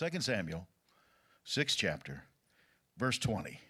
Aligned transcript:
2 0.00 0.18
Samuel, 0.22 0.66
6th 1.46 1.76
chapter, 1.76 2.22
verse 2.96 3.18
20. 3.18 3.60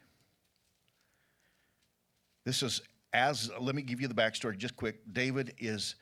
This 2.45 2.63
is 2.63 2.81
as, 3.13 3.51
let 3.61 3.75
me 3.75 3.83
give 3.83 4.01
you 4.01 4.07
the 4.07 4.15
backstory 4.15 4.57
just 4.57 4.77
quick. 4.77 5.01
David 5.13 5.55
is 5.59 5.97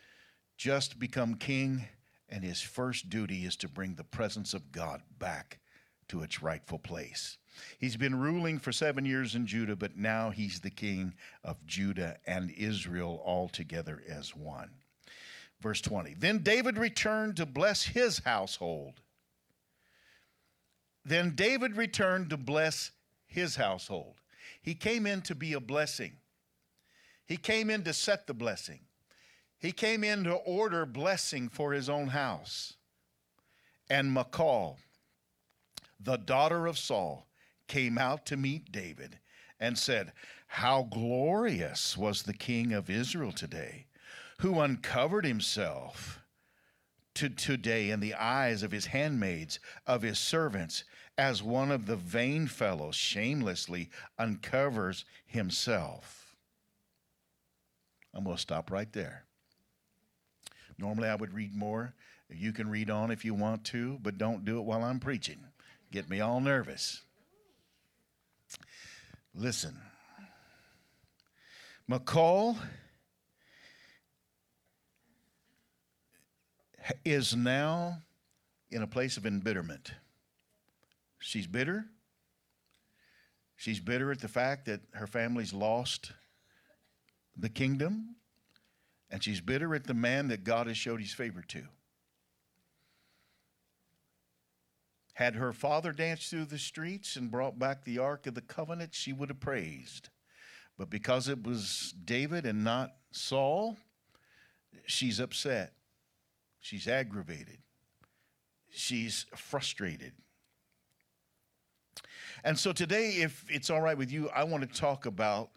just 0.58 0.98
become 0.98 1.36
king, 1.36 1.88
and 2.28 2.44
his 2.44 2.60
first 2.60 3.08
duty 3.08 3.46
is 3.46 3.56
to 3.56 3.68
bring 3.68 3.94
the 3.94 4.04
presence 4.04 4.52
of 4.52 4.70
God 4.70 5.00
back 5.18 5.60
to 6.08 6.20
its 6.20 6.42
rightful 6.42 6.78
place. 6.78 7.38
He's 7.78 7.96
been 7.96 8.20
ruling 8.20 8.58
for 8.58 8.70
seven 8.70 9.06
years 9.06 9.34
in 9.34 9.46
Judah, 9.46 9.76
but 9.76 9.96
now 9.96 10.28
he's 10.28 10.60
the 10.60 10.68
king 10.68 11.14
of 11.42 11.64
Judah 11.64 12.18
and 12.26 12.50
Israel 12.50 13.22
all 13.24 13.48
together 13.48 14.02
as 14.06 14.36
one. 14.36 14.72
Verse 15.62 15.80
20 15.80 16.16
Then 16.18 16.40
David 16.40 16.76
returned 16.76 17.36
to 17.36 17.46
bless 17.46 17.84
his 17.84 18.18
household. 18.18 19.00
Then 21.08 21.30
David 21.34 21.74
returned 21.74 22.28
to 22.30 22.36
bless 22.36 22.90
his 23.26 23.56
household. 23.56 24.16
He 24.60 24.74
came 24.74 25.06
in 25.06 25.22
to 25.22 25.34
be 25.34 25.54
a 25.54 25.60
blessing. 25.60 26.12
He 27.24 27.38
came 27.38 27.70
in 27.70 27.82
to 27.84 27.94
set 27.94 28.26
the 28.26 28.34
blessing. 28.34 28.80
He 29.58 29.72
came 29.72 30.04
in 30.04 30.24
to 30.24 30.34
order 30.34 30.84
blessing 30.84 31.48
for 31.48 31.72
his 31.72 31.88
own 31.88 32.08
house. 32.08 32.74
And 33.88 34.12
Michal, 34.12 34.78
the 35.98 36.18
daughter 36.18 36.66
of 36.66 36.76
Saul, 36.76 37.26
came 37.68 37.96
out 37.96 38.26
to 38.26 38.36
meet 38.36 38.70
David 38.70 39.18
and 39.58 39.78
said, 39.78 40.12
How 40.46 40.82
glorious 40.82 41.96
was 41.96 42.22
the 42.22 42.34
king 42.34 42.74
of 42.74 42.90
Israel 42.90 43.32
today, 43.32 43.86
who 44.40 44.60
uncovered 44.60 45.24
himself 45.24 46.20
to 47.14 47.28
today 47.28 47.90
in 47.90 47.98
the 47.98 48.14
eyes 48.14 48.62
of 48.62 48.70
his 48.70 48.86
handmaids, 48.86 49.58
of 49.86 50.02
his 50.02 50.18
servants, 50.18 50.84
as 51.18 51.42
one 51.42 51.72
of 51.72 51.86
the 51.86 51.96
vain 51.96 52.46
fellows 52.46 52.94
shamelessly 52.94 53.90
uncovers 54.18 55.04
himself. 55.26 56.36
I'm 58.14 58.22
going 58.22 58.36
to 58.36 58.40
stop 58.40 58.70
right 58.70 58.90
there. 58.92 59.24
Normally, 60.78 61.08
I 61.08 61.16
would 61.16 61.34
read 61.34 61.54
more. 61.54 61.92
You 62.30 62.52
can 62.52 62.70
read 62.70 62.88
on 62.88 63.10
if 63.10 63.24
you 63.24 63.34
want 63.34 63.64
to, 63.64 63.98
but 64.00 64.16
don't 64.16 64.44
do 64.44 64.58
it 64.58 64.64
while 64.64 64.84
I'm 64.84 65.00
preaching. 65.00 65.38
Get 65.90 66.08
me 66.08 66.20
all 66.20 66.40
nervous. 66.40 67.02
Listen. 69.34 69.76
Michal 71.88 72.56
is 77.04 77.34
now 77.34 78.02
in 78.70 78.82
a 78.82 78.86
place 78.86 79.16
of 79.16 79.26
embitterment. 79.26 79.92
She's 81.28 81.46
bitter. 81.46 81.84
She's 83.54 83.80
bitter 83.80 84.10
at 84.10 84.20
the 84.20 84.28
fact 84.28 84.64
that 84.64 84.80
her 84.94 85.06
family's 85.06 85.52
lost 85.52 86.12
the 87.36 87.50
kingdom, 87.50 88.16
and 89.10 89.22
she's 89.22 89.42
bitter 89.42 89.74
at 89.74 89.86
the 89.86 89.92
man 89.92 90.28
that 90.28 90.42
God 90.42 90.68
has 90.68 90.78
showed 90.78 91.02
his 91.02 91.12
favor 91.12 91.42
to. 91.48 91.64
Had 95.12 95.34
her 95.34 95.52
father 95.52 95.92
danced 95.92 96.30
through 96.30 96.46
the 96.46 96.58
streets 96.58 97.14
and 97.16 97.30
brought 97.30 97.58
back 97.58 97.84
the 97.84 97.98
Ark 97.98 98.26
of 98.26 98.34
the 98.34 98.40
Covenant, 98.40 98.94
she 98.94 99.12
would 99.12 99.28
have 99.28 99.38
praised. 99.38 100.08
But 100.78 100.88
because 100.88 101.28
it 101.28 101.46
was 101.46 101.92
David 102.06 102.46
and 102.46 102.64
not 102.64 102.92
Saul, 103.10 103.76
she's 104.86 105.20
upset. 105.20 105.74
She's 106.58 106.88
aggravated. 106.88 107.58
She's 108.70 109.26
frustrated. 109.36 110.14
And 112.44 112.58
so 112.58 112.72
today, 112.72 113.10
if 113.16 113.44
it's 113.48 113.70
all 113.70 113.80
right 113.80 113.96
with 113.96 114.10
you, 114.10 114.28
I 114.30 114.44
want 114.44 114.70
to 114.70 114.78
talk 114.78 115.06
about 115.06 115.50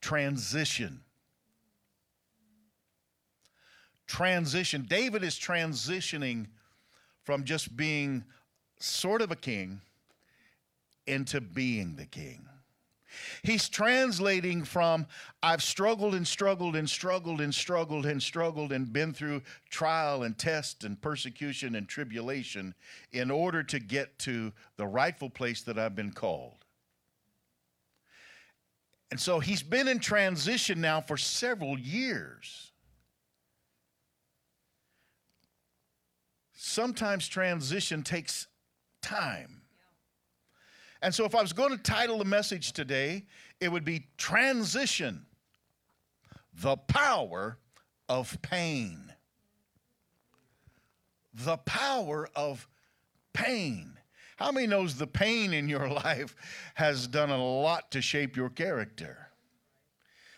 transition. 0.00 1.00
Transition. 4.06 4.86
David 4.88 5.24
is 5.24 5.38
transitioning 5.38 6.46
from 7.22 7.44
just 7.44 7.76
being 7.76 8.24
sort 8.78 9.22
of 9.22 9.30
a 9.30 9.36
king 9.36 9.80
into 11.06 11.40
being 11.40 11.96
the 11.96 12.06
king. 12.06 12.46
He's 13.42 13.68
translating 13.68 14.64
from 14.64 15.06
I've 15.42 15.62
struggled 15.62 16.14
and 16.14 16.26
struggled 16.26 16.76
and 16.76 16.88
struggled 16.88 17.40
and 17.40 17.54
struggled 17.54 18.06
and 18.06 18.22
struggled 18.22 18.72
and 18.72 18.92
been 18.92 19.12
through 19.12 19.42
trial 19.70 20.22
and 20.22 20.36
test 20.36 20.84
and 20.84 21.00
persecution 21.00 21.74
and 21.74 21.88
tribulation 21.88 22.74
in 23.12 23.30
order 23.30 23.62
to 23.62 23.78
get 23.78 24.18
to 24.20 24.52
the 24.76 24.86
rightful 24.86 25.30
place 25.30 25.62
that 25.62 25.78
I've 25.78 25.94
been 25.94 26.12
called. 26.12 26.64
And 29.10 29.20
so 29.20 29.38
he's 29.38 29.62
been 29.62 29.86
in 29.86 29.98
transition 30.00 30.80
now 30.80 31.00
for 31.00 31.16
several 31.16 31.78
years. 31.78 32.72
sometimes 36.64 37.28
transition 37.28 38.02
takes 38.02 38.48
time. 39.02 39.60
And 41.04 41.14
so, 41.14 41.26
if 41.26 41.34
I 41.34 41.42
was 41.42 41.52
going 41.52 41.68
to 41.68 41.76
title 41.76 42.16
the 42.16 42.24
message 42.24 42.72
today, 42.72 43.26
it 43.60 43.70
would 43.70 43.84
be 43.84 44.06
Transition 44.16 45.26
the 46.54 46.78
Power 46.78 47.58
of 48.08 48.40
Pain. 48.40 49.12
The 51.34 51.58
power 51.58 52.26
of 52.34 52.66
pain. 53.34 53.98
How 54.36 54.50
many 54.50 54.66
knows 54.66 54.94
the 54.94 55.06
pain 55.06 55.52
in 55.52 55.68
your 55.68 55.88
life 56.04 56.34
has 56.72 57.06
done 57.06 57.28
a 57.28 57.36
lot 57.36 57.90
to 57.90 58.00
shape 58.00 58.34
your 58.34 58.48
character? 58.48 59.28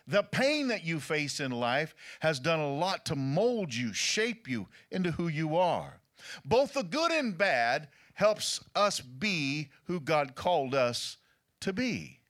The 0.09 0.25
pain 0.25 0.67
that 0.69 0.85
you 0.85 0.99
face 0.99 1.39
in 1.39 1.53
life 1.53 1.95
has 2.19 2.41
done 2.41 2.59
a 2.59 2.75
lot 2.75 3.07
to 3.07 3.15
mold 3.15 3.73
you, 3.73 3.93
shape 3.93 4.49
you 4.49 4.67
into 4.91 5.13
who 5.13 5.29
you 5.29 5.57
are. 5.57 6.01
Both 6.45 6.75
the 6.75 6.83
good 6.83 7.13
and 7.13 7.39
bad 7.39 7.87
helps 8.17 8.61
us 8.75 9.01
be 9.01 9.69
who 9.85 10.01
God 10.01 10.35
called 10.35 10.75
us 10.75 11.19
to 11.61 11.73
be. 11.73 12.21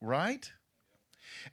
Right? 0.00 0.50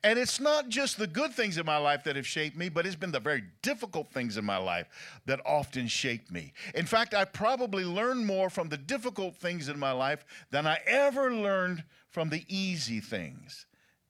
And 0.03 0.19
it's 0.19 0.39
not 0.39 0.69
just 0.69 0.97
the 0.97 1.07
good 1.07 1.33
things 1.33 1.57
in 1.57 1.65
my 1.65 1.77
life 1.77 2.03
that 2.03 2.15
have 2.15 2.27
shaped 2.27 2.55
me, 2.55 2.69
but 2.69 2.85
it's 2.85 2.95
been 2.95 3.11
the 3.11 3.19
very 3.19 3.43
difficult 3.63 4.11
things 4.11 4.37
in 4.37 4.45
my 4.45 4.57
life 4.57 4.87
that 5.25 5.41
often 5.43 5.87
shaped 5.87 6.31
me. 6.31 6.53
In 6.75 6.85
fact, 6.85 7.15
I 7.15 7.25
probably 7.25 7.83
learned 7.83 8.27
more 8.27 8.51
from 8.51 8.69
the 8.69 8.77
difficult 8.77 9.35
things 9.35 9.69
in 9.69 9.79
my 9.79 9.91
life 9.91 10.23
than 10.51 10.67
I 10.67 10.77
ever 10.85 11.33
learned 11.33 11.83
from 12.09 12.29
the 12.29 12.45
easy 12.47 12.99
things 12.99 13.65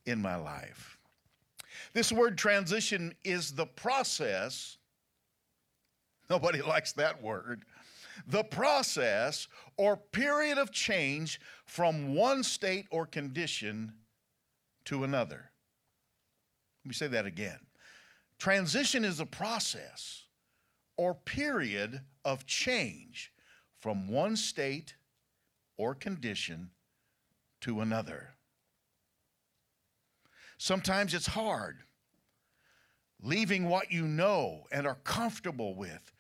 in 0.06 0.22
my 0.22 0.36
life. 0.36 0.98
This 1.94 2.12
word 2.12 2.38
transition 2.38 3.16
is 3.24 3.54
the 3.54 3.66
process 3.66 4.78
Nobody 6.32 6.62
likes 6.74 6.94
that 6.94 7.22
word. 7.22 7.66
The 8.28 8.44
process 8.44 9.48
or 9.78 9.98
period 9.98 10.58
of 10.58 10.72
change 10.72 11.40
from 11.66 12.16
one 12.16 12.44
state 12.44 12.86
or 12.92 13.06
condition 13.06 13.94
to 14.86 15.04
another. 15.04 15.52
Let 16.84 16.90
me 16.90 16.94
say 16.94 17.08
that 17.08 17.26
again. 17.26 17.60
Transition 18.40 19.06
is 19.06 19.20
a 19.20 19.26
process 19.26 20.26
or 20.98 21.14
period 21.14 22.02
of 22.26 22.46
change 22.46 23.32
from 23.80 24.08
one 24.08 24.36
state 24.36 24.96
or 25.78 25.96
condition 25.96 26.72
to 27.62 27.82
another. 27.82 28.36
Sometimes 30.58 31.14
it's 31.14 31.28
hard 31.28 31.80
leaving 33.22 33.70
what 33.70 33.92
you 33.92 34.08
know 34.08 34.66
and 34.72 34.88
are 34.88 34.98
comfortable 35.04 35.76
with 35.76 36.12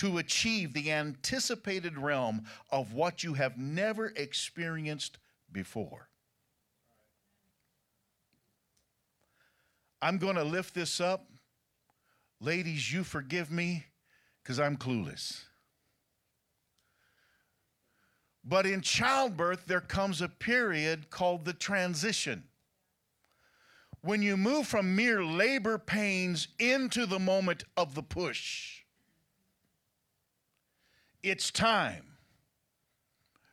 to 0.00 0.16
achieve 0.16 0.72
the 0.72 0.90
anticipated 0.90 1.98
realm 1.98 2.42
of 2.70 2.94
what 2.94 3.22
you 3.22 3.34
have 3.34 3.58
never 3.58 4.06
experienced 4.16 5.18
before. 5.52 6.08
I'm 10.00 10.16
going 10.16 10.36
to 10.36 10.42
lift 10.42 10.74
this 10.74 11.02
up. 11.02 11.26
Ladies, 12.40 12.90
you 12.90 13.04
forgive 13.04 13.50
me 13.50 13.84
because 14.42 14.58
I'm 14.58 14.78
clueless. 14.78 15.42
But 18.42 18.64
in 18.64 18.80
childbirth, 18.80 19.66
there 19.66 19.82
comes 19.82 20.22
a 20.22 20.30
period 20.30 21.10
called 21.10 21.44
the 21.44 21.52
transition. 21.52 22.44
When 24.00 24.22
you 24.22 24.38
move 24.38 24.66
from 24.66 24.96
mere 24.96 25.22
labor 25.22 25.76
pains 25.76 26.48
into 26.58 27.04
the 27.04 27.18
moment 27.18 27.64
of 27.76 27.94
the 27.94 28.02
push. 28.02 28.79
It's 31.22 31.50
time. 31.50 32.04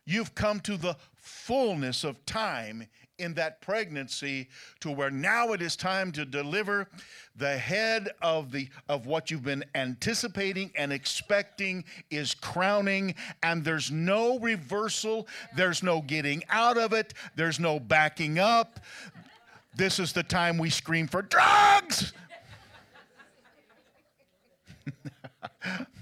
you've 0.06 0.34
come 0.34 0.58
to 0.60 0.78
the 0.78 0.96
fullness 1.16 2.02
of 2.02 2.24
time 2.24 2.86
in 3.18 3.34
that 3.34 3.60
pregnancy 3.60 4.48
to 4.80 4.90
where 4.90 5.10
now 5.10 5.52
it 5.52 5.60
is 5.60 5.76
time 5.76 6.10
to 6.12 6.24
deliver 6.24 6.88
the 7.36 7.58
head 7.58 8.08
of 8.22 8.50
the 8.50 8.68
of 8.88 9.06
what 9.06 9.30
you've 9.30 9.44
been 9.44 9.64
anticipating 9.74 10.70
and 10.76 10.92
expecting 10.92 11.84
is 12.10 12.32
crowning 12.32 13.14
and 13.42 13.64
there's 13.64 13.90
no 13.90 14.38
reversal. 14.38 15.26
There's 15.56 15.82
no 15.82 16.00
getting 16.00 16.42
out 16.48 16.78
of 16.78 16.92
it. 16.92 17.12
There's 17.36 17.60
no 17.60 17.78
backing 17.78 18.38
up. 18.38 18.80
This 19.76 19.98
is 19.98 20.12
the 20.12 20.22
time 20.22 20.56
we 20.56 20.70
scream 20.70 21.06
for 21.06 21.22
drugs 21.22 22.12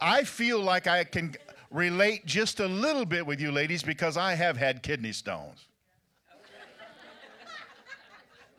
I 0.00 0.24
feel 0.24 0.60
like 0.60 0.86
I 0.86 1.04
can 1.04 1.34
relate 1.70 2.26
just 2.26 2.60
a 2.60 2.66
little 2.66 3.04
bit 3.04 3.26
with 3.26 3.40
you 3.40 3.50
ladies 3.50 3.82
because 3.82 4.16
I 4.16 4.34
have 4.34 4.56
had 4.56 4.82
kidney 4.82 5.12
stones. 5.12 5.66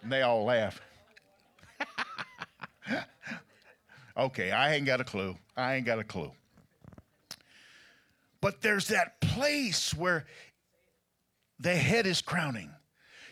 and 0.01 0.11
they 0.11 0.21
all 0.21 0.45
laugh. 0.45 0.81
okay, 4.17 4.51
I 4.51 4.75
ain't 4.75 4.85
got 4.85 5.01
a 5.01 5.03
clue. 5.03 5.35
I 5.55 5.75
ain't 5.75 5.85
got 5.85 5.99
a 5.99 6.03
clue. 6.03 6.31
But 8.41 8.61
there's 8.61 8.87
that 8.89 9.19
place 9.19 9.93
where 9.93 10.25
the 11.59 11.75
head 11.75 12.05
is 12.05 12.21
crowning. 12.21 12.71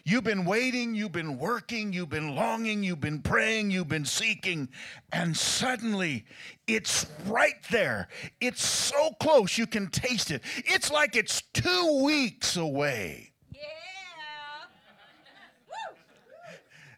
You've 0.08 0.24
been 0.24 0.46
waiting, 0.46 0.94
you've 0.94 1.14
been 1.14 1.40
working, 1.40 1.92
you've 1.92 2.10
been 2.10 2.36
longing, 2.36 2.84
you've 2.84 3.02
been 3.02 3.24
praying, 3.24 3.72
you've 3.72 3.88
been 3.88 4.06
seeking, 4.06 4.70
and 5.12 5.36
suddenly 5.36 6.26
it's 6.68 7.08
right 7.26 7.56
there. 7.72 8.08
It's 8.40 8.64
so 8.64 9.14
close 9.20 9.58
you 9.58 9.66
can 9.66 9.88
taste 9.88 10.30
it. 10.30 10.44
It's 10.58 10.92
like 10.92 11.16
it's 11.16 11.42
two 11.54 12.04
weeks 12.04 12.56
away. 12.56 13.32
Yeah. 13.52 13.62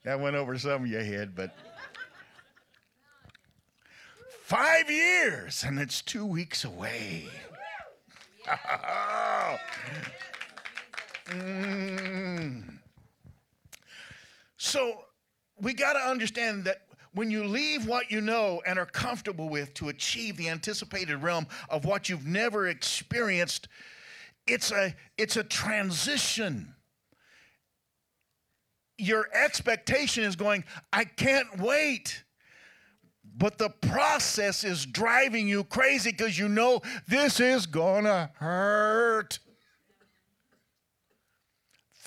that 0.03 0.19
went 0.19 0.35
over 0.35 0.57
some 0.57 0.83
of 0.83 0.89
your 0.89 1.01
head, 1.03 1.33
but 1.33 1.55
five 4.41 4.91
years 4.91 5.63
and 5.63 5.79
it's 5.79 6.01
two 6.01 6.25
weeks 6.25 6.65
away. 6.65 7.29
mm. 11.29 12.76
So 14.57 15.05
we 15.59 15.73
got 15.73 15.93
to 15.93 15.99
understand 15.99 16.65
that 16.65 16.81
when 17.13 17.31
you 17.31 17.45
leave 17.45 17.87
what 17.87 18.11
you 18.11 18.21
know 18.21 18.61
and 18.67 18.77
are 18.77 18.85
comfortable 18.85 19.49
with 19.49 19.73
to 19.75 19.89
achieve 19.89 20.37
the 20.37 20.49
anticipated 20.49 21.17
realm 21.17 21.47
of 21.69 21.85
what 21.85 22.09
you've 22.09 22.27
never 22.27 22.67
experienced, 22.67 23.67
it's 24.45 24.71
a, 24.71 24.95
it's 25.17 25.35
a 25.35 25.43
transition. 25.43 26.75
Your 28.97 29.27
expectation 29.33 30.23
is 30.23 30.35
going, 30.35 30.63
I 30.91 31.05
can't 31.05 31.59
wait. 31.59 32.23
But 33.37 33.59
the 33.59 33.69
process 33.69 34.63
is 34.63 34.85
driving 34.85 35.47
you 35.47 35.63
crazy 35.63 36.09
because 36.11 36.39
you 36.39 36.49
know 36.49 36.81
this 37.07 37.39
is 37.39 37.67
gonna 37.67 38.31
hurt. 38.35 39.37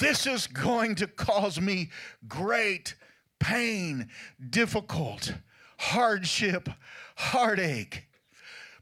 This 0.00 0.26
is 0.26 0.46
going 0.46 0.94
to 0.96 1.06
cause 1.06 1.60
me 1.60 1.90
great 2.26 2.94
pain, 3.38 4.08
difficult, 4.48 5.34
hardship, 5.78 6.70
heartache. 7.16 8.06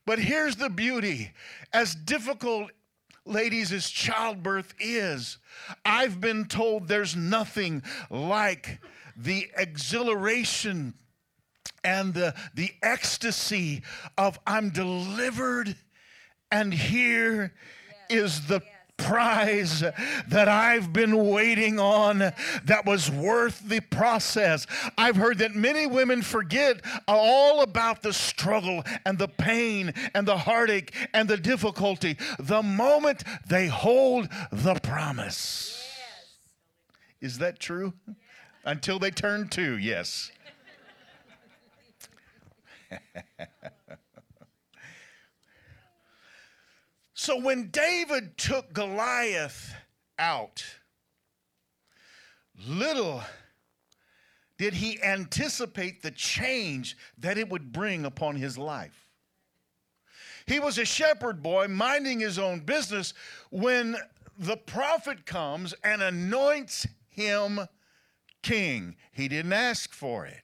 But 0.06 0.20
here's 0.20 0.54
the 0.54 0.70
beauty 0.70 1.32
as 1.72 1.96
difficult, 1.96 2.70
ladies, 3.26 3.72
as 3.72 3.90
childbirth 3.90 4.74
is, 4.78 5.38
I've 5.84 6.20
been 6.20 6.44
told 6.44 6.86
there's 6.86 7.16
nothing 7.16 7.82
like 8.10 8.78
the 9.16 9.48
exhilaration 9.56 10.94
and 11.82 12.14
the, 12.14 12.32
the 12.54 12.70
ecstasy 12.80 13.82
of 14.16 14.38
I'm 14.46 14.70
delivered, 14.70 15.74
and 16.52 16.72
here 16.72 17.54
is 18.08 18.46
the 18.46 18.62
prize 18.98 19.80
that 19.80 20.48
I've 20.48 20.92
been 20.92 21.28
waiting 21.28 21.80
on 21.80 22.18
that 22.18 22.84
was 22.84 23.10
worth 23.10 23.66
the 23.66 23.80
process. 23.80 24.66
I've 24.98 25.16
heard 25.16 25.38
that 25.38 25.54
many 25.54 25.86
women 25.86 26.20
forget 26.20 26.82
all 27.06 27.62
about 27.62 28.02
the 28.02 28.12
struggle 28.12 28.82
and 29.06 29.16
the 29.18 29.28
pain 29.28 29.94
and 30.14 30.28
the 30.28 30.36
heartache 30.36 30.94
and 31.14 31.28
the 31.28 31.38
difficulty 31.38 32.18
the 32.38 32.62
moment 32.62 33.24
they 33.48 33.68
hold 33.68 34.28
the 34.52 34.74
promise. 34.74 35.82
Yes. 37.20 37.32
Is 37.32 37.38
that 37.38 37.58
true? 37.58 37.94
Yes. 38.06 38.16
Until 38.64 38.98
they 38.98 39.10
turn 39.10 39.48
two, 39.48 39.78
yes. 39.78 40.30
So 47.20 47.36
when 47.36 47.70
David 47.70 48.38
took 48.38 48.72
Goliath 48.72 49.74
out, 50.20 50.64
little 52.64 53.22
did 54.56 54.74
he 54.74 55.02
anticipate 55.02 56.00
the 56.00 56.12
change 56.12 56.96
that 57.18 57.36
it 57.36 57.48
would 57.48 57.72
bring 57.72 58.04
upon 58.04 58.36
his 58.36 58.56
life. 58.56 59.08
He 60.46 60.60
was 60.60 60.78
a 60.78 60.84
shepherd 60.84 61.42
boy 61.42 61.66
minding 61.66 62.20
his 62.20 62.38
own 62.38 62.60
business 62.60 63.14
when 63.50 63.96
the 64.38 64.56
prophet 64.56 65.26
comes 65.26 65.74
and 65.82 66.00
anoints 66.00 66.86
him 67.08 67.58
king. 68.42 68.94
He 69.10 69.26
didn't 69.26 69.54
ask 69.54 69.92
for 69.92 70.24
it. 70.24 70.42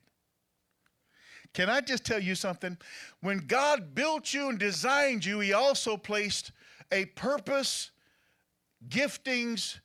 Can 1.53 1.71
I 1.71 1.83
just 1.83 2.05
tell 2.05 2.21
you 2.21 2.35
something? 2.35 2.77
When 3.21 3.47
God 3.47 3.95
built 3.95 4.35
you 4.35 4.49
and 4.49 4.59
designed 4.59 5.25
you, 5.25 5.39
He 5.39 5.53
also 5.53 5.97
placed 5.97 6.51
a 6.95 7.07
purpose, 7.07 7.91
giftings, 8.89 9.81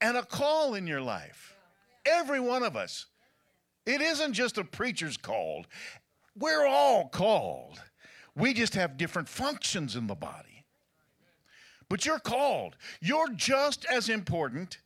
and 0.00 0.16
a 0.16 0.24
call 0.24 0.74
in 0.74 0.88
your 0.88 1.00
life. 1.00 1.56
Every 2.04 2.40
one 2.40 2.64
of 2.64 2.76
us. 2.76 3.06
It 3.86 4.00
isn't 4.00 4.32
just 4.32 4.58
a 4.58 4.64
preacher's 4.64 5.16
called, 5.16 5.66
we're 6.36 6.66
all 6.66 7.08
called. 7.08 7.80
We 8.34 8.54
just 8.54 8.74
have 8.74 8.96
different 8.96 9.28
functions 9.28 9.94
in 9.94 10.06
the 10.06 10.14
body. 10.14 10.64
But 11.88 12.06
you're 12.06 12.18
called. 12.18 12.76
You're 13.00 13.28
just 13.28 13.84
as 13.84 14.08
important 14.08 14.78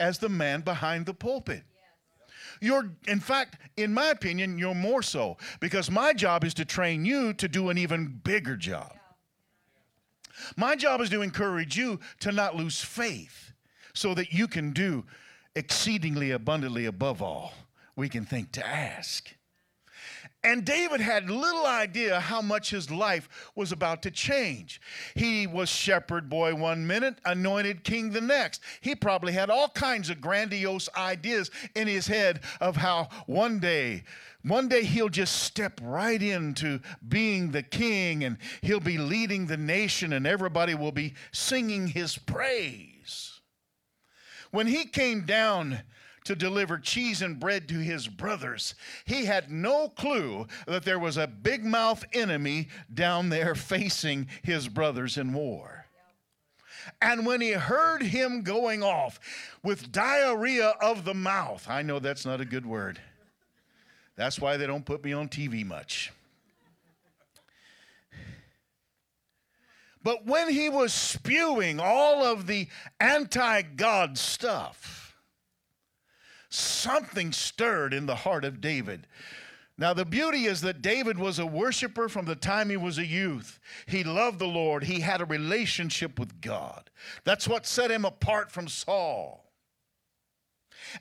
as 0.00 0.18
the 0.18 0.28
man 0.28 0.62
behind 0.62 1.06
the 1.06 1.14
pulpit. 1.14 1.62
You're, 2.60 2.90
in 3.06 3.20
fact, 3.20 3.58
in 3.76 3.94
my 3.94 4.08
opinion, 4.08 4.58
you're 4.58 4.74
more 4.74 5.02
so 5.02 5.36
because 5.60 5.90
my 5.90 6.12
job 6.12 6.42
is 6.42 6.54
to 6.54 6.64
train 6.64 7.04
you 7.04 7.32
to 7.34 7.48
do 7.48 7.70
an 7.70 7.78
even 7.78 8.20
bigger 8.24 8.56
job. 8.56 8.92
My 10.56 10.76
job 10.76 11.00
is 11.00 11.10
to 11.10 11.22
encourage 11.22 11.76
you 11.76 12.00
to 12.20 12.32
not 12.32 12.56
lose 12.56 12.80
faith 12.80 13.52
so 13.94 14.14
that 14.14 14.32
you 14.32 14.48
can 14.48 14.72
do 14.72 15.04
exceedingly 15.54 16.30
abundantly 16.30 16.86
above 16.86 17.20
all 17.22 17.52
we 17.96 18.08
can 18.08 18.24
think 18.24 18.52
to 18.52 18.66
ask. 18.66 19.34
And 20.44 20.64
David 20.64 21.00
had 21.00 21.30
little 21.30 21.66
idea 21.66 22.18
how 22.18 22.42
much 22.42 22.70
his 22.70 22.90
life 22.90 23.28
was 23.54 23.70
about 23.70 24.02
to 24.02 24.10
change. 24.10 24.80
He 25.14 25.46
was 25.46 25.68
shepherd 25.68 26.28
boy 26.28 26.54
one 26.54 26.84
minute, 26.86 27.18
anointed 27.24 27.84
king 27.84 28.10
the 28.10 28.20
next. 28.20 28.60
He 28.80 28.96
probably 28.96 29.32
had 29.32 29.50
all 29.50 29.68
kinds 29.68 30.10
of 30.10 30.20
grandiose 30.20 30.88
ideas 30.96 31.50
in 31.76 31.86
his 31.86 32.08
head 32.08 32.40
of 32.60 32.76
how 32.76 33.08
one 33.26 33.60
day 33.60 34.02
one 34.44 34.68
day 34.68 34.82
he'll 34.82 35.08
just 35.08 35.44
step 35.44 35.80
right 35.82 36.20
into 36.20 36.80
being 37.08 37.52
the 37.52 37.62
king 37.62 38.24
and 38.24 38.38
he'll 38.60 38.80
be 38.80 38.98
leading 38.98 39.46
the 39.46 39.56
nation 39.56 40.12
and 40.12 40.26
everybody 40.26 40.74
will 40.74 40.92
be 40.92 41.14
singing 41.30 41.86
his 41.86 42.18
praise. 42.18 43.40
When 44.50 44.66
he 44.66 44.84
came 44.84 45.24
down 45.24 45.82
to 46.24 46.34
deliver 46.34 46.78
cheese 46.78 47.22
and 47.22 47.40
bread 47.40 47.68
to 47.68 47.74
his 47.74 48.08
brothers, 48.08 48.74
he 49.04 49.24
had 49.24 49.50
no 49.50 49.88
clue 49.88 50.46
that 50.66 50.84
there 50.84 50.98
was 50.98 51.16
a 51.16 51.26
big 51.26 51.64
mouth 51.64 52.04
enemy 52.12 52.68
down 52.92 53.28
there 53.28 53.54
facing 53.54 54.28
his 54.42 54.68
brothers 54.68 55.16
in 55.16 55.32
war. 55.32 55.86
And 57.00 57.24
when 57.24 57.40
he 57.40 57.52
heard 57.52 58.02
him 58.02 58.42
going 58.42 58.82
off 58.82 59.20
with 59.62 59.92
diarrhea 59.92 60.74
of 60.80 61.04
the 61.04 61.14
mouth, 61.14 61.66
I 61.68 61.82
know 61.82 61.98
that's 61.98 62.26
not 62.26 62.40
a 62.40 62.44
good 62.44 62.66
word 62.66 62.98
that's 64.16 64.38
why 64.38 64.56
they 64.56 64.66
don't 64.66 64.84
put 64.84 65.04
me 65.04 65.12
on 65.12 65.28
TV 65.28 65.64
much. 65.64 66.12
But 70.04 70.26
when 70.26 70.50
he 70.50 70.68
was 70.68 70.92
spewing 70.92 71.80
all 71.80 72.24
of 72.24 72.46
the 72.46 72.68
anti 73.00 73.62
God 73.62 74.18
stuff, 74.18 75.01
something 76.54 77.32
stirred 77.32 77.94
in 77.94 78.06
the 78.06 78.16
heart 78.16 78.44
of 78.44 78.60
David. 78.60 79.06
Now, 79.78 79.94
the 79.94 80.04
beauty 80.04 80.44
is 80.44 80.60
that 80.60 80.82
David 80.82 81.18
was 81.18 81.38
a 81.38 81.46
worshiper 81.46 82.08
from 82.08 82.26
the 82.26 82.36
time 82.36 82.68
he 82.68 82.76
was 82.76 82.98
a 82.98 83.06
youth. 83.06 83.58
He 83.86 84.04
loved 84.04 84.38
the 84.38 84.46
Lord, 84.46 84.84
he 84.84 85.00
had 85.00 85.20
a 85.20 85.26
relationship 85.26 86.18
with 86.18 86.40
God. 86.40 86.90
That's 87.24 87.48
what 87.48 87.66
set 87.66 87.90
him 87.90 88.04
apart 88.04 88.52
from 88.52 88.68
Saul. 88.68 89.42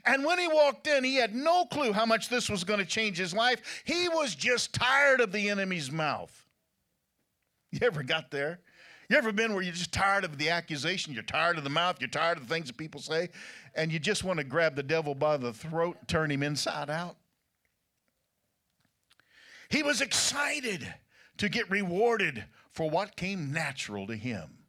And 0.06 0.24
when 0.24 0.40
he 0.40 0.48
walked 0.48 0.88
in, 0.88 1.04
he 1.04 1.16
had 1.16 1.36
no 1.36 1.66
clue 1.66 1.92
how 1.92 2.06
much 2.06 2.30
this 2.30 2.50
was 2.50 2.64
going 2.64 2.80
to 2.80 2.86
change 2.86 3.18
his 3.18 3.34
life. 3.34 3.84
He 3.84 4.08
was 4.10 4.36
just 4.36 4.74
tired 4.74 5.20
of 5.20 5.32
the 5.32 5.50
enemy's 5.50 5.92
mouth. 5.92 6.46
You 7.72 7.80
ever 7.84 8.04
got 8.04 8.32
there? 8.32 8.60
You 9.12 9.18
ever 9.18 9.34
been 9.34 9.54
where 9.54 9.62
you're 9.62 9.74
just 9.74 9.92
tired 9.92 10.24
of 10.24 10.38
the 10.38 10.52
accusation, 10.52 11.14
you're 11.14 11.22
tired 11.22 11.58
of 11.58 11.66
the 11.66 11.70
mouth, 11.70 11.98
you're 12.00 12.08
tired 12.08 12.38
of 12.38 12.48
the 12.48 12.54
things 12.54 12.68
that 12.68 12.78
people 12.78 13.02
say, 13.02 13.28
and 13.76 13.92
you 13.92 14.00
just 14.00 14.24
want 14.24 14.40
to 14.40 14.46
grab 14.46 14.74
the 14.74 14.84
devil 14.84 15.14
by 15.14 15.36
the 15.36 15.52
throat, 15.52 15.98
turn 16.08 16.32
him 16.32 16.42
inside 16.42 16.90
out? 16.90 17.18
He 19.68 19.84
was 19.84 20.00
excited 20.00 20.94
to 21.40 21.50
get 21.50 21.70
rewarded 21.70 22.46
for 22.72 22.90
what 22.90 23.18
came 23.18 23.52
natural 23.52 24.08
to 24.08 24.16
him. 24.16 24.60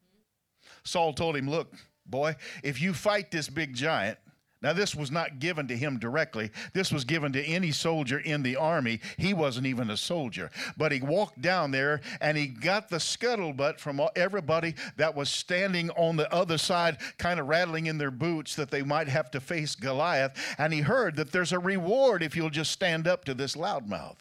Saul 0.82 1.12
told 1.12 1.36
him, 1.36 1.48
Look, 1.48 1.76
boy, 2.04 2.34
if 2.64 2.82
you 2.82 2.94
fight 2.94 3.30
this 3.30 3.48
big 3.48 3.74
giant, 3.76 4.18
now, 4.62 4.72
this 4.72 4.94
was 4.94 5.10
not 5.10 5.40
given 5.40 5.66
to 5.66 5.76
him 5.76 5.98
directly. 5.98 6.52
This 6.72 6.92
was 6.92 7.04
given 7.04 7.32
to 7.32 7.44
any 7.44 7.72
soldier 7.72 8.20
in 8.20 8.44
the 8.44 8.54
army. 8.54 9.00
He 9.18 9.34
wasn't 9.34 9.66
even 9.66 9.90
a 9.90 9.96
soldier. 9.96 10.52
But 10.76 10.92
he 10.92 11.00
walked 11.00 11.42
down 11.42 11.72
there 11.72 12.00
and 12.20 12.38
he 12.38 12.46
got 12.46 12.88
the 12.88 12.98
scuttlebutt 12.98 13.80
from 13.80 14.00
everybody 14.14 14.76
that 14.96 15.16
was 15.16 15.30
standing 15.30 15.90
on 15.90 16.16
the 16.16 16.32
other 16.32 16.58
side, 16.58 16.98
kind 17.18 17.40
of 17.40 17.48
rattling 17.48 17.86
in 17.86 17.98
their 17.98 18.12
boots 18.12 18.54
that 18.54 18.70
they 18.70 18.82
might 18.82 19.08
have 19.08 19.32
to 19.32 19.40
face 19.40 19.74
Goliath. 19.74 20.38
And 20.58 20.72
he 20.72 20.80
heard 20.80 21.16
that 21.16 21.32
there's 21.32 21.52
a 21.52 21.58
reward 21.58 22.22
if 22.22 22.36
you'll 22.36 22.48
just 22.48 22.70
stand 22.70 23.08
up 23.08 23.24
to 23.24 23.34
this 23.34 23.56
loudmouth. 23.56 24.18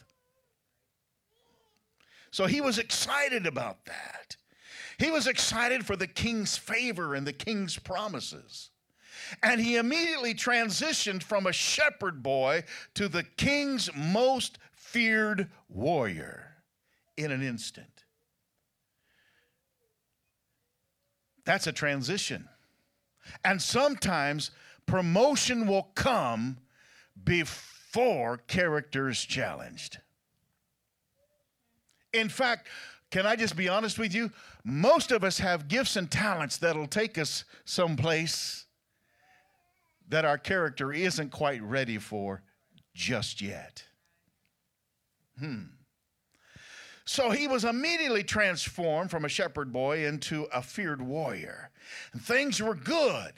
So 2.32 2.48
he 2.48 2.62
was 2.62 2.80
excited 2.80 3.46
about 3.46 3.86
that. 3.86 4.38
He 4.98 5.12
was 5.12 5.28
excited 5.28 5.86
for 5.86 5.96
the 5.96 6.08
king's 6.08 6.58
favor 6.58 7.14
and 7.14 7.28
the 7.28 7.34
king's 7.34 7.78
promises. 7.78 8.71
And 9.44 9.60
he 9.62 9.78
immediately 9.78 10.34
transitioned 10.34 11.24
from 11.24 11.46
a 11.46 11.54
shepherd 11.54 12.22
boy 12.24 12.64
to 12.96 13.08
the 13.08 13.24
king's 13.24 13.90
most 13.96 14.58
feared 14.74 15.50
warrior 15.70 16.52
in 17.18 17.32
an 17.32 17.42
instant. 17.42 18.04
That's 21.46 21.68
a 21.68 21.72
transition. 21.72 22.48
And 23.44 23.62
sometimes 23.62 24.52
promotion 24.86 25.68
will 25.68 25.90
come 25.96 26.58
before 27.24 28.38
character 28.48 29.10
is 29.10 29.24
challenged. 29.24 30.00
In 32.14 32.30
fact, 32.30 32.68
can 33.10 33.26
I 33.26 33.36
just 33.36 33.56
be 33.56 33.70
honest 33.70 34.00
with 34.00 34.14
you? 34.14 34.32
Most 34.64 35.12
of 35.12 35.24
us 35.24 35.40
have 35.40 35.68
gifts 35.68 35.96
and 35.96 36.10
talents 36.10 36.58
that'll 36.58 36.88
take 36.88 37.18
us 37.18 37.44
someplace 37.66 38.66
that 40.12 40.26
our 40.26 40.38
character 40.38 40.94
isn't 40.94 41.32
quite 41.32 41.64
ready 41.64 41.98
for 41.98 42.44
just 42.94 43.42
yet. 43.42 43.84
Hmm. 45.40 45.64
So 47.06 47.32
he 47.32 47.48
was 47.48 47.64
immediately 47.64 48.24
transformed 48.24 49.10
from 49.10 49.26
a 49.26 49.30
shepherd 49.30 49.74
boy 49.74 50.06
into 50.06 50.44
a 50.54 50.62
feared 50.62 51.02
warrior. 51.02 51.72
And 52.14 52.22
things 52.22 52.62
were 52.62 52.76
good. 52.76 53.34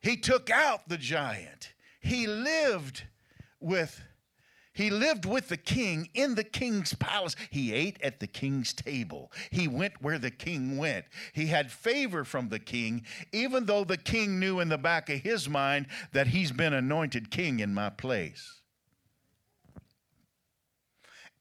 He 0.00 0.16
took 0.16 0.50
out 0.50 0.88
the 0.88 0.98
giant. 0.98 1.74
He 2.00 2.26
lived 2.26 3.04
with 3.60 4.02
he 4.80 4.88
lived 4.88 5.26
with 5.26 5.48
the 5.48 5.58
king 5.58 6.08
in 6.14 6.36
the 6.36 6.44
king's 6.44 6.94
palace. 6.94 7.36
He 7.50 7.70
ate 7.74 8.00
at 8.02 8.18
the 8.18 8.26
king's 8.26 8.72
table. 8.72 9.30
He 9.50 9.68
went 9.68 10.00
where 10.00 10.18
the 10.18 10.30
king 10.30 10.78
went. 10.78 11.04
He 11.34 11.48
had 11.48 11.70
favor 11.70 12.24
from 12.24 12.48
the 12.48 12.58
king, 12.58 13.04
even 13.30 13.66
though 13.66 13.84
the 13.84 13.98
king 13.98 14.40
knew 14.40 14.58
in 14.58 14.70
the 14.70 14.78
back 14.78 15.10
of 15.10 15.20
his 15.20 15.50
mind 15.50 15.86
that 16.12 16.28
he's 16.28 16.50
been 16.50 16.72
anointed 16.72 17.30
king 17.30 17.60
in 17.60 17.74
my 17.74 17.90
place. 17.90 18.62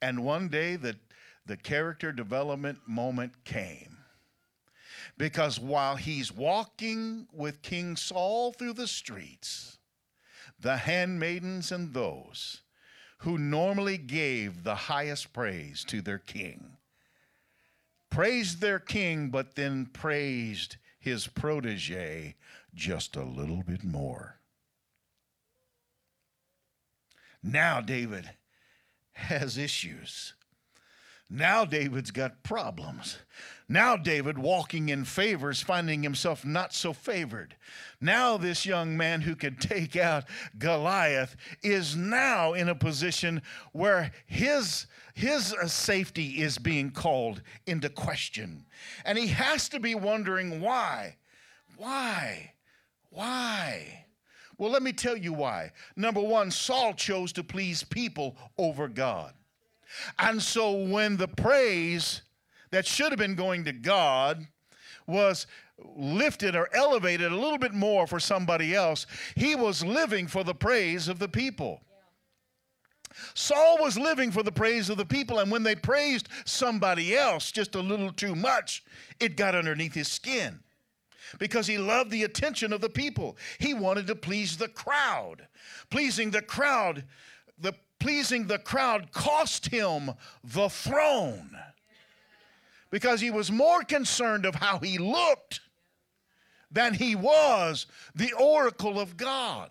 And 0.01 0.25
one 0.25 0.49
day 0.49 0.75
the, 0.75 0.97
the 1.45 1.55
character 1.55 2.11
development 2.11 2.79
moment 2.87 3.45
came. 3.45 3.99
Because 5.17 5.61
while 5.61 5.95
he's 5.95 6.29
walking 6.29 7.27
with 7.31 7.61
King 7.61 7.95
Saul 7.95 8.51
through 8.51 8.73
the 8.73 8.87
streets, 8.87 9.77
the 10.59 10.75
handmaidens 10.75 11.71
and 11.71 11.93
those 11.93 12.63
who 13.19 13.37
normally 13.37 13.97
gave 13.97 14.63
the 14.63 14.75
highest 14.75 15.33
praise 15.33 15.83
to 15.85 16.01
their 16.01 16.19
king. 16.19 16.77
Praised 18.09 18.61
their 18.61 18.79
king, 18.79 19.29
but 19.29 19.55
then 19.55 19.85
praised 19.85 20.77
his 20.99 21.27
protege 21.27 22.35
just 22.73 23.15
a 23.15 23.23
little 23.23 23.63
bit 23.63 23.83
more. 23.83 24.39
Now 27.43 27.81
David 27.81 28.31
has 29.13 29.57
issues. 29.57 30.33
Now 31.29 31.65
David's 31.65 32.11
got 32.11 32.43
problems. 32.43 33.19
Now 33.71 33.95
David, 33.95 34.39
walking 34.39 34.89
in 34.89 35.05
favor, 35.05 35.51
is 35.51 35.61
finding 35.61 36.01
himself 36.01 36.43
not 36.43 36.73
so 36.73 36.91
favored. 36.91 37.55
Now, 38.01 38.35
this 38.35 38.65
young 38.65 38.97
man 38.97 39.21
who 39.21 39.35
could 39.35 39.61
take 39.61 39.95
out 39.95 40.23
Goliath 40.57 41.35
is 41.61 41.95
now 41.95 42.53
in 42.53 42.67
a 42.67 42.73
position 42.73 43.43
where 43.71 44.11
his, 44.25 44.87
his 45.13 45.53
uh, 45.53 45.67
safety 45.67 46.41
is 46.41 46.57
being 46.57 46.89
called 46.89 47.43
into 47.67 47.89
question. 47.89 48.65
And 49.05 49.19
he 49.19 49.27
has 49.27 49.69
to 49.69 49.79
be 49.79 49.93
wondering 49.93 50.61
why. 50.61 51.17
Why? 51.77 52.53
Why? 53.11 54.05
Well, 54.57 54.71
let 54.71 54.81
me 54.81 54.93
tell 54.93 55.15
you 55.15 55.31
why. 55.31 55.73
Number 55.95 56.21
one, 56.21 56.49
Saul 56.49 56.95
chose 56.95 57.31
to 57.33 57.43
please 57.43 57.83
people 57.83 58.35
over 58.57 58.87
God. 58.87 59.33
And 60.17 60.41
so 60.41 60.73
when 60.73 61.17
the 61.17 61.27
praise 61.27 62.23
that 62.71 62.85
should 62.85 63.11
have 63.11 63.19
been 63.19 63.35
going 63.35 63.65
to 63.65 63.71
God 63.71 64.47
was 65.07 65.47
lifted 65.95 66.55
or 66.55 66.69
elevated 66.75 67.31
a 67.31 67.35
little 67.35 67.57
bit 67.57 67.73
more 67.73 68.05
for 68.05 68.19
somebody 68.19 68.75
else, 68.75 69.07
he 69.35 69.55
was 69.55 69.83
living 69.83 70.27
for 70.27 70.43
the 70.43 70.53
praise 70.53 71.07
of 71.07 71.19
the 71.19 71.27
people. 71.27 71.81
Saul 73.33 73.77
was 73.81 73.97
living 73.97 74.31
for 74.31 74.43
the 74.43 74.51
praise 74.51 74.89
of 74.89 74.97
the 74.97 75.05
people, 75.05 75.39
and 75.39 75.51
when 75.51 75.63
they 75.63 75.75
praised 75.75 76.29
somebody 76.45 77.17
else 77.17 77.51
just 77.51 77.75
a 77.75 77.79
little 77.79 78.11
too 78.11 78.35
much, 78.35 78.83
it 79.19 79.35
got 79.35 79.55
underneath 79.55 79.93
his 79.93 80.07
skin 80.07 80.59
because 81.37 81.67
he 81.67 81.77
loved 81.77 82.11
the 82.11 82.23
attention 82.23 82.73
of 82.73 82.81
the 82.81 82.89
people. 82.89 83.37
He 83.59 83.73
wanted 83.73 84.07
to 84.07 84.15
please 84.15 84.57
the 84.57 84.67
crowd. 84.67 85.47
Pleasing 85.89 86.31
the 86.31 86.41
crowd, 86.41 87.03
the 87.59 87.73
pleasing 87.99 88.47
the 88.47 88.59
crowd 88.59 89.11
cost 89.11 89.67
him 89.67 90.11
the 90.43 90.69
throne 90.69 91.57
because 92.91 93.21
he 93.21 93.31
was 93.31 93.51
more 93.51 93.83
concerned 93.83 94.45
of 94.45 94.55
how 94.55 94.79
he 94.79 94.97
looked 94.97 95.61
than 96.71 96.93
he 96.93 97.15
was 97.15 97.87
the 98.15 98.33
oracle 98.33 98.99
of 98.99 99.17
God. 99.17 99.69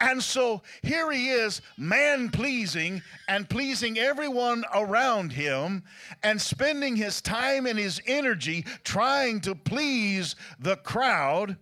And 0.00 0.22
so 0.22 0.62
here 0.82 1.10
he 1.10 1.30
is, 1.30 1.62
man 1.76 2.30
pleasing 2.30 3.02
and 3.26 3.48
pleasing 3.48 3.98
everyone 3.98 4.64
around 4.74 5.32
him, 5.32 5.82
and 6.22 6.40
spending 6.40 6.96
his 6.96 7.20
time 7.20 7.66
and 7.66 7.78
his 7.78 8.00
energy 8.06 8.64
trying 8.84 9.40
to 9.42 9.54
please 9.54 10.36
the 10.58 10.76
crowd 10.76 11.56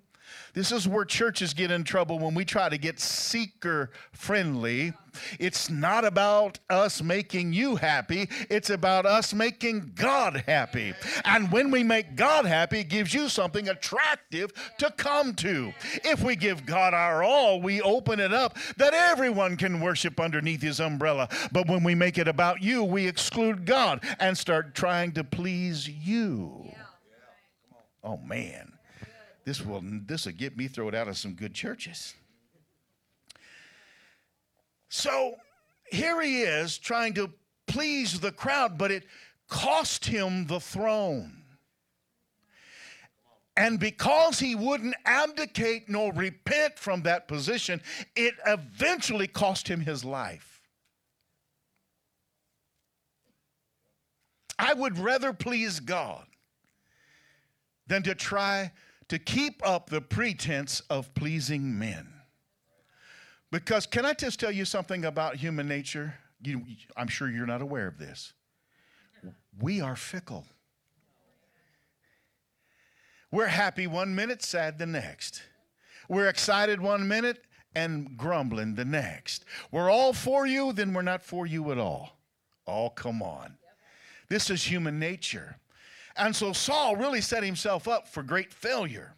this 0.57 0.73
is 0.73 0.89
where 0.89 1.05
churches 1.05 1.53
get 1.53 1.71
in 1.71 1.85
trouble 1.85 2.19
when 2.19 2.35
we 2.35 2.43
try 2.43 2.71
to 2.71 2.79
get 2.79 2.99
seeker 2.99 3.91
friendly. 4.11 4.95
It's 5.39 5.69
not 5.69 6.07
about 6.07 6.59
us 6.71 7.03
making 7.03 7.53
you 7.53 7.77
happy, 7.77 8.31
it's 8.49 8.71
about 8.71 9.05
us 9.05 9.35
making 9.35 9.93
God 9.95 10.45
happy. 10.47 10.95
And 11.27 11.53
when 11.53 11.71
we 11.71 11.83
make 11.83 12.17
God 12.17 12.47
happy, 12.47 12.79
it 12.79 12.89
gives 12.89 13.13
you 13.13 13.29
something 13.29 13.69
attractive 13.69 14.51
to 14.79 14.91
come 14.93 15.35
to. 15.35 15.75
If 16.03 16.25
we 16.25 16.37
give 16.37 16.65
God 16.65 16.95
our 16.95 17.23
all, 17.23 17.61
we 17.61 17.83
open 17.83 18.19
it 18.19 18.33
up 18.33 18.57
that 18.79 18.95
everyone 18.95 19.59
can 19.59 19.83
worship 19.83 20.19
underneath 20.19 20.63
His 20.63 20.81
umbrella. 20.81 21.29
But 21.53 21.69
when 21.69 21.85
we 21.85 21.95
make 21.95 22.17
it 22.17 22.29
about 22.29 22.63
you, 22.63 22.83
we 22.83 23.07
exclude 23.07 23.67
God 23.67 24.03
and 24.19 24.39
start 24.39 24.75
trying 24.75 25.13
to 25.13 25.23
please 25.23 25.87
you. 25.87 26.71
Oh, 28.03 28.17
man 28.17 28.76
this 29.47 29.65
will 29.65 29.81
this 29.83 30.27
will 30.27 30.33
get 30.33 30.57
me 30.57 30.67
thrown 30.67 30.95
out 30.95 31.07
of 31.07 31.17
some 31.17 31.33
good 31.33 31.55
churches. 31.55 32.15
So 34.89 35.37
here 35.91 36.21
he 36.21 36.43
is 36.43 36.79
trying 36.79 37.15
to 37.15 37.31
please 37.69 38.19
the 38.19 38.33
crowd, 38.33 38.77
but 38.77 38.91
it 38.91 39.05
cost 39.49 40.05
him 40.05 40.47
the 40.49 40.59
throne. 40.59 41.45
And 43.57 43.79
because 43.79 44.41
he 44.41 44.55
wouldn't 44.55 44.97
abdicate 45.07 45.89
nor 45.89 46.13
repent 46.13 46.77
from 46.77 47.03
that 47.03 47.29
position, 47.29 47.81
it 48.17 48.35
eventually 48.47 49.29
cost 49.29 49.69
him 49.69 49.81
his 49.81 50.05
life. 50.05 50.61
I 54.59 54.75
would 54.75 54.99
rather 54.99 55.33
please 55.33 55.79
God 55.79 56.27
than 57.87 58.03
to 58.03 58.15
try 58.15 58.73
to 59.09 59.19
keep 59.19 59.67
up 59.67 59.91
the 59.91 60.01
pretense 60.01 60.81
of 60.91 61.15
pleasing 61.15 61.79
men. 61.79 62.09
Because, 63.53 63.87
can 63.87 64.05
I 64.05 64.13
just 64.13 64.41
tell 64.41 64.51
you 64.51 64.65
something 64.65 65.05
about 65.05 65.37
human 65.37 65.69
nature? 65.69 66.15
You, 66.43 66.63
I'm 66.97 67.09
sure 67.09 67.31
you're 67.31 67.47
not 67.47 67.63
aware 67.63 67.87
of 67.87 67.99
this. 67.99 68.33
We 69.59 69.81
are 69.81 69.97
fickle. 69.97 70.45
We're 73.31 73.47
happy 73.47 73.87
one 73.87 74.15
minute, 74.15 74.43
sad 74.43 74.79
the 74.79 74.87
next. 74.87 75.43
We're 76.09 76.29
excited 76.29 76.81
one 76.81 77.09
minute 77.09 77.45
and 77.75 78.17
grumbling 78.17 78.75
the 78.75 78.85
next. 78.85 79.45
We're 79.71 79.91
all 79.91 80.13
for 80.13 80.47
you, 80.47 80.73
then 80.73 80.93
we're 80.93 81.03
not 81.03 81.23
for 81.23 81.47
you 81.47 81.71
at 81.73 81.79
all. 81.79 82.19
Oh, 82.67 82.91
come 82.91 83.23
on. 83.23 83.59
This 84.29 84.51
is 84.51 84.65
human 84.65 84.99
nature. 84.99 85.59
And 86.17 86.35
so 86.35 86.53
Saul 86.53 86.97
really 86.97 87.21
set 87.21 87.45
himself 87.45 87.87
up 87.87 88.09
for 88.09 88.23
great 88.23 88.53
failure. 88.53 89.15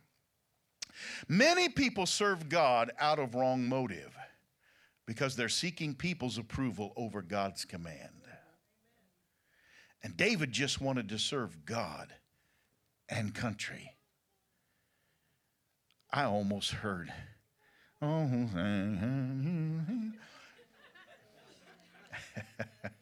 Many 1.28 1.68
people 1.68 2.06
serve 2.06 2.48
God 2.48 2.90
out 2.98 3.18
of 3.18 3.34
wrong 3.34 3.68
motive 3.68 4.16
because 5.06 5.36
they're 5.36 5.48
seeking 5.48 5.94
people's 5.94 6.38
approval 6.38 6.92
over 6.96 7.22
God's 7.22 7.64
command. 7.64 8.10
And 10.02 10.16
David 10.16 10.52
just 10.52 10.80
wanted 10.80 11.08
to 11.10 11.18
serve 11.18 11.64
God 11.64 12.12
and 13.08 13.34
country. 13.34 13.94
I 16.12 16.24
almost 16.24 16.70
heard. 16.70 17.12
Oh, 18.00 18.08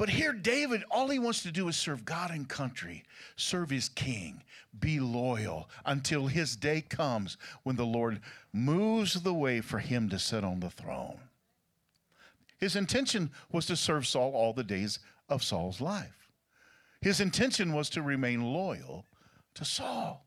But 0.00 0.08
here, 0.08 0.32
David, 0.32 0.82
all 0.90 1.10
he 1.10 1.18
wants 1.18 1.42
to 1.42 1.52
do 1.52 1.68
is 1.68 1.76
serve 1.76 2.06
God 2.06 2.30
and 2.30 2.48
country, 2.48 3.04
serve 3.36 3.68
his 3.68 3.90
king, 3.90 4.42
be 4.80 4.98
loyal 4.98 5.68
until 5.84 6.26
his 6.26 6.56
day 6.56 6.80
comes 6.80 7.36
when 7.64 7.76
the 7.76 7.84
Lord 7.84 8.22
moves 8.50 9.12
the 9.12 9.34
way 9.34 9.60
for 9.60 9.78
him 9.78 10.08
to 10.08 10.18
sit 10.18 10.42
on 10.42 10.60
the 10.60 10.70
throne. 10.70 11.18
His 12.56 12.76
intention 12.76 13.30
was 13.52 13.66
to 13.66 13.76
serve 13.76 14.06
Saul 14.06 14.32
all 14.32 14.54
the 14.54 14.64
days 14.64 15.00
of 15.28 15.44
Saul's 15.44 15.82
life. 15.82 16.30
His 17.02 17.20
intention 17.20 17.74
was 17.74 17.90
to 17.90 18.00
remain 18.00 18.40
loyal 18.40 19.04
to 19.52 19.66
Saul. 19.66 20.24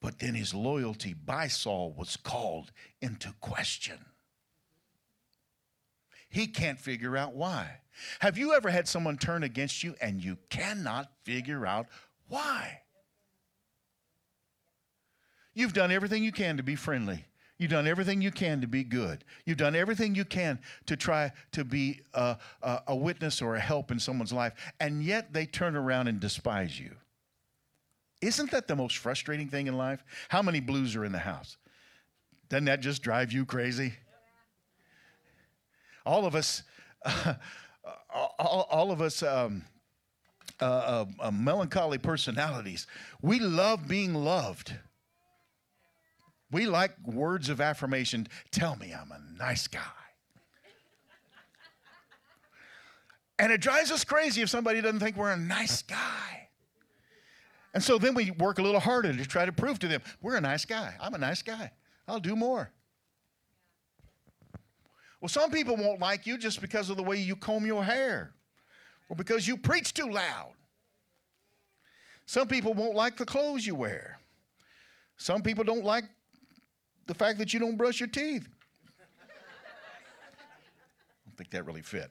But 0.00 0.18
then 0.18 0.34
his 0.34 0.52
loyalty 0.52 1.14
by 1.14 1.46
Saul 1.46 1.94
was 1.96 2.16
called 2.16 2.72
into 3.00 3.32
question. 3.40 4.04
He 6.32 6.46
can't 6.46 6.80
figure 6.80 7.14
out 7.14 7.34
why. 7.34 7.68
Have 8.20 8.38
you 8.38 8.54
ever 8.54 8.70
had 8.70 8.88
someone 8.88 9.18
turn 9.18 9.42
against 9.42 9.84
you 9.84 9.94
and 10.00 10.24
you 10.24 10.38
cannot 10.48 11.12
figure 11.24 11.66
out 11.66 11.88
why? 12.26 12.80
You've 15.52 15.74
done 15.74 15.92
everything 15.92 16.24
you 16.24 16.32
can 16.32 16.56
to 16.56 16.62
be 16.62 16.74
friendly. 16.74 17.26
You've 17.58 17.70
done 17.70 17.86
everything 17.86 18.22
you 18.22 18.30
can 18.30 18.62
to 18.62 18.66
be 18.66 18.82
good. 18.82 19.24
You've 19.44 19.58
done 19.58 19.76
everything 19.76 20.14
you 20.14 20.24
can 20.24 20.58
to 20.86 20.96
try 20.96 21.32
to 21.52 21.64
be 21.64 22.00
a, 22.14 22.38
a, 22.62 22.80
a, 22.88 22.96
witness 22.96 23.42
or 23.42 23.56
a 23.56 23.60
help 23.60 23.90
in 23.90 24.00
someone's 24.00 24.32
life, 24.32 24.54
and 24.80 25.04
yet 25.04 25.34
they 25.34 25.44
turn 25.44 25.76
around 25.76 26.08
and 26.08 26.18
despise 26.18 26.80
you. 26.80 26.96
Isn't 28.22 28.50
that 28.52 28.68
the 28.68 28.74
most 28.74 28.96
frustrating 28.96 29.48
thing 29.48 29.66
in 29.66 29.76
life? 29.76 30.02
How 30.30 30.40
many 30.40 30.60
blues 30.60 30.96
are 30.96 31.04
in 31.04 31.12
the 31.12 31.18
house? 31.18 31.58
Doesn't 32.48 32.64
that 32.64 32.80
just 32.80 33.02
drive 33.02 33.32
you 33.32 33.44
crazy? 33.44 33.92
All 36.04 36.26
of 36.26 36.34
us, 36.34 36.62
uh, 37.04 37.34
all, 38.10 38.66
all, 38.70 38.90
of 38.90 39.00
us, 39.00 39.22
um, 39.22 39.64
uh, 40.60 40.64
uh, 40.64 41.04
uh, 41.20 41.30
melancholy 41.30 41.98
personalities, 41.98 42.86
we 43.20 43.38
love 43.38 43.88
being 43.88 44.14
loved. 44.14 44.74
We 46.50 46.66
like 46.66 46.92
words 47.04 47.48
of 47.48 47.60
affirmation. 47.60 48.28
Tell 48.50 48.76
me 48.76 48.92
I'm 48.92 49.10
a 49.10 49.38
nice 49.38 49.66
guy. 49.66 49.80
And 53.38 53.50
it 53.50 53.60
drives 53.60 53.90
us 53.90 54.04
crazy 54.04 54.42
if 54.42 54.50
somebody 54.50 54.80
doesn't 54.80 55.00
think 55.00 55.16
we're 55.16 55.32
a 55.32 55.36
nice 55.36 55.82
guy. 55.82 56.48
And 57.74 57.82
so 57.82 57.98
then 57.98 58.14
we 58.14 58.30
work 58.32 58.58
a 58.58 58.62
little 58.62 58.80
harder 58.80 59.12
to 59.12 59.24
try 59.26 59.46
to 59.46 59.52
prove 59.52 59.78
to 59.80 59.88
them, 59.88 60.02
we're 60.20 60.36
a 60.36 60.40
nice 60.40 60.64
guy. 60.64 60.94
I'm 61.00 61.14
a 61.14 61.18
nice 61.18 61.42
guy. 61.42 61.72
I'll 62.06 62.20
do 62.20 62.36
more. 62.36 62.70
Well, 65.22 65.28
some 65.28 65.50
people 65.52 65.76
won't 65.76 66.00
like 66.00 66.26
you 66.26 66.36
just 66.36 66.60
because 66.60 66.90
of 66.90 66.96
the 66.96 67.02
way 67.04 67.16
you 67.16 67.36
comb 67.36 67.64
your 67.64 67.84
hair 67.84 68.32
or 69.08 69.14
because 69.14 69.46
you 69.46 69.56
preach 69.56 69.94
too 69.94 70.10
loud. 70.10 70.50
Some 72.26 72.48
people 72.48 72.74
won't 72.74 72.96
like 72.96 73.16
the 73.16 73.24
clothes 73.24 73.64
you 73.64 73.76
wear. 73.76 74.18
Some 75.16 75.40
people 75.42 75.62
don't 75.62 75.84
like 75.84 76.02
the 77.06 77.14
fact 77.14 77.38
that 77.38 77.54
you 77.54 77.60
don't 77.60 77.76
brush 77.76 78.00
your 78.00 78.08
teeth. 78.08 78.48
I 79.00 79.44
don't 81.24 81.36
think 81.36 81.50
that 81.50 81.66
really 81.66 81.82
fit. 81.82 82.10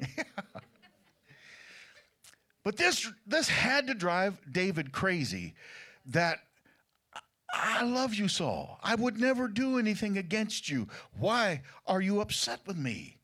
but 2.64 2.78
this, 2.78 3.06
this 3.26 3.48
had 3.48 3.86
to 3.88 3.94
drive 3.94 4.40
David 4.50 4.92
crazy 4.92 5.52
that 6.06 6.38
I 7.56 7.84
love 7.84 8.14
you, 8.14 8.28
Saul. 8.28 8.80
I 8.82 8.94
would 8.96 9.18
never 9.18 9.46
do 9.46 9.78
anything 9.78 10.18
against 10.18 10.68
you. 10.68 10.88
Why 11.18 11.62
are 11.86 12.00
you 12.00 12.20
upset 12.20 12.60
with 12.66 12.76
me? 12.76 13.18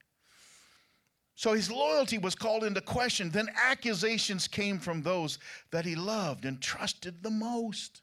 So 1.34 1.54
his 1.54 1.70
loyalty 1.70 2.18
was 2.18 2.34
called 2.34 2.64
into 2.64 2.80
question. 2.80 3.30
Then 3.30 3.48
accusations 3.64 4.46
came 4.46 4.78
from 4.78 5.02
those 5.02 5.38
that 5.70 5.84
he 5.84 5.94
loved 5.94 6.44
and 6.44 6.60
trusted 6.60 7.22
the 7.22 7.30
most. 7.30 8.02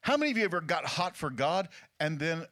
How 0.00 0.16
many 0.16 0.32
of 0.32 0.38
you 0.38 0.44
ever 0.44 0.60
got 0.60 0.84
hot 0.84 1.16
for 1.16 1.30
God 1.30 1.68
and 1.98 2.18
then 2.18 2.44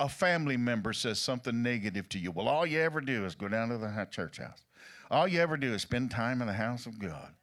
a 0.00 0.08
family 0.08 0.56
member 0.56 0.92
says 0.92 1.18
something 1.18 1.62
negative 1.62 2.08
to 2.10 2.18
you? 2.18 2.30
Well, 2.30 2.48
all 2.48 2.66
you 2.66 2.80
ever 2.80 3.00
do 3.00 3.24
is 3.24 3.34
go 3.34 3.48
down 3.48 3.68
to 3.68 3.78
the 3.78 4.08
church 4.10 4.38
house. 4.38 4.64
All 5.10 5.28
you 5.28 5.40
ever 5.40 5.56
do 5.56 5.72
is 5.72 5.82
spend 5.82 6.10
time 6.10 6.40
in 6.40 6.48
the 6.48 6.54
house 6.54 6.86
of 6.86 6.98
God. 6.98 7.34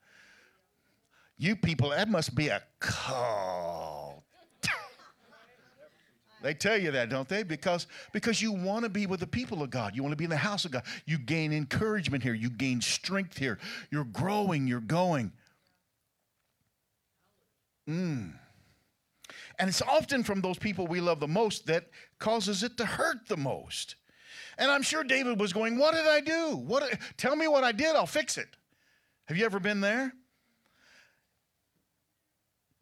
You 1.38 1.56
people, 1.56 1.90
that 1.90 2.10
must 2.10 2.34
be 2.36 2.48
a 2.48 2.62
cult. 2.80 4.24
they 6.44 6.54
tell 6.54 6.78
you 6.78 6.92
that, 6.92 7.10
don't 7.10 7.28
they? 7.28 7.44
Because, 7.44 7.88
because 8.14 8.42
you 8.42 8.54
want 8.54 8.84
to 8.84 8.90
be 8.90 9.06
with 9.06 9.20
the 9.20 9.28
people 9.28 9.62
of 9.62 9.70
God. 9.70 9.96
You 9.96 10.02
want 10.02 10.14
to 10.14 10.18
be 10.18 10.24
in 10.24 10.30
the 10.30 10.38
house 10.38 10.64
of 10.64 10.72
God. 10.72 10.84
You 11.06 11.18
gain 11.18 11.52
encouragement 11.52 12.24
here. 12.24 12.34
You 12.34 12.50
gain 12.50 12.80
strength 12.80 13.38
here. 13.38 13.60
You're 13.92 14.06
growing. 14.06 14.66
You're 14.66 14.80
going. 14.80 15.34
Mm. 17.90 18.34
And 19.60 19.70
it's 19.70 19.82
often 19.82 20.24
from 20.24 20.42
those 20.42 20.58
people 20.58 20.88
we 20.88 21.02
love 21.02 21.20
the 21.20 21.28
most 21.28 21.68
that 21.68 21.90
causes 22.20 22.64
it 22.64 22.78
to 22.78 22.86
hurt 22.86 23.28
the 23.28 23.38
most. 23.38 23.96
And 24.58 24.72
I'm 24.72 24.82
sure 24.82 25.04
David 25.04 25.40
was 25.40 25.54
going, 25.54 25.78
What 25.78 25.94
did 25.94 26.08
I 26.08 26.22
do? 26.22 26.56
What, 26.56 26.98
tell 27.18 27.36
me 27.36 27.48
what 27.48 27.64
I 27.64 27.72
did, 27.72 27.96
I'll 27.96 28.06
fix 28.06 28.38
it. 28.38 28.48
Have 29.26 29.38
you 29.38 29.46
ever 29.46 29.60
been 29.60 29.82
there? 29.82 30.14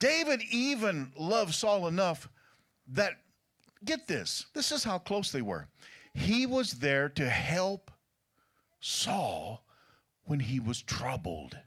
David 0.03 0.41
even 0.51 1.13
loved 1.15 1.53
Saul 1.53 1.87
enough 1.87 2.27
that, 2.89 3.13
get 3.85 4.05
this, 4.05 4.47
this 4.53 4.73
is 4.73 4.83
how 4.83 4.97
close 4.97 5.31
they 5.31 5.41
were. 5.41 5.69
He 6.13 6.45
was 6.45 6.73
there 6.73 7.07
to 7.07 7.29
help 7.29 7.89
Saul 8.81 9.63
when 10.25 10.41
he 10.41 10.59
was 10.59 10.81
troubled. 10.81 11.57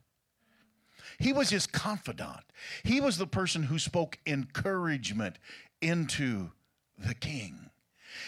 He 1.18 1.32
was 1.32 1.48
his 1.48 1.66
confidant. 1.66 2.44
He 2.84 3.00
was 3.00 3.16
the 3.16 3.26
person 3.26 3.62
who 3.62 3.78
spoke 3.78 4.18
encouragement 4.26 5.38
into 5.80 6.50
the 6.98 7.14
king. 7.14 7.70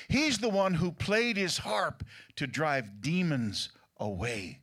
He's 0.09 0.39
the 0.39 0.49
one 0.49 0.73
who 0.73 0.91
played 0.91 1.37
his 1.37 1.59
harp 1.59 2.03
to 2.37 2.47
drive 2.47 3.03
demons 3.03 3.69
away 3.99 4.61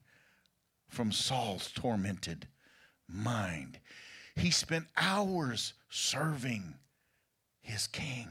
from 0.89 1.11
Saul's 1.11 1.71
tormented 1.71 2.47
mind. 3.07 3.79
He 4.35 4.51
spent 4.51 4.87
hours 4.97 5.73
serving 5.89 6.75
his 7.61 7.87
king. 7.87 8.27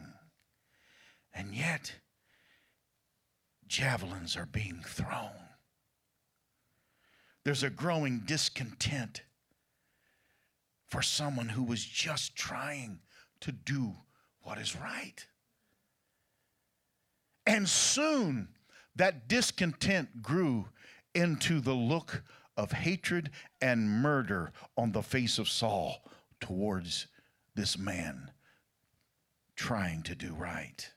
And 1.32 1.54
yet, 1.54 1.92
javelins 3.66 4.36
are 4.36 4.46
being 4.46 4.82
thrown. 4.86 5.32
There's 7.44 7.62
a 7.62 7.70
growing 7.70 8.20
discontent 8.20 9.22
for 10.86 11.02
someone 11.02 11.48
who 11.48 11.64
was 11.64 11.84
just 11.84 12.36
trying 12.36 13.00
to 13.40 13.52
do 13.52 13.94
what 14.42 14.58
is 14.58 14.76
right. 14.76 15.26
And 17.46 17.68
soon 17.68 18.48
that 18.96 19.28
discontent 19.28 20.22
grew 20.22 20.68
into 21.14 21.60
the 21.60 21.74
look 21.74 22.22
of 22.56 22.72
hatred 22.72 23.30
and 23.60 23.90
murder 23.90 24.52
on 24.76 24.92
the 24.92 25.02
face 25.02 25.38
of 25.38 25.48
Saul 25.48 26.04
towards 26.40 27.06
this 27.54 27.78
man 27.78 28.30
trying 29.56 30.02
to 30.02 30.14
do 30.14 30.34
right. 30.34 30.90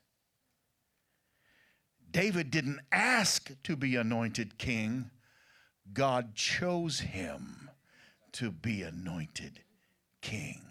David 2.10 2.50
didn't 2.50 2.80
ask 2.90 3.50
to 3.64 3.76
be 3.76 3.96
anointed 3.96 4.58
king, 4.58 5.10
God 5.92 6.34
chose 6.34 7.00
him 7.00 7.70
to 8.32 8.50
be 8.50 8.82
anointed 8.82 9.60
king. 10.20 10.67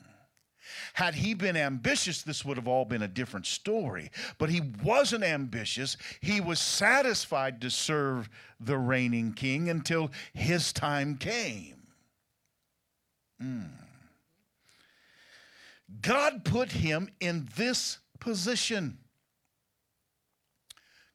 Had 0.93 1.15
he 1.15 1.33
been 1.33 1.57
ambitious, 1.57 2.21
this 2.21 2.43
would 2.43 2.57
have 2.57 2.67
all 2.67 2.85
been 2.85 3.01
a 3.01 3.07
different 3.07 3.45
story. 3.45 4.11
But 4.37 4.49
he 4.49 4.61
wasn't 4.83 5.23
ambitious. 5.23 5.97
He 6.21 6.41
was 6.41 6.59
satisfied 6.59 7.61
to 7.61 7.69
serve 7.69 8.29
the 8.59 8.77
reigning 8.77 9.33
king 9.33 9.69
until 9.69 10.11
his 10.33 10.73
time 10.73 11.17
came. 11.17 11.75
Mm. 13.41 13.69
God 16.01 16.43
put 16.43 16.71
him 16.71 17.09
in 17.19 17.47
this 17.55 17.99
position. 18.19 18.97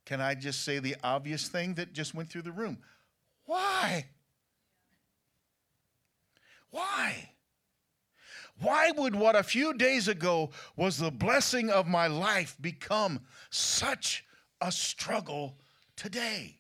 Can 0.05 0.21
I 0.21 0.35
just 0.35 0.65
say 0.65 0.79
the 0.79 0.97
obvious 1.03 1.49
thing 1.49 1.75
that 1.75 1.93
just 1.93 2.15
went 2.15 2.31
through 2.31 2.43
the 2.43 2.53
room? 2.53 2.79
Why? 3.45 4.07
Why? 6.71 7.31
Why 8.61 8.93
would 8.93 9.15
what 9.15 9.35
a 9.35 9.43
few 9.43 9.75
days 9.75 10.09
ago 10.09 10.51
was 10.77 10.99
the 10.99 11.11
blessing 11.11 11.71
of 11.71 11.87
my 11.87 12.07
life 12.07 12.57
become 12.61 13.21
such 13.51 14.25
a 14.61 14.71
struggle 14.71 15.57
today? 15.97 16.59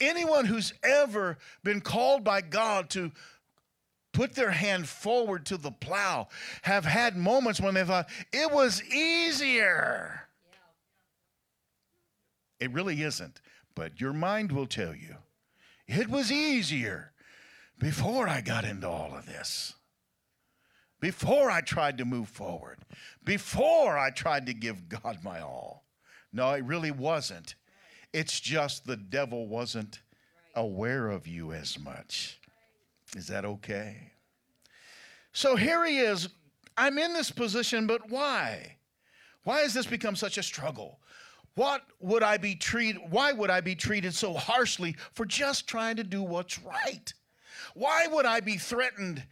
Anyone 0.00 0.44
who's 0.44 0.72
ever 0.82 1.38
been 1.64 1.80
called 1.80 2.24
by 2.24 2.40
God 2.42 2.90
to 2.90 3.10
put 4.12 4.34
their 4.34 4.50
hand 4.50 4.88
forward 4.88 5.46
to 5.46 5.56
the 5.56 5.70
plow 5.70 6.28
have 6.62 6.84
had 6.84 7.16
moments 7.16 7.60
when 7.60 7.74
they 7.74 7.84
thought 7.84 8.08
it 8.32 8.50
was 8.50 8.82
easier. 8.84 10.28
It 12.58 12.72
really 12.72 13.02
isn't, 13.02 13.40
but 13.74 14.00
your 14.00 14.12
mind 14.12 14.52
will 14.52 14.66
tell 14.66 14.94
you 14.94 15.16
it 15.86 16.08
was 16.08 16.30
easier 16.30 17.09
before 17.80 18.28
I 18.28 18.42
got 18.42 18.64
into 18.64 18.88
all 18.88 19.16
of 19.16 19.26
this. 19.26 19.74
Before 21.00 21.50
I 21.50 21.62
tried 21.62 21.96
to 21.98 22.04
move 22.04 22.28
forward, 22.28 22.78
before 23.24 23.98
I 23.98 24.10
tried 24.10 24.46
to 24.46 24.54
give 24.54 24.88
God 24.88 25.18
my 25.24 25.40
all. 25.40 25.86
No, 26.30 26.50
it 26.50 26.64
really 26.64 26.90
wasn't. 26.90 27.54
It's 28.12 28.38
just 28.38 28.86
the 28.86 28.98
devil 28.98 29.48
wasn't 29.48 30.00
aware 30.54 31.08
of 31.08 31.26
you 31.26 31.52
as 31.52 31.78
much. 31.78 32.38
Is 33.16 33.28
that 33.28 33.46
okay? 33.46 34.12
So 35.32 35.56
here 35.56 35.84
he 35.86 35.98
is. 35.98 36.28
I'm 36.76 36.98
in 36.98 37.14
this 37.14 37.30
position, 37.30 37.86
but 37.86 38.10
why? 38.10 38.76
Why 39.44 39.60
has 39.60 39.72
this 39.72 39.86
become 39.86 40.16
such 40.16 40.36
a 40.36 40.42
struggle? 40.42 41.00
What 41.54 41.82
would 41.98 42.22
I 42.22 42.36
be 42.36 42.54
treated? 42.54 43.00
Why 43.10 43.32
would 43.32 43.50
I 43.50 43.60
be 43.60 43.74
treated 43.74 44.14
so 44.14 44.34
harshly 44.34 44.96
for 45.14 45.24
just 45.24 45.66
trying 45.66 45.96
to 45.96 46.04
do 46.04 46.22
what's 46.22 46.60
right? 46.62 47.12
Why 47.74 48.06
would 48.06 48.26
I 48.26 48.40
be 48.40 48.56
threatened 48.56 49.24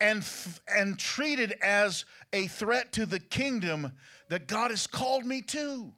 and, 0.00 0.24
and 0.68 0.98
treated 0.98 1.52
as 1.62 2.04
a 2.32 2.46
threat 2.46 2.92
to 2.94 3.06
the 3.06 3.20
kingdom 3.20 3.92
that 4.28 4.46
God 4.46 4.70
has 4.70 4.86
called 4.86 5.24
me 5.24 5.42
to? 5.42 5.92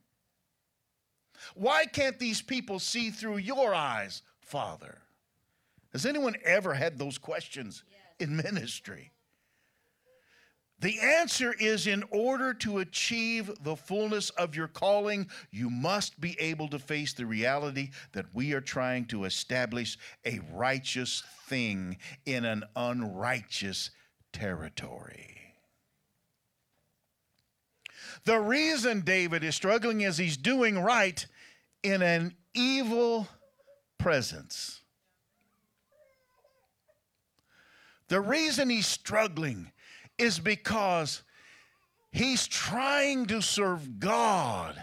Why 1.54 1.86
can't 1.86 2.18
these 2.18 2.42
people 2.42 2.78
see 2.78 3.10
through 3.10 3.38
your 3.38 3.74
eyes, 3.74 4.22
Father? 4.40 4.98
Has 5.92 6.04
anyone 6.04 6.34
ever 6.44 6.74
had 6.74 6.98
those 6.98 7.18
questions 7.18 7.82
yes. 7.90 8.28
in 8.28 8.36
ministry? 8.36 9.12
The 10.80 11.00
answer 11.00 11.54
is 11.58 11.88
in 11.88 12.04
order 12.10 12.54
to 12.54 12.78
achieve 12.78 13.50
the 13.64 13.74
fullness 13.74 14.30
of 14.30 14.54
your 14.54 14.68
calling, 14.68 15.28
you 15.50 15.70
must 15.70 16.20
be 16.20 16.38
able 16.38 16.68
to 16.68 16.78
face 16.78 17.12
the 17.12 17.26
reality 17.26 17.90
that 18.12 18.26
we 18.32 18.52
are 18.52 18.60
trying 18.60 19.06
to 19.06 19.24
establish 19.24 19.98
a 20.24 20.38
righteous 20.52 21.24
thing 21.48 21.98
in 22.26 22.44
an 22.44 22.62
unrighteous 22.76 23.90
territory. 24.32 25.38
The 28.24 28.38
reason 28.38 29.00
David 29.00 29.42
is 29.42 29.56
struggling 29.56 30.02
is 30.02 30.16
he's 30.16 30.36
doing 30.36 30.78
right 30.78 31.26
in 31.82 32.02
an 32.02 32.36
evil 32.54 33.26
presence. 33.98 34.80
The 38.08 38.20
reason 38.20 38.70
he's 38.70 38.86
struggling 38.86 39.72
is 40.18 40.38
because 40.38 41.22
he's 42.10 42.46
trying 42.46 43.26
to 43.26 43.40
serve 43.40 43.98
God 43.98 44.82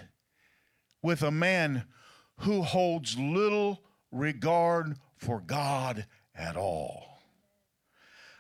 with 1.02 1.22
a 1.22 1.32
man 1.32 1.86
who 2.40 2.62
holds 2.62 3.18
little 3.18 3.82
regard 4.12 4.98
for 5.18 5.42
God 5.42 6.06
at 6.34 6.56
all. 6.58 7.20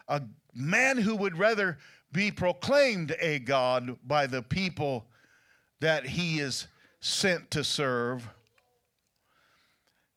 A 0.07 0.21
man 0.53 0.97
who 0.97 1.15
would 1.15 1.37
rather 1.37 1.77
be 2.11 2.31
proclaimed 2.31 3.15
a 3.19 3.39
God 3.39 3.97
by 4.05 4.27
the 4.27 4.41
people 4.41 5.07
that 5.81 6.05
he 6.05 6.39
is 6.39 6.67
sent 6.99 7.51
to 7.51 7.63
serve. 7.63 8.27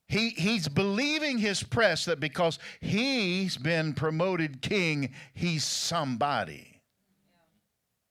He, 0.09 0.31
he's 0.31 0.69
believing 0.69 1.37
his 1.37 1.63
press 1.63 2.07
that 2.07 2.19
because 2.19 2.59
he's 2.81 3.59
been 3.59 3.93
promoted 3.93 4.63
king, 4.63 5.13
he's 5.35 5.65
somebody. 5.65 6.81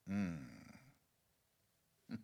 Mm. 0.08 0.36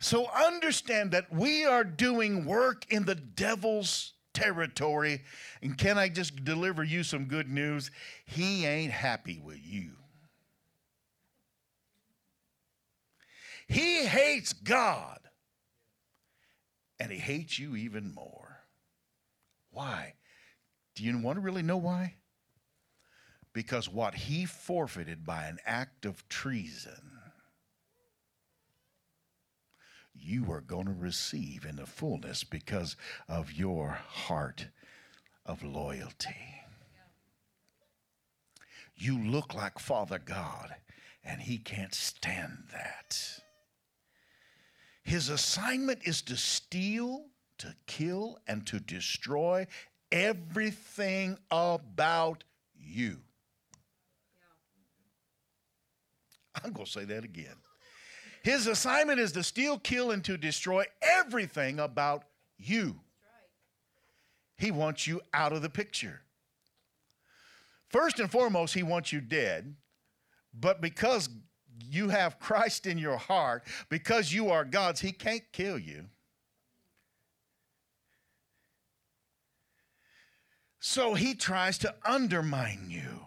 so 0.00 0.26
understand 0.30 1.12
that 1.12 1.32
we 1.32 1.64
are 1.64 1.82
doing 1.82 2.44
work 2.44 2.84
in 2.90 3.06
the 3.06 3.14
devil's 3.14 4.12
territory. 4.34 5.22
And 5.62 5.76
can 5.78 5.96
I 5.96 6.10
just 6.10 6.44
deliver 6.44 6.84
you 6.84 7.02
some 7.02 7.24
good 7.24 7.48
news? 7.48 7.90
He 8.26 8.66
ain't 8.66 8.92
happy 8.92 9.40
with 9.42 9.60
you. 9.64 9.92
He 13.66 14.06
hates 14.06 14.52
God. 14.52 15.18
And 17.00 17.12
he 17.12 17.18
hates 17.18 17.58
you 17.58 17.76
even 17.76 18.12
more. 18.12 18.58
Why? 19.70 20.14
Do 20.94 21.04
you 21.04 21.16
want 21.18 21.36
to 21.36 21.40
really 21.40 21.62
know 21.62 21.76
why? 21.76 22.16
Because 23.52 23.88
what 23.88 24.14
he 24.14 24.44
forfeited 24.44 25.24
by 25.24 25.44
an 25.44 25.58
act 25.64 26.04
of 26.04 26.28
treason 26.28 27.18
you 30.20 30.50
are 30.50 30.60
going 30.60 30.86
to 30.86 30.92
receive 30.92 31.64
in 31.64 31.76
the 31.76 31.86
fullness 31.86 32.44
because 32.44 32.96
of 33.28 33.52
your 33.52 33.98
heart 34.08 34.68
of 35.46 35.62
loyalty. 35.62 36.62
You 38.96 39.18
look 39.18 39.54
like 39.54 39.78
Father 39.78 40.18
God, 40.18 40.74
and 41.24 41.40
He 41.40 41.58
can't 41.58 41.94
stand 41.94 42.64
that. 42.72 43.40
His 45.08 45.30
assignment 45.30 46.00
is 46.04 46.20
to 46.22 46.36
steal, 46.36 47.24
to 47.56 47.74
kill, 47.86 48.38
and 48.46 48.66
to 48.66 48.78
destroy 48.78 49.66
everything 50.12 51.38
about 51.50 52.44
you. 52.78 53.16
I'm 56.62 56.74
going 56.74 56.84
to 56.84 56.92
say 56.92 57.06
that 57.06 57.24
again. 57.24 57.56
His 58.42 58.66
assignment 58.66 59.18
is 59.18 59.32
to 59.32 59.42
steal, 59.42 59.78
kill, 59.78 60.10
and 60.10 60.22
to 60.24 60.36
destroy 60.36 60.84
everything 61.00 61.80
about 61.80 62.24
you. 62.58 63.00
He 64.58 64.70
wants 64.70 65.06
you 65.06 65.22
out 65.32 65.54
of 65.54 65.62
the 65.62 65.70
picture. 65.70 66.20
First 67.88 68.20
and 68.20 68.30
foremost, 68.30 68.74
he 68.74 68.82
wants 68.82 69.10
you 69.10 69.22
dead, 69.22 69.74
but 70.52 70.82
because 70.82 71.30
you 71.78 72.08
have 72.08 72.38
Christ 72.38 72.86
in 72.86 72.98
your 72.98 73.16
heart, 73.16 73.64
because 73.88 74.32
you 74.32 74.50
are 74.50 74.64
God's, 74.64 75.00
he 75.00 75.12
can't 75.12 75.44
kill 75.52 75.78
you. 75.78 76.04
So 80.80 81.14
he 81.14 81.34
tries 81.34 81.78
to 81.78 81.94
undermine 82.04 82.86
you. 82.88 83.20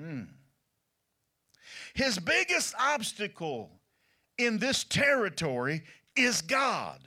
Mm. 0.00 0.28
His 1.94 2.18
biggest 2.18 2.74
obstacle 2.78 3.70
in 4.38 4.58
this 4.58 4.84
territory 4.84 5.82
is 6.14 6.42
God. 6.42 7.00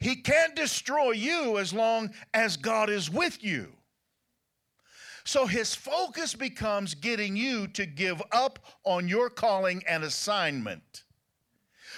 He 0.00 0.16
can't 0.16 0.56
destroy 0.56 1.10
you 1.10 1.58
as 1.58 1.74
long 1.74 2.10
as 2.32 2.56
God 2.56 2.88
is 2.88 3.10
with 3.10 3.44
you. 3.44 3.72
So 5.30 5.46
his 5.46 5.76
focus 5.76 6.34
becomes 6.34 6.96
getting 6.96 7.36
you 7.36 7.68
to 7.68 7.86
give 7.86 8.20
up 8.32 8.58
on 8.82 9.06
your 9.06 9.30
calling 9.30 9.80
and 9.86 10.02
assignment. 10.02 11.04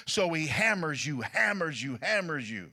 So 0.06 0.34
he 0.34 0.48
hammers 0.48 1.06
you, 1.06 1.22
hammers 1.22 1.82
you, 1.82 1.98
hammers 2.02 2.50
you. 2.50 2.72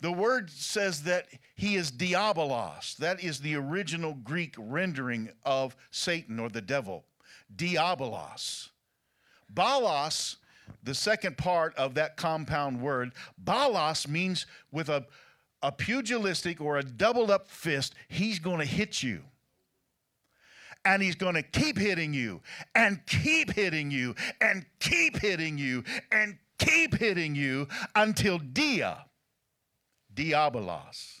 The 0.00 0.10
word 0.10 0.50
says 0.50 1.04
that 1.04 1.28
he 1.54 1.76
is 1.76 1.92
diabolos. 1.92 2.96
That 2.96 3.22
is 3.22 3.38
the 3.38 3.54
original 3.54 4.14
Greek 4.14 4.56
rendering 4.58 5.30
of 5.44 5.76
Satan 5.92 6.40
or 6.40 6.48
the 6.48 6.62
devil. 6.62 7.04
diabolos. 7.54 8.70
Balos, 9.54 10.34
the 10.82 10.96
second 10.96 11.38
part 11.38 11.76
of 11.76 11.94
that 11.94 12.16
compound 12.16 12.80
word, 12.80 13.12
balos 13.40 14.08
means 14.08 14.46
with 14.72 14.88
a, 14.88 15.06
a 15.62 15.70
pugilistic 15.70 16.60
or 16.60 16.78
a 16.78 16.82
doubled 16.82 17.30
up 17.30 17.46
fist, 17.46 17.94
he's 18.08 18.40
going 18.40 18.58
to 18.58 18.66
hit 18.66 19.00
you 19.00 19.22
and 20.84 21.02
he's 21.02 21.14
going 21.14 21.34
to 21.34 21.42
keep 21.42 21.78
hitting 21.78 22.14
you 22.14 22.40
and 22.74 23.04
keep 23.06 23.52
hitting 23.52 23.90
you 23.90 24.14
and 24.40 24.64
keep 24.80 25.18
hitting 25.18 25.58
you 25.58 25.84
and 26.10 26.38
keep 26.58 26.94
hitting 26.94 27.34
you 27.34 27.68
until 27.94 28.38
dia, 28.38 29.06
diabolos. 30.14 31.20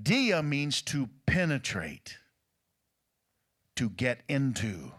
Dia 0.00 0.42
means 0.42 0.80
to 0.82 1.08
penetrate, 1.26 2.16
to 3.76 3.90
get 3.90 4.22
into, 4.28 4.92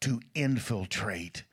to 0.00 0.20
infiltrate. 0.34 1.44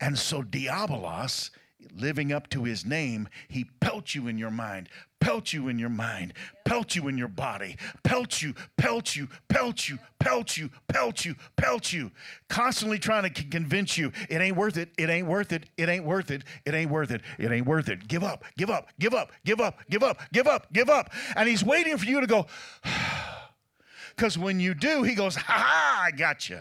And 0.00 0.18
so 0.18 0.42
diabolos 0.42 1.50
living 1.96 2.32
up 2.32 2.48
to 2.50 2.64
his 2.64 2.84
name, 2.84 3.28
he 3.48 3.64
pelts 3.80 4.14
you 4.14 4.28
in 4.28 4.38
your 4.38 4.50
mind, 4.50 4.88
pelt 5.24 5.54
you 5.54 5.68
in 5.68 5.78
your 5.78 5.88
mind, 5.88 6.34
pelt 6.66 6.94
you 6.94 7.08
in 7.08 7.16
your 7.16 7.28
body, 7.28 7.78
pelt 8.02 8.42
you, 8.42 8.52
pelt 8.76 9.16
you, 9.16 9.26
pelt 9.48 9.88
you, 9.88 9.98
pelt 10.18 10.58
you, 10.58 10.68
pelt 10.86 11.24
you, 11.24 11.34
pelt 11.56 11.92
you, 11.94 12.10
constantly 12.50 12.98
trying 12.98 13.22
to 13.22 13.44
convince 13.44 13.96
you 13.96 14.12
it 14.28 14.42
ain't 14.42 14.54
worth 14.54 14.76
it, 14.76 14.90
it 14.98 15.08
ain't 15.08 15.26
worth 15.26 15.50
it, 15.50 15.64
it 15.78 15.88
ain't 15.88 16.04
worth 16.04 16.30
it, 16.30 16.42
it 16.66 16.74
ain't 16.74 16.90
worth 16.90 17.10
it, 17.10 17.22
it 17.38 17.50
ain't 17.50 17.66
worth 17.66 17.88
it. 17.88 18.06
Give 18.06 18.22
up, 18.22 18.44
give 18.58 18.68
up, 18.68 18.90
give 18.98 19.14
up, 19.14 19.32
give 19.46 19.62
up, 19.62 19.78
give 19.88 20.02
up, 20.02 20.20
give 20.30 20.46
up, 20.46 20.72
give 20.74 20.90
up. 20.90 21.10
And 21.36 21.48
he's 21.48 21.64
waiting 21.64 21.96
for 21.96 22.04
you 22.04 22.20
to 22.20 22.26
go, 22.26 22.44
because 24.14 24.36
when 24.36 24.60
you 24.60 24.74
do, 24.74 25.04
he 25.04 25.14
goes, 25.14 25.36
ha 25.36 25.54
ha, 25.56 26.02
I 26.04 26.10
got 26.10 26.50
you. 26.50 26.58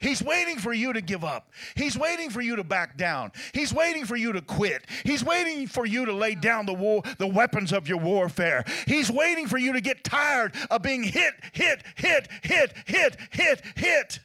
He's 0.00 0.22
waiting 0.22 0.58
for 0.58 0.72
you 0.72 0.92
to 0.92 1.00
give 1.00 1.24
up. 1.24 1.50
He's 1.74 1.98
waiting 1.98 2.30
for 2.30 2.40
you 2.40 2.56
to 2.56 2.64
back 2.64 2.96
down. 2.96 3.32
He's 3.52 3.72
waiting 3.72 4.04
for 4.04 4.16
you 4.16 4.32
to 4.32 4.40
quit. 4.40 4.86
He's 5.04 5.24
waiting 5.24 5.66
for 5.66 5.86
you 5.86 6.04
to 6.04 6.12
lay 6.12 6.34
down 6.34 6.66
the 6.66 6.74
war, 6.74 7.02
the 7.18 7.26
weapons 7.26 7.72
of 7.72 7.88
your 7.88 7.98
warfare. 7.98 8.64
He's 8.86 9.10
waiting 9.10 9.46
for 9.46 9.58
you 9.58 9.72
to 9.72 9.80
get 9.80 10.04
tired 10.04 10.54
of 10.70 10.82
being 10.82 11.02
hit, 11.02 11.34
hit, 11.52 11.82
hit, 11.96 12.28
hit, 12.42 12.72
hit, 12.86 13.16
hit, 13.30 13.62
hit. 13.76 14.20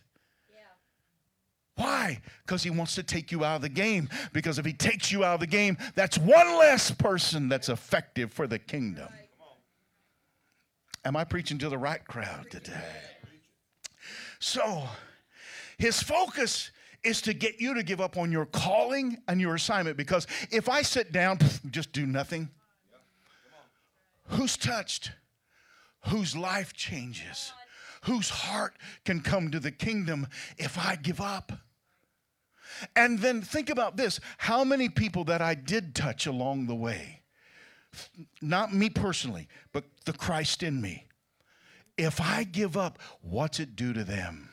Why? 1.76 2.22
Because 2.46 2.62
he 2.62 2.70
wants 2.70 2.96
to 2.96 3.04
take 3.04 3.32
you 3.32 3.44
out 3.44 3.58
of 3.58 3.62
the 3.64 3.70
game. 3.70 4.10
Because 4.32 4.60
if 4.60 4.66
he 4.66 4.74
takes 4.74 5.12
you 5.12 5.24
out 5.24 5.36
of 5.36 5.40
the 5.40 5.48
game, 5.48 5.78
that's 5.96 6.18
one 6.18 6.60
less 6.60 6.92
person 6.92 7.50
that's 7.50 7.70
effective 7.70 8.32
for 8.32 8.46
the 8.46 8.60
kingdom. 8.60 9.08
Am 11.06 11.16
I 11.16 11.24
preaching 11.24 11.58
to 11.58 11.70
the 11.70 11.78
right 11.78 12.06
crowd 12.06 12.50
today? 12.50 12.72
So, 14.40 14.84
his 15.78 16.02
focus 16.02 16.72
is 17.04 17.22
to 17.22 17.34
get 17.34 17.60
you 17.60 17.74
to 17.74 17.84
give 17.84 18.00
up 18.00 18.18
on 18.18 18.32
your 18.32 18.46
calling 18.46 19.18
and 19.28 19.42
your 19.42 19.56
assignment 19.56 19.98
because 19.98 20.26
if 20.52 20.70
I 20.70 20.82
sit 20.82 21.12
down, 21.12 21.40
just 21.70 21.92
do 21.92 22.06
nothing, 22.06 22.50
who's 24.30 24.58
touched? 24.58 25.12
Whose 26.08 26.36
life 26.36 26.74
changes? 26.74 27.54
Whose 28.04 28.30
heart 28.30 28.78
can 29.06 29.22
come 29.22 29.52
to 29.52 29.60
the 29.60 29.72
kingdom 29.72 30.28
if 30.58 30.78
I 30.78 30.96
give 30.96 31.22
up? 31.22 31.54
And 32.96 33.20
then 33.20 33.42
think 33.42 33.70
about 33.70 33.98
this 33.98 34.20
how 34.38 34.64
many 34.64 34.90
people 34.90 35.24
that 35.26 35.42
I 35.42 35.56
did 35.56 35.96
touch 35.96 36.26
along 36.26 36.68
the 36.68 36.76
way, 36.76 37.22
not 38.42 38.74
me 38.74 38.90
personally, 38.90 39.48
but 39.72 39.86
the 40.06 40.14
Christ 40.14 40.64
in 40.64 40.82
me. 40.82 41.06
If 41.98 42.20
I 42.20 42.44
give 42.44 42.76
up, 42.76 43.00
what's 43.22 43.60
it 43.60 43.76
do 43.76 43.94
to 43.94 44.04
them? 44.04 44.50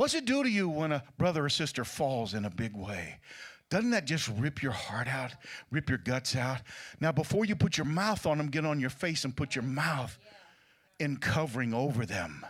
What's 0.00 0.14
it 0.14 0.24
do 0.24 0.42
to 0.42 0.48
you 0.48 0.66
when 0.66 0.92
a 0.92 1.04
brother 1.18 1.44
or 1.44 1.50
sister 1.50 1.84
falls 1.84 2.32
in 2.32 2.46
a 2.46 2.50
big 2.50 2.74
way? 2.74 3.18
Doesn't 3.68 3.90
that 3.90 4.06
just 4.06 4.28
rip 4.38 4.62
your 4.62 4.72
heart 4.72 5.06
out, 5.06 5.34
rip 5.70 5.90
your 5.90 5.98
guts 5.98 6.34
out? 6.34 6.62
Now, 7.00 7.12
before 7.12 7.44
you 7.44 7.54
put 7.54 7.76
your 7.76 7.84
mouth 7.84 8.24
on 8.24 8.38
them, 8.38 8.48
get 8.48 8.64
on 8.64 8.80
your 8.80 8.88
face 8.88 9.26
and 9.26 9.36
put 9.36 9.54
your 9.54 9.62
mouth 9.62 10.18
in 10.98 11.18
covering 11.18 11.74
over 11.74 12.06
them 12.06 12.46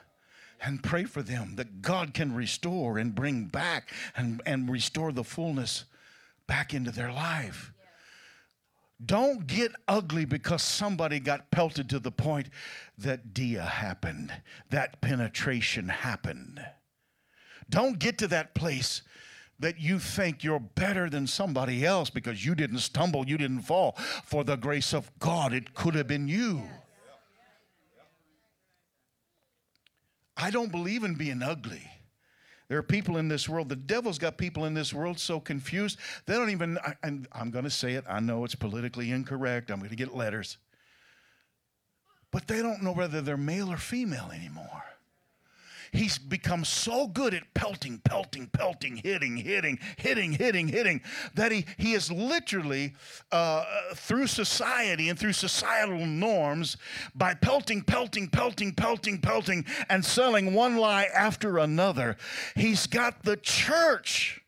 and 0.62 0.80
pray 0.80 1.02
for 1.02 1.22
them 1.22 1.56
that 1.56 1.82
God 1.82 2.14
can 2.14 2.36
restore 2.36 2.98
and 2.98 3.16
bring 3.16 3.46
back 3.46 3.92
and, 4.14 4.40
and 4.46 4.70
restore 4.70 5.10
the 5.10 5.24
fullness 5.24 5.86
back 6.46 6.72
into 6.72 6.92
their 6.92 7.12
life. 7.12 7.72
Don't 9.04 9.48
get 9.48 9.72
ugly 9.88 10.24
because 10.24 10.62
somebody 10.62 11.18
got 11.18 11.50
pelted 11.50 11.90
to 11.90 11.98
the 11.98 12.12
point 12.12 12.48
that 12.96 13.34
dia 13.34 13.62
happened, 13.64 14.32
that 14.70 15.00
penetration 15.00 15.88
happened. 15.88 16.64
Don't 17.70 17.98
get 17.98 18.18
to 18.18 18.28
that 18.28 18.54
place 18.54 19.02
that 19.60 19.78
you 19.78 19.98
think 19.98 20.42
you're 20.42 20.58
better 20.58 21.08
than 21.08 21.26
somebody 21.26 21.84
else 21.84 22.10
because 22.10 22.44
you 22.44 22.54
didn't 22.54 22.78
stumble, 22.78 23.28
you 23.28 23.38
didn't 23.38 23.60
fall. 23.60 23.92
For 24.24 24.42
the 24.42 24.56
grace 24.56 24.92
of 24.92 25.10
God, 25.18 25.52
it 25.52 25.74
could 25.74 25.94
have 25.94 26.08
been 26.08 26.28
you. 26.28 26.62
I 30.36 30.50
don't 30.50 30.72
believe 30.72 31.04
in 31.04 31.14
being 31.14 31.42
ugly. 31.42 31.86
There 32.68 32.78
are 32.78 32.84
people 32.84 33.16
in 33.16 33.28
this 33.28 33.48
world, 33.48 33.68
the 33.68 33.76
devil's 33.76 34.18
got 34.18 34.38
people 34.38 34.64
in 34.64 34.74
this 34.74 34.94
world 34.94 35.18
so 35.18 35.40
confused, 35.40 35.98
they 36.26 36.34
don't 36.34 36.50
even, 36.50 36.78
and 37.02 37.26
I'm 37.32 37.50
going 37.50 37.64
to 37.64 37.70
say 37.70 37.94
it, 37.94 38.04
I 38.08 38.20
know 38.20 38.44
it's 38.44 38.54
politically 38.54 39.10
incorrect, 39.10 39.72
I'm 39.72 39.78
going 39.78 39.90
to 39.90 39.96
get 39.96 40.14
letters, 40.14 40.56
but 42.30 42.46
they 42.46 42.62
don't 42.62 42.80
know 42.80 42.92
whether 42.92 43.20
they're 43.20 43.36
male 43.36 43.72
or 43.72 43.76
female 43.76 44.30
anymore 44.32 44.84
he's 45.92 46.18
become 46.18 46.64
so 46.64 47.06
good 47.06 47.34
at 47.34 47.54
pelting, 47.54 47.98
pelting, 48.04 48.46
pelting, 48.48 48.96
hitting, 48.96 49.36
hitting, 49.36 49.78
hitting, 49.96 50.32
hitting, 50.32 50.68
hitting, 50.68 51.02
that 51.34 51.52
he, 51.52 51.66
he 51.76 51.92
is 51.92 52.10
literally, 52.10 52.94
uh, 53.32 53.64
through 53.94 54.26
society 54.26 55.08
and 55.08 55.18
through 55.18 55.32
societal 55.32 56.06
norms, 56.06 56.76
by 57.14 57.34
pelting, 57.34 57.82
pelting, 57.82 58.28
pelting, 58.28 58.72
pelting, 58.72 59.20
pelting, 59.20 59.64
and 59.88 60.04
selling 60.04 60.54
one 60.54 60.76
lie 60.76 61.08
after 61.14 61.58
another, 61.58 62.16
he's 62.54 62.86
got 62.86 63.22
the 63.22 63.36
church 63.36 64.40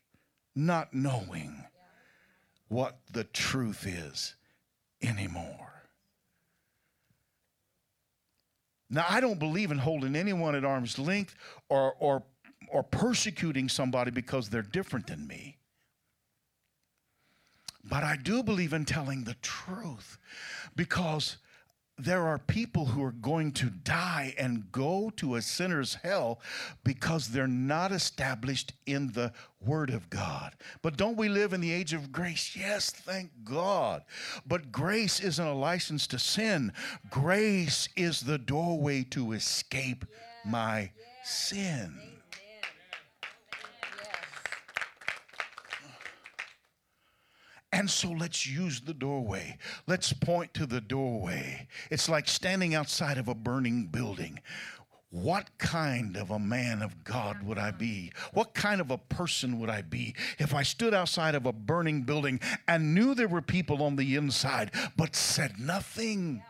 not 0.55 0.93
knowing 0.93 1.63
what 2.67 2.99
the 3.11 3.23
truth 3.23 3.85
is 3.85 4.35
anymore. 5.01 5.72
Now, 8.93 9.07
I 9.09 9.19
don't 9.21 9.39
believe 9.39 9.71
in 9.71 9.79
holding 9.79 10.15
anyone 10.15 10.53
at 10.53 10.63
arm's 10.63 10.99
length 10.99 11.33
or, 11.67 11.95
or, 11.99 12.21
or 12.71 12.83
persecuting 12.83 13.67
somebody 13.67 14.11
because 14.11 14.49
they're 14.49 14.61
different 14.61 15.07
than 15.07 15.25
me. 15.25 15.57
But 17.83 18.03
I 18.03 18.17
do 18.17 18.43
believe 18.43 18.71
in 18.71 18.85
telling 18.85 19.23
the 19.23 19.33
truth 19.41 20.19
because 20.75 21.37
there 21.97 22.25
are 22.25 22.39
people 22.39 22.85
who 22.85 23.03
are 23.03 23.11
going 23.11 23.51
to 23.51 23.69
die 23.69 24.33
and 24.37 24.71
go 24.71 25.11
to 25.15 25.35
a 25.35 25.41
sinner's 25.41 25.95
hell 25.95 26.39
because 26.83 27.27
they're 27.27 27.47
not 27.47 27.91
established 27.91 28.73
in 28.85 29.11
the 29.11 29.31
Word 29.63 29.91
of 29.91 30.09
God. 30.09 30.55
But 30.81 30.97
don't 30.97 31.17
we 31.17 31.29
live 31.29 31.53
in 31.53 31.61
the 31.61 31.71
age 31.71 31.93
of 31.93 32.11
grace? 32.11 32.55
Yes, 32.55 32.89
thank 32.89 33.29
God. 33.43 34.03
But 34.45 34.71
grace 34.71 35.19
isn't 35.19 35.45
a 35.45 35.53
license 35.53 36.07
to 36.07 36.19
sin, 36.19 36.73
grace 37.09 37.87
is 37.95 38.21
the 38.21 38.39
doorway 38.39 39.03
to 39.11 39.33
escape 39.33 40.05
yeah. 40.09 40.51
my 40.51 40.79
yeah. 40.79 40.89
sin. 41.23 42.12
And 47.73 47.89
so 47.89 48.11
let's 48.11 48.45
use 48.45 48.81
the 48.81 48.93
doorway. 48.93 49.57
Let's 49.87 50.13
point 50.13 50.53
to 50.53 50.67
the 50.67 50.79
doorway. 50.79 51.67
It's 51.89 52.07
like 52.07 52.27
standing 52.27 52.75
outside 52.75 53.17
of 53.17 53.27
a 53.27 53.33
burning 53.33 53.87
building. 53.87 54.39
What 55.09 55.49
kind 55.57 56.15
of 56.15 56.29
a 56.29 56.37
man 56.37 56.83
of 56.83 57.03
God 57.03 57.41
would 57.41 57.57
I 57.57 57.71
be? 57.71 58.13
What 58.31 58.53
kind 58.53 58.79
of 58.79 58.91
a 58.91 58.99
person 58.99 59.59
would 59.59 59.71
I 59.71 59.81
be 59.81 60.15
if 60.37 60.53
I 60.53 60.61
stood 60.61 60.93
outside 60.93 61.33
of 61.33 61.47
a 61.47 61.51
burning 61.51 62.03
building 62.03 62.39
and 62.67 62.93
knew 62.93 63.15
there 63.15 63.27
were 63.27 63.41
people 63.41 63.81
on 63.81 63.95
the 63.95 64.15
inside 64.15 64.69
but 64.95 65.15
said 65.15 65.59
nothing? 65.59 66.43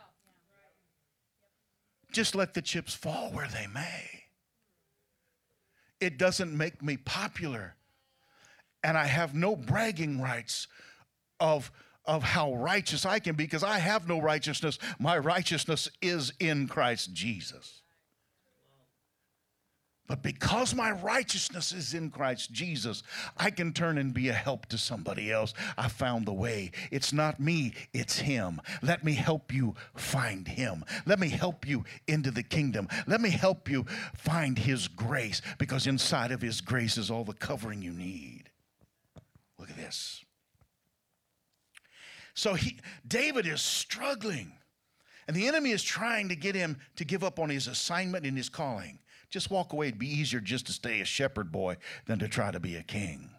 Just 2.12 2.36
let 2.36 2.53
the 2.53 2.62
chips 2.62 2.93
fall 2.93 3.31
where 3.31 3.47
they 3.47 3.67
may. 3.67 4.25
It 6.01 6.17
doesn't 6.17 6.55
make 6.55 6.83
me 6.83 6.97
popular, 6.97 7.75
and 8.83 8.97
I 8.97 9.05
have 9.05 9.33
no 9.33 9.55
bragging 9.55 10.21
rights 10.21 10.67
of, 11.39 11.72
of 12.06 12.24
how 12.24 12.54
righteous 12.56 13.06
I 13.06 13.19
can 13.19 13.36
be 13.36 13.43
because 13.46 13.63
I 13.63 13.80
have 13.80 14.08
no 14.08 14.22
righteousness. 14.22 14.80
My 15.00 15.17
righteousness 15.17 15.89
is 16.02 16.34
in 16.39 16.67
Christ 16.67 17.13
Jesus. 17.13 17.84
But 20.06 20.22
because 20.22 20.76
my 20.76 20.91
righteousness 20.91 21.72
is 21.72 21.93
in 21.93 22.10
Christ 22.10 22.52
Jesus, 22.52 23.04
I 23.38 23.50
can 23.50 23.72
turn 23.72 23.98
and 23.98 24.13
be 24.13 24.28
a 24.28 24.34
help 24.34 24.65
to 24.67 24.78
somebody 24.78 25.32
else. 25.32 25.54
I 25.78 25.88
found 25.88 26.26
the 26.26 26.34
way. 26.34 26.72
It's 26.91 27.13
not 27.13 27.39
me, 27.39 27.74
it's 27.93 28.19
Him. 28.19 28.62
Let 28.82 29.06
me 29.06 29.13
help 29.13 29.54
you 29.54 29.76
find 29.96 30.46
Him. 30.46 30.84
Let 31.06 31.19
me 31.19 31.30
help 31.30 31.65
you 31.65 31.86
into 32.08 32.32
the 32.32 32.43
kingdom. 32.43 32.89
Let 33.08 33.22
me 33.22 33.30
help 33.30 33.69
you 33.69 33.86
find 34.13 34.60
His 34.60 34.89
grace 34.89 35.41
because 35.58 35.88
inside 35.88 36.32
of 36.32 36.41
His 36.41 36.60
grace 36.60 36.98
is 36.98 37.10
all 37.10 37.24
the 37.24 37.34
covering 37.34 37.82
you 37.82 37.93
need. 37.93 38.50
Look 39.58 39.69
at 39.69 39.78
this. 39.78 40.26
So 42.34 42.54
he, 42.56 42.80
David 43.08 43.46
is 43.46 43.62
struggling, 43.62 44.54
and 45.28 45.36
the 45.36 45.48
enemy 45.48 45.72
is 45.72 45.84
trying 45.84 46.30
to 46.30 46.36
get 46.36 46.56
him 46.56 46.78
to 46.96 47.06
give 47.06 47.24
up 47.24 47.39
on 47.39 47.50
his 47.50 47.67
assignment 47.67 48.26
and 48.26 48.38
his 48.38 48.50
calling. 48.50 49.00
Just 49.30 49.52
walk 49.52 49.74
away. 49.74 49.88
It'd 49.88 50.00
be 50.00 50.08
easier 50.08 50.39
just 50.39 50.67
to 50.67 50.72
stay 50.72 51.02
a 51.02 51.06
shepherd 51.06 51.52
boy 51.52 51.78
than 52.06 52.19
to 52.19 52.28
try 52.28 52.52
to 52.52 52.60
be 52.60 52.76
a 52.76 52.84
king. 52.84 53.30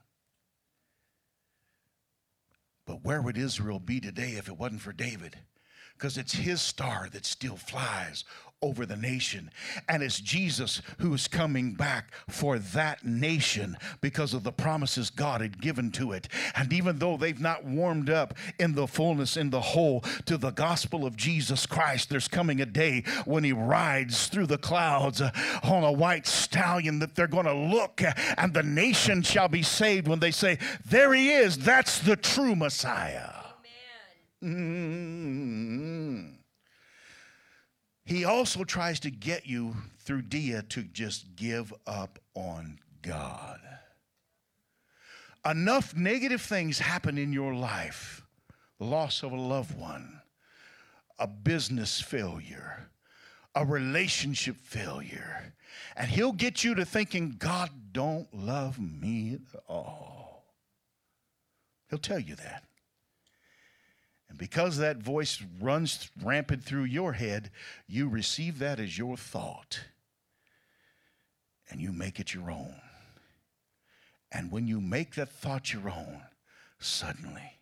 But 2.87 3.05
where 3.05 3.23
would 3.23 3.39
Israel 3.39 3.79
be 3.79 4.01
today 4.01 4.33
if 4.33 4.49
it 4.49 4.59
wasn't 4.59 4.83
for 4.83 4.93
David? 4.93 5.37
Because 5.95 6.19
it's 6.19 6.35
his 6.35 6.61
star 6.61 7.09
that 7.13 7.25
still 7.25 7.57
flies 7.57 8.25
over 8.65 8.87
the 8.87 8.97
nation. 8.97 9.51
And 9.89 10.03
it's 10.03 10.19
Jesus 10.19 10.81
who's 10.99 11.29
coming 11.29 11.75
back 11.75 12.13
for 12.29 12.59
that 12.59 13.05
nation 13.05 13.77
because 14.01 14.33
of 14.33 14.43
the 14.43 14.53
promises 14.53 15.11
God 15.11 15.43
had 15.43 15.61
given 15.61 15.91
to 15.93 16.13
it. 16.13 16.29
And 16.57 16.73
even 16.73 16.99
though 16.99 17.19
they've 17.19 17.39
not 17.39 17.65
warmed 17.65 18.09
up 18.09 18.33
in 18.59 18.75
the 18.75 18.87
fullness, 18.87 19.37
in 19.37 19.51
the 19.51 19.61
whole 19.61 20.01
to 20.25 20.39
the 20.39 20.51
gospel 20.51 21.05
of 21.05 21.15
Jesus 21.15 21.67
Christ, 21.67 22.09
there's 22.09 22.27
coming 22.27 22.63
a 22.63 22.67
day 22.67 23.05
when 23.27 23.45
he 23.45 23.53
rides 23.53 24.29
through 24.29 24.47
the 24.47 24.57
clouds 24.57 25.21
on 25.21 25.85
a 25.85 25.93
white 25.93 26.27
stallion 26.27 27.01
that 27.01 27.15
they're 27.15 27.27
going 27.27 27.45
to 27.45 27.55
look 27.55 28.01
and 28.39 28.55
the 28.55 28.63
nation 28.63 29.23
shall 29.23 29.49
be 29.49 29.63
saved 29.63 30.09
when 30.09 30.21
they 30.21 30.31
say, 30.31 30.59
There 30.87 31.13
he 31.13 31.31
is. 31.31 31.59
That's 31.59 31.99
the 31.99 32.17
true 32.17 32.57
Messiah. 32.57 33.31
Mm-hmm. 34.43 36.34
He 38.05 38.25
also 38.25 38.65
tries 38.65 39.01
to 39.01 39.11
get 39.11 39.47
you 39.47 39.77
through 39.99 40.23
Dia 40.23 40.63
to 40.63 40.83
just 40.83 41.37
give 41.37 41.73
up 41.87 42.19
on 42.35 42.79
God. 43.03 43.61
Enough 45.45 45.95
negative 45.95 46.43
things 46.43 46.79
happen 46.79 47.19
in 47.19 47.33
your 47.33 47.55
life 47.55 48.23
loss 48.81 49.23
of 49.23 49.33
a 49.33 49.37
loved 49.37 49.79
one, 49.79 50.21
a 51.19 51.27
business 51.27 52.01
failure, 52.01 52.91
a 53.55 53.65
relationship 53.65 54.57
failure, 54.57 55.55
and 55.97 56.11
he'll 56.11 56.33
get 56.33 56.65
you 56.65 56.75
to 56.75 56.85
thinking, 56.85 57.37
God 57.39 57.71
don't 57.93 58.33
love 58.35 58.79
me 58.79 59.35
at 59.35 59.61
all. 59.69 60.45
He'll 61.89 61.99
tell 61.99 62.19
you 62.19 62.35
that. 62.37 62.65
And 64.35 64.39
because 64.41 64.79
that 64.79 64.97
voice 64.97 65.41
runs 65.61 66.11
rampant 66.21 66.65
through 66.65 66.87
your 66.87 67.13
head, 67.13 67.53
you 67.87 68.09
receive 68.09 68.59
that 68.59 68.81
as 68.81 68.99
your 68.99 69.17
thought 69.17 69.85
and 71.71 71.81
you 71.81 71.93
make 71.93 72.19
it 72.19 72.35
your 72.35 72.51
own. 72.51 72.75
And 74.33 74.51
when 74.51 74.67
you 74.67 74.81
make 74.81 75.15
that 75.15 75.29
thought 75.29 75.73
your 75.73 75.89
own, 75.89 76.23
suddenly, 76.81 77.61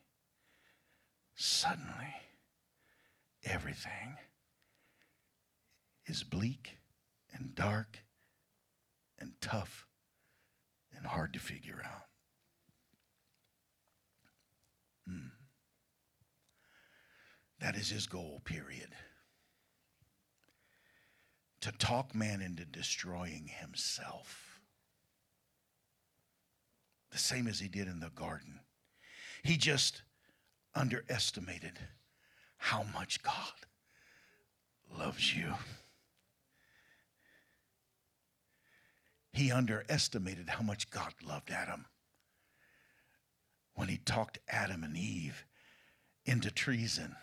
suddenly, 1.34 2.14
everything 3.44 4.16
is 6.06 6.22
bleak 6.22 6.78
and 7.34 7.54
dark 7.54 7.98
and 9.18 9.32
tough 9.42 9.86
and 10.96 11.04
hard 11.04 11.34
to 11.34 11.38
figure 11.38 11.82
out. 11.84 12.11
That 17.62 17.76
is 17.76 17.90
his 17.90 18.08
goal, 18.08 18.42
period. 18.44 18.88
To 21.60 21.70
talk 21.70 22.12
man 22.12 22.42
into 22.42 22.64
destroying 22.64 23.46
himself. 23.46 24.58
The 27.12 27.18
same 27.18 27.46
as 27.46 27.60
he 27.60 27.68
did 27.68 27.86
in 27.86 28.00
the 28.00 28.10
garden. 28.10 28.58
He 29.44 29.56
just 29.56 30.02
underestimated 30.74 31.78
how 32.56 32.82
much 32.82 33.22
God 33.22 33.52
loves 34.98 35.36
you. 35.36 35.54
He 39.32 39.52
underestimated 39.52 40.48
how 40.48 40.62
much 40.62 40.90
God 40.90 41.14
loved 41.24 41.50
Adam 41.52 41.86
when 43.74 43.86
he 43.86 43.98
talked 43.98 44.40
Adam 44.48 44.82
and 44.82 44.96
Eve 44.96 45.46
into 46.24 46.50
treason. 46.50 47.14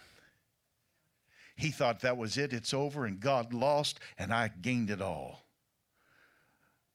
He 1.60 1.72
thought 1.72 2.00
that 2.00 2.16
was 2.16 2.38
it, 2.38 2.54
it's 2.54 2.74
over, 2.74 3.06
and 3.06 3.20
God 3.20 3.54
lost, 3.54 4.00
and 4.18 4.34
I 4.34 4.50
gained 4.62 4.90
it 4.90 5.02
all. 5.02 5.44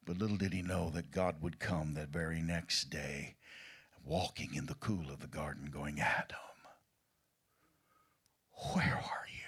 But 0.07 0.16
little 0.16 0.38
did 0.38 0.55
he 0.55 0.62
know 0.62 0.88
that 0.94 1.11
God 1.11 1.42
would 1.42 1.59
come 1.59 1.92
that 1.94 2.09
very 2.09 2.40
next 2.40 2.88
day, 2.88 3.35
walking 4.07 4.55
in 4.55 4.64
the 4.64 4.77
cool 4.77 5.11
of 5.11 5.20
the 5.20 5.27
garden, 5.27 5.68
going, 5.70 6.00
Adam, 6.00 6.38
where 8.72 8.96
are 8.96 9.27
you? 9.29 9.44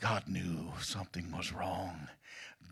God 0.00 0.26
knew 0.26 0.72
something 0.80 1.30
was 1.32 1.52
wrong. 1.52 2.08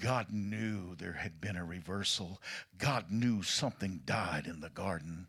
God 0.02 0.28
knew 0.32 0.94
there 0.96 1.12
had 1.12 1.42
been 1.42 1.56
a 1.56 1.64
reversal. 1.66 2.40
God 2.78 3.10
knew 3.10 3.42
something 3.42 4.00
died 4.06 4.46
in 4.46 4.60
the 4.60 4.70
garden. 4.70 5.26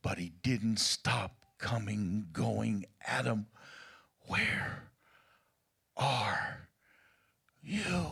But 0.00 0.18
he 0.18 0.30
didn't 0.44 0.78
stop 0.78 1.34
coming, 1.58 2.28
going, 2.32 2.86
Adam, 3.04 3.46
where 4.30 4.84
are 5.96 6.68
you? 7.60 8.06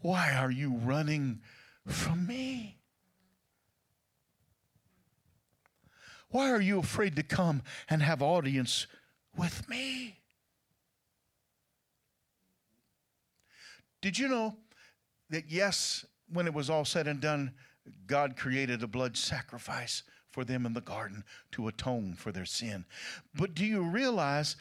Why 0.00 0.32
are 0.32 0.50
you 0.50 0.72
running 0.82 1.42
from 1.86 2.26
me? 2.26 2.78
Why 6.30 6.50
are 6.50 6.62
you 6.62 6.78
afraid 6.78 7.14
to 7.16 7.22
come 7.22 7.60
and 7.90 8.02
have 8.02 8.22
audience 8.22 8.86
with 9.36 9.68
me? 9.68 10.20
Did 14.00 14.18
you 14.18 14.28
know 14.28 14.56
that, 15.28 15.44
yes, 15.50 16.06
when 16.32 16.46
it 16.46 16.54
was 16.54 16.70
all 16.70 16.86
said 16.86 17.06
and 17.06 17.20
done, 17.20 17.52
God 18.06 18.34
created 18.34 18.82
a 18.82 18.86
blood 18.86 19.18
sacrifice 19.18 20.04
for 20.30 20.44
them 20.44 20.66
in 20.66 20.72
the 20.72 20.80
garden 20.80 21.24
to 21.52 21.68
atone 21.68 22.14
for 22.14 22.32
their 22.32 22.44
sin. 22.44 22.84
But 23.34 23.54
do 23.54 23.64
you 23.64 23.82
realize 23.82 24.56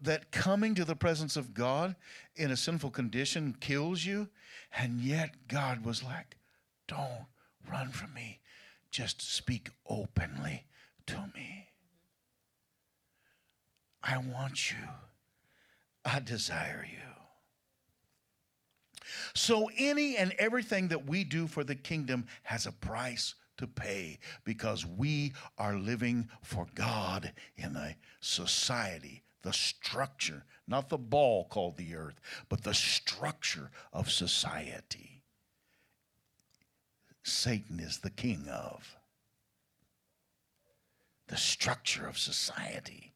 that 0.00 0.30
coming 0.30 0.74
to 0.76 0.84
the 0.84 0.96
presence 0.96 1.36
of 1.36 1.54
God 1.54 1.96
in 2.36 2.50
a 2.50 2.56
sinful 2.56 2.90
condition 2.90 3.56
kills 3.60 4.04
you? 4.04 4.28
And 4.76 5.00
yet 5.00 5.48
God 5.48 5.84
was 5.84 6.02
like, 6.02 6.36
don't 6.86 7.26
run 7.70 7.90
from 7.90 8.14
me. 8.14 8.40
Just 8.90 9.20
speak 9.20 9.70
openly 9.86 10.64
to 11.06 11.30
me. 11.34 11.68
I 14.02 14.18
want 14.18 14.70
you. 14.70 14.88
I 16.04 16.20
desire 16.20 16.86
you. 16.90 16.98
So, 19.34 19.70
any 19.76 20.16
and 20.16 20.32
everything 20.38 20.88
that 20.88 21.06
we 21.06 21.24
do 21.24 21.46
for 21.46 21.64
the 21.64 21.74
kingdom 21.74 22.26
has 22.42 22.66
a 22.66 22.72
price 22.72 23.34
to 23.58 23.66
pay 23.66 24.18
because 24.44 24.86
we 24.86 25.32
are 25.58 25.76
living 25.76 26.28
for 26.42 26.66
God 26.74 27.32
in 27.56 27.76
a 27.76 27.96
society, 28.20 29.22
the 29.42 29.52
structure, 29.52 30.44
not 30.66 30.88
the 30.88 30.98
ball 30.98 31.44
called 31.44 31.76
the 31.76 31.94
earth, 31.94 32.20
but 32.48 32.62
the 32.62 32.74
structure 32.74 33.70
of 33.92 34.10
society. 34.10 35.22
Satan 37.22 37.78
is 37.78 37.98
the 37.98 38.10
king 38.10 38.48
of 38.48 38.96
the 41.28 41.36
structure 41.36 42.06
of 42.06 42.18
society. 42.18 43.12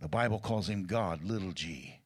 The 0.00 0.08
Bible 0.08 0.38
calls 0.38 0.68
him 0.68 0.84
God, 0.84 1.22
little 1.24 1.52
g. 1.52 2.00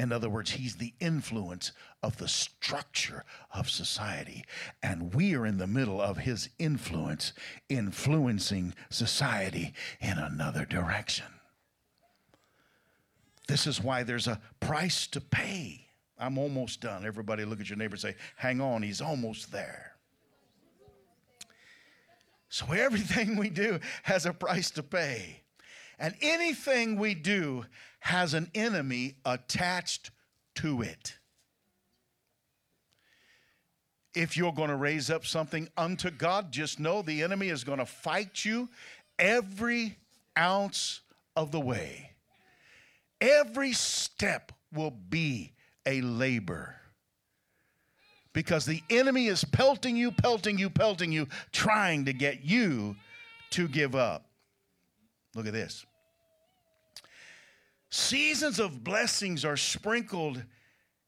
In 0.00 0.12
other 0.12 0.30
words, 0.30 0.52
he's 0.52 0.76
the 0.76 0.94
influence 0.98 1.72
of 2.02 2.16
the 2.16 2.26
structure 2.26 3.22
of 3.52 3.68
society. 3.68 4.46
And 4.82 5.12
we 5.12 5.34
are 5.34 5.44
in 5.44 5.58
the 5.58 5.66
middle 5.66 6.00
of 6.00 6.16
his 6.16 6.48
influence, 6.58 7.34
influencing 7.68 8.72
society 8.88 9.74
in 10.00 10.16
another 10.16 10.64
direction. 10.64 11.26
This 13.46 13.66
is 13.66 13.82
why 13.82 14.02
there's 14.02 14.26
a 14.26 14.40
price 14.58 15.06
to 15.08 15.20
pay. 15.20 15.86
I'm 16.18 16.38
almost 16.38 16.80
done. 16.80 17.04
Everybody 17.04 17.44
look 17.44 17.60
at 17.60 17.68
your 17.68 17.76
neighbor 17.76 17.92
and 17.92 18.00
say, 18.00 18.16
hang 18.36 18.62
on, 18.62 18.82
he's 18.82 19.02
almost 19.02 19.52
there. 19.52 19.96
So 22.48 22.72
everything 22.72 23.36
we 23.36 23.50
do 23.50 23.80
has 24.04 24.24
a 24.24 24.32
price 24.32 24.70
to 24.70 24.82
pay. 24.82 25.42
And 25.98 26.14
anything 26.22 26.96
we 26.96 27.14
do 27.14 27.66
has 28.00 28.34
an 28.34 28.50
enemy 28.54 29.14
attached 29.24 30.10
to 30.56 30.82
it. 30.82 31.14
If 34.14 34.36
you're 34.36 34.52
going 34.52 34.70
to 34.70 34.76
raise 34.76 35.10
up 35.10 35.24
something 35.24 35.68
unto 35.76 36.10
God, 36.10 36.50
just 36.50 36.80
know 36.80 37.02
the 37.02 37.22
enemy 37.22 37.48
is 37.48 37.62
going 37.62 37.78
to 37.78 37.86
fight 37.86 38.44
you 38.44 38.68
every 39.18 39.96
ounce 40.36 41.00
of 41.36 41.52
the 41.52 41.60
way. 41.60 42.10
Every 43.20 43.72
step 43.72 44.52
will 44.72 44.90
be 44.90 45.52
a 45.86 46.00
labor 46.00 46.74
because 48.32 48.64
the 48.64 48.82
enemy 48.90 49.26
is 49.26 49.44
pelting 49.44 49.96
you, 49.96 50.10
pelting 50.10 50.58
you, 50.58 50.70
pelting 50.70 51.12
you, 51.12 51.26
trying 51.52 52.04
to 52.06 52.12
get 52.12 52.44
you 52.44 52.96
to 53.50 53.68
give 53.68 53.94
up. 53.94 54.26
Look 55.34 55.46
at 55.46 55.52
this. 55.52 55.84
Seasons 57.90 58.60
of 58.60 58.84
blessings 58.84 59.44
are 59.44 59.56
sprinkled 59.56 60.42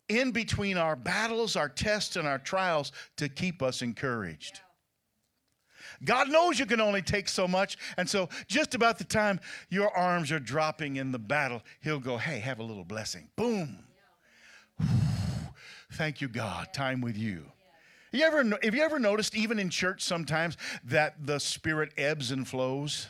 in 0.08 0.32
between 0.32 0.76
our 0.76 0.96
battles, 0.96 1.56
our 1.56 1.68
tests, 1.68 2.16
and 2.16 2.26
our 2.26 2.38
trials 2.38 2.92
to 3.16 3.28
keep 3.28 3.62
us 3.62 3.82
encouraged. 3.82 4.60
God 6.04 6.28
knows 6.28 6.58
you 6.58 6.66
can 6.66 6.80
only 6.80 7.02
take 7.02 7.28
so 7.28 7.46
much. 7.46 7.76
And 7.96 8.08
so, 8.08 8.28
just 8.48 8.74
about 8.74 8.98
the 8.98 9.04
time 9.04 9.40
your 9.70 9.96
arms 9.96 10.32
are 10.32 10.40
dropping 10.40 10.96
in 10.96 11.12
the 11.12 11.18
battle, 11.18 11.62
He'll 11.80 12.00
go, 12.00 12.16
Hey, 12.18 12.40
have 12.40 12.58
a 12.58 12.64
little 12.64 12.84
blessing. 12.84 13.28
Boom. 13.36 13.78
Thank 15.92 16.20
you, 16.20 16.28
God. 16.28 16.72
Time 16.72 17.00
with 17.00 17.16
you. 17.16 17.44
You 18.12 18.24
ever, 18.24 18.44
have 18.62 18.74
you 18.74 18.82
ever 18.82 18.98
noticed, 18.98 19.34
even 19.34 19.58
in 19.58 19.70
church 19.70 20.02
sometimes, 20.02 20.56
that 20.84 21.26
the 21.26 21.38
Spirit 21.38 21.92
ebbs 21.96 22.30
and 22.30 22.46
flows? 22.46 23.08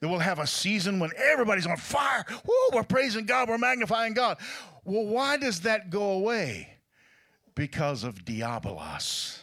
That 0.00 0.08
we'll 0.08 0.18
have 0.18 0.38
a 0.38 0.46
season 0.46 0.98
when 0.98 1.10
everybody's 1.16 1.66
on 1.66 1.76
fire. 1.76 2.24
Woo, 2.44 2.54
we're 2.72 2.82
praising 2.82 3.26
God, 3.26 3.48
we're 3.48 3.58
magnifying 3.58 4.14
God. 4.14 4.38
Well, 4.84 5.06
why 5.06 5.36
does 5.36 5.60
that 5.62 5.90
go 5.90 6.10
away? 6.10 6.74
Because 7.54 8.04
of 8.04 8.24
diabolos 8.24 9.38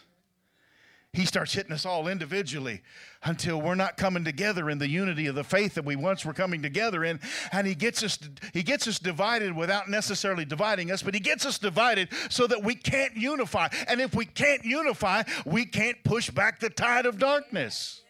he 1.14 1.26
starts 1.26 1.54
hitting 1.54 1.72
us 1.72 1.86
all 1.86 2.08
individually 2.08 2.82
until 3.24 3.62
we're 3.62 3.76
not 3.76 3.98
coming 3.98 4.24
together 4.26 4.68
in 4.70 4.80
the 4.80 4.90
unity 4.90 5.28
of 5.28 5.36
the 5.36 5.44
faith 5.44 5.76
that 5.76 5.86
we 5.86 5.96
once 5.96 6.26
were 6.26 6.34
coming 6.34 6.62
together 6.64 7.04
in 7.04 7.20
and 7.52 7.68
he 7.68 7.76
gets 7.76 8.02
us 8.04 8.18
he 8.52 8.64
gets 8.64 8.88
us 8.88 8.98
divided 8.98 9.56
without 9.56 9.88
necessarily 9.88 10.44
dividing 10.44 10.92
us 10.92 11.04
but 11.04 11.14
he 11.14 11.20
gets 11.20 11.46
us 11.46 11.60
divided 11.60 12.10
so 12.30 12.48
that 12.48 12.64
we 12.64 12.74
can't 12.74 13.16
unify 13.16 13.68
and 13.88 14.02
if 14.02 14.16
we 14.16 14.26
can't 14.26 14.66
unify 14.66 15.22
we 15.46 15.66
can't 15.66 16.04
push 16.04 16.32
back 16.32 16.60
the 16.60 16.70
tide 16.70 17.06
of 17.06 17.20
darkness 17.20 18.02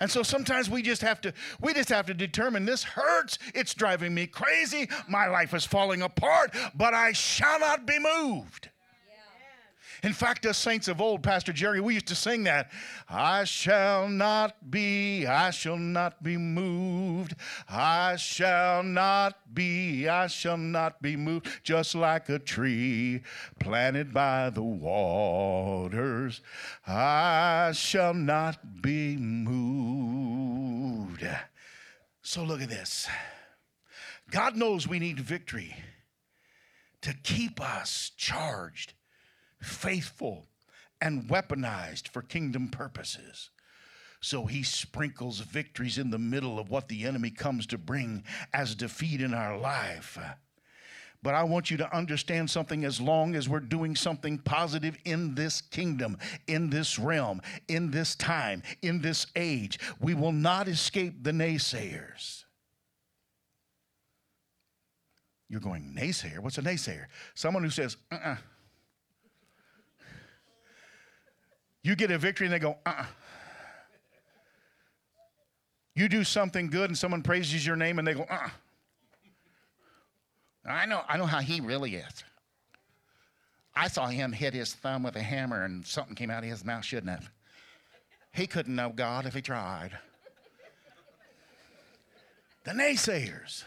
and 0.00 0.10
so 0.10 0.22
sometimes 0.22 0.68
we 0.68 0.82
just 0.82 1.02
have 1.02 1.20
to 1.20 1.32
we 1.60 1.72
just 1.74 1.88
have 1.88 2.06
to 2.06 2.14
determine 2.14 2.64
this 2.64 2.82
hurts 2.82 3.38
it's 3.54 3.74
driving 3.74 4.14
me 4.14 4.26
crazy 4.26 4.88
my 5.08 5.26
life 5.26 5.54
is 5.54 5.64
falling 5.64 6.02
apart 6.02 6.54
but 6.74 6.94
i 6.94 7.12
shall 7.12 7.60
not 7.60 7.86
be 7.86 7.98
moved 7.98 8.68
in 10.02 10.12
fact, 10.12 10.44
us 10.46 10.58
saints 10.58 10.88
of 10.88 11.00
old, 11.00 11.22
Pastor 11.22 11.52
Jerry, 11.52 11.80
we 11.80 11.94
used 11.94 12.08
to 12.08 12.16
sing 12.16 12.42
that. 12.44 12.72
I 13.08 13.44
shall 13.44 14.08
not 14.08 14.68
be, 14.68 15.26
I 15.26 15.50
shall 15.50 15.76
not 15.76 16.24
be 16.24 16.36
moved. 16.36 17.36
I 17.68 18.16
shall 18.16 18.82
not 18.82 19.54
be, 19.54 20.08
I 20.08 20.26
shall 20.26 20.56
not 20.56 21.00
be 21.00 21.16
moved. 21.16 21.46
Just 21.62 21.94
like 21.94 22.28
a 22.28 22.40
tree 22.40 23.22
planted 23.60 24.12
by 24.12 24.50
the 24.50 24.64
waters, 24.64 26.40
I 26.84 27.70
shall 27.72 28.12
not 28.12 28.82
be 28.82 29.16
moved. 29.16 30.52
So 32.22 32.42
look 32.42 32.60
at 32.60 32.70
this. 32.70 33.06
God 34.32 34.56
knows 34.56 34.88
we 34.88 34.98
need 34.98 35.20
victory 35.20 35.76
to 37.02 37.14
keep 37.22 37.60
us 37.60 38.10
charged 38.16 38.94
faithful, 39.62 40.46
and 41.00 41.28
weaponized 41.28 42.08
for 42.08 42.22
kingdom 42.22 42.68
purposes. 42.68 43.50
So 44.20 44.46
he 44.46 44.62
sprinkles 44.62 45.40
victories 45.40 45.98
in 45.98 46.10
the 46.10 46.18
middle 46.18 46.58
of 46.60 46.70
what 46.70 46.88
the 46.88 47.04
enemy 47.04 47.30
comes 47.30 47.66
to 47.66 47.78
bring 47.78 48.22
as 48.54 48.76
defeat 48.76 49.20
in 49.20 49.34
our 49.34 49.58
life. 49.58 50.16
But 51.24 51.34
I 51.34 51.42
want 51.44 51.70
you 51.70 51.76
to 51.78 51.96
understand 51.96 52.50
something 52.50 52.84
as 52.84 53.00
long 53.00 53.34
as 53.34 53.48
we're 53.48 53.60
doing 53.60 53.96
something 53.96 54.38
positive 54.38 54.96
in 55.04 55.34
this 55.34 55.60
kingdom, 55.60 56.18
in 56.46 56.70
this 56.70 56.98
realm, 56.98 57.42
in 57.68 57.90
this 57.90 58.14
time, 58.14 58.62
in 58.82 59.00
this 59.00 59.26
age, 59.34 59.78
we 60.00 60.14
will 60.14 60.32
not 60.32 60.68
escape 60.68 61.22
the 61.22 61.30
naysayers. 61.32 62.44
You're 65.48 65.60
going, 65.60 65.94
naysayer? 65.96 66.38
What's 66.38 66.58
a 66.58 66.62
naysayer? 66.62 67.06
Someone 67.34 67.62
who 67.62 67.70
says, 67.70 67.96
uh 68.10 68.14
uh-uh. 68.14 68.30
uh 68.30 68.36
You 71.82 71.96
get 71.96 72.10
a 72.10 72.18
victory 72.18 72.46
and 72.46 72.54
they 72.54 72.58
go, 72.58 72.76
uh 72.86 72.90
uh-uh. 72.90 73.06
You 75.94 76.08
do 76.08 76.24
something 76.24 76.70
good 76.70 76.88
and 76.88 76.96
someone 76.96 77.22
praises 77.22 77.66
your 77.66 77.76
name 77.76 77.98
and 77.98 78.06
they 78.06 78.14
go, 78.14 78.22
uh 78.22 78.34
uh-uh. 78.34 78.50
I 80.64 80.86
know, 80.86 81.02
I 81.08 81.16
know 81.16 81.26
how 81.26 81.40
he 81.40 81.60
really 81.60 81.96
is. 81.96 82.24
I 83.74 83.88
saw 83.88 84.06
him 84.06 84.32
hit 84.32 84.54
his 84.54 84.74
thumb 84.74 85.02
with 85.02 85.16
a 85.16 85.22
hammer 85.22 85.64
and 85.64 85.84
something 85.84 86.14
came 86.14 86.30
out 86.30 86.44
of 86.44 86.50
his 86.50 86.64
mouth, 86.64 86.84
shouldn't 86.84 87.10
have. 87.10 87.30
He 88.32 88.46
couldn't 88.46 88.74
know 88.74 88.90
God 88.94 89.26
if 89.26 89.34
he 89.34 89.42
tried. 89.42 89.98
The 92.64 92.72
naysayers. 92.72 93.64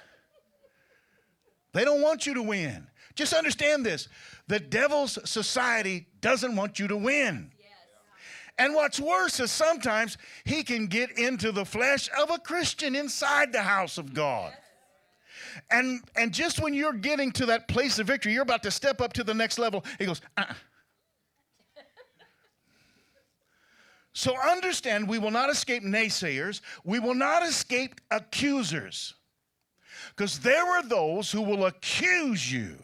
They 1.74 1.84
don't 1.84 2.02
want 2.02 2.26
you 2.26 2.36
to 2.36 2.42
win. 2.42 2.88
Just 3.16 3.34
understand 3.34 3.86
this 3.86 4.08
the 4.48 4.60
devil's 4.60 5.18
society 5.30 6.08
doesn't 6.22 6.56
want 6.56 6.80
you 6.80 6.88
to 6.88 6.98
win. 6.98 7.52
And 8.58 8.74
what's 8.74 9.00
worse 9.00 9.40
is 9.40 9.52
sometimes 9.52 10.18
he 10.46 10.64
can 10.64 10.88
get 10.88 11.18
into 11.18 11.52
the 11.52 11.66
flesh 11.66 12.10
of 12.18 12.30
a 12.30 12.40
Christian 12.40 12.96
inside 12.96 13.52
the 13.52 13.62
house 13.62 13.98
of 13.98 14.14
God. 14.14 14.54
And, 15.70 16.02
and 16.16 16.34
just 16.34 16.62
when 16.62 16.74
you're 16.74 16.94
getting 16.94 17.32
to 17.34 17.46
that 17.48 17.68
place 17.68 18.00
of 18.00 18.08
victory, 18.08 18.34
you're 18.34 18.44
about 18.44 18.64
to 18.64 18.72
step 18.72 19.02
up 19.02 19.14
to 19.14 19.24
the 19.24 19.34
next 19.34 19.60
level, 19.60 19.84
he 20.00 20.06
goes, 20.06 20.22
uh-uh. 20.38 20.54
So 24.14 24.34
understand, 24.40 25.10
we 25.10 25.20
will 25.20 25.32
not 25.32 25.50
escape 25.50 25.84
naysayers. 25.84 26.62
We 26.86 27.00
will 27.00 27.16
not 27.16 27.44
escape 27.44 28.00
accusers. 28.12 29.14
Because 30.16 30.40
there 30.40 30.66
are 30.66 30.84
those 30.84 31.30
who 31.30 31.42
will 31.42 31.66
accuse 31.66 32.50
you 32.50 32.78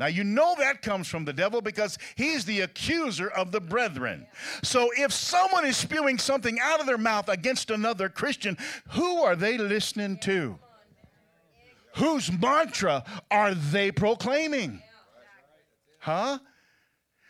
now, 0.00 0.06
you 0.06 0.24
know 0.24 0.54
that 0.56 0.80
comes 0.80 1.08
from 1.08 1.26
the 1.26 1.32
devil 1.34 1.60
because 1.60 1.98
he's 2.14 2.46
the 2.46 2.60
accuser 2.60 3.28
of 3.28 3.52
the 3.52 3.60
brethren. 3.60 4.26
So, 4.62 4.88
if 4.96 5.12
someone 5.12 5.66
is 5.66 5.76
spewing 5.76 6.16
something 6.16 6.58
out 6.58 6.80
of 6.80 6.86
their 6.86 6.96
mouth 6.96 7.28
against 7.28 7.70
another 7.70 8.08
Christian, 8.08 8.56
who 8.88 9.22
are 9.22 9.36
they 9.36 9.58
listening 9.58 10.16
to? 10.20 10.58
Whose 11.96 12.32
mantra 12.32 13.04
are 13.30 13.52
they 13.52 13.92
proclaiming? 13.92 14.82
Huh? 15.98 16.38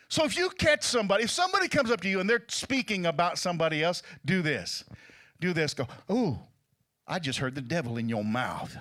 So, 0.07 0.23
if 0.23 0.37
you 0.37 0.49
catch 0.51 0.83
somebody, 0.83 1.25
if 1.25 1.29
somebody 1.29 1.67
comes 1.67 1.91
up 1.91 1.99
to 1.99 2.09
you 2.09 2.21
and 2.21 2.29
they're 2.29 2.45
speaking 2.47 3.05
about 3.05 3.37
somebody 3.37 3.83
else, 3.83 4.01
do 4.23 4.41
this. 4.41 4.85
Do 5.41 5.51
this. 5.51 5.73
Go, 5.73 5.89
ooh, 6.09 6.39
I 7.05 7.19
just 7.19 7.37
heard 7.37 7.53
the 7.53 7.61
devil 7.61 7.97
in 7.97 8.07
your 8.07 8.23
mouth. 8.23 8.77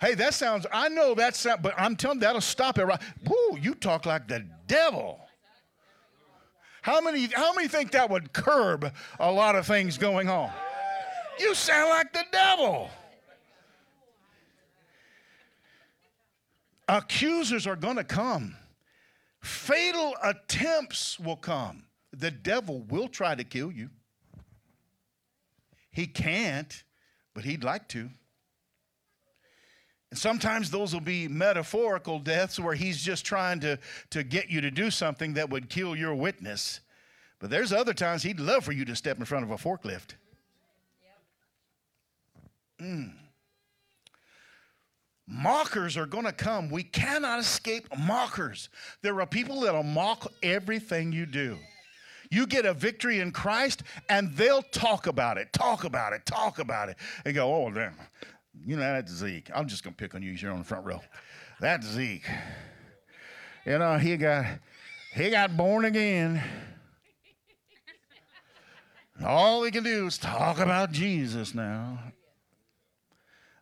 Hey, 0.00 0.14
that 0.14 0.32
sounds, 0.32 0.66
I 0.72 0.88
know 0.88 1.14
that 1.14 1.36
sound, 1.36 1.62
but 1.62 1.74
I'm 1.76 1.94
telling 1.94 2.18
you, 2.18 2.22
that'll 2.22 2.40
stop 2.40 2.78
it 2.78 2.84
right. 2.84 3.00
Woo, 3.28 3.58
you 3.60 3.74
talk 3.74 4.06
like 4.06 4.28
the 4.28 4.46
devil. 4.66 5.20
How 6.82 7.02
many, 7.02 7.26
how 7.26 7.52
many 7.52 7.68
think 7.68 7.90
that 7.90 8.08
would 8.08 8.32
curb 8.32 8.90
a 9.18 9.30
lot 9.30 9.56
of 9.56 9.66
things 9.66 9.98
going 9.98 10.30
on? 10.30 10.50
You 11.38 11.54
sound 11.54 11.90
like 11.90 12.12
the 12.14 12.24
devil. 12.32 12.90
Accusers 16.88 17.66
are 17.66 17.76
going 17.76 17.96
to 17.96 18.04
come. 18.04 18.56
Fatal 19.42 20.14
attempts 20.22 21.20
will 21.20 21.36
come. 21.36 21.84
The 22.12 22.30
devil 22.30 22.80
will 22.88 23.08
try 23.08 23.34
to 23.34 23.44
kill 23.44 23.70
you. 23.70 23.90
He 25.92 26.06
can't, 26.06 26.82
but 27.34 27.44
he'd 27.44 27.64
like 27.64 27.86
to. 27.88 28.10
And 30.10 30.18
sometimes 30.18 30.70
those 30.70 30.92
will 30.92 31.00
be 31.00 31.28
metaphorical 31.28 32.18
deaths 32.18 32.58
where 32.58 32.74
he's 32.74 33.00
just 33.02 33.24
trying 33.24 33.60
to, 33.60 33.78
to 34.10 34.22
get 34.22 34.50
you 34.50 34.60
to 34.60 34.70
do 34.70 34.90
something 34.90 35.34
that 35.34 35.50
would 35.50 35.68
kill 35.68 35.94
your 35.94 36.14
witness. 36.14 36.80
But 37.38 37.50
there's 37.50 37.72
other 37.72 37.94
times 37.94 38.22
he'd 38.22 38.40
love 38.40 38.64
for 38.64 38.72
you 38.72 38.84
to 38.86 38.96
step 38.96 39.18
in 39.18 39.24
front 39.24 39.44
of 39.44 39.50
a 39.50 39.56
forklift. 39.56 40.14
Mm. 42.80 43.12
Mockers 45.28 45.96
are 45.96 46.06
going 46.06 46.24
to 46.24 46.32
come. 46.32 46.70
We 46.70 46.82
cannot 46.82 47.38
escape 47.38 47.86
mockers. 47.96 48.68
There 49.02 49.20
are 49.20 49.26
people 49.26 49.60
that'll 49.60 49.84
mock 49.84 50.26
everything 50.42 51.12
you 51.12 51.24
do. 51.24 51.56
You 52.32 52.46
get 52.46 52.66
a 52.66 52.74
victory 52.74 53.20
in 53.20 53.30
Christ, 53.30 53.82
and 54.08 54.32
they'll 54.32 54.62
talk 54.62 55.06
about 55.06 55.38
it, 55.38 55.52
talk 55.52 55.84
about 55.84 56.12
it, 56.12 56.26
talk 56.26 56.58
about 56.58 56.88
it, 56.88 56.96
and 57.24 57.34
go, 57.34 57.52
oh, 57.52 57.70
damn. 57.70 57.94
You 58.64 58.76
know, 58.76 58.82
that's 58.82 59.12
Zeke. 59.12 59.50
I'm 59.54 59.66
just 59.66 59.82
going 59.82 59.94
to 59.94 59.96
pick 59.96 60.14
on 60.14 60.22
you 60.22 60.32
you're 60.32 60.52
on 60.52 60.58
the 60.58 60.64
front 60.64 60.84
row. 60.84 61.00
That's 61.60 61.86
Zeke. 61.86 62.28
You 63.66 63.74
uh, 63.74 63.78
know, 63.78 63.98
he 63.98 64.16
got 64.16 64.46
he 65.14 65.30
got 65.30 65.56
born 65.56 65.84
again. 65.84 66.42
All 69.24 69.60
we 69.60 69.70
can 69.70 69.84
do 69.84 70.06
is 70.06 70.16
talk 70.16 70.58
about 70.58 70.92
Jesus 70.92 71.54
now. 71.54 71.98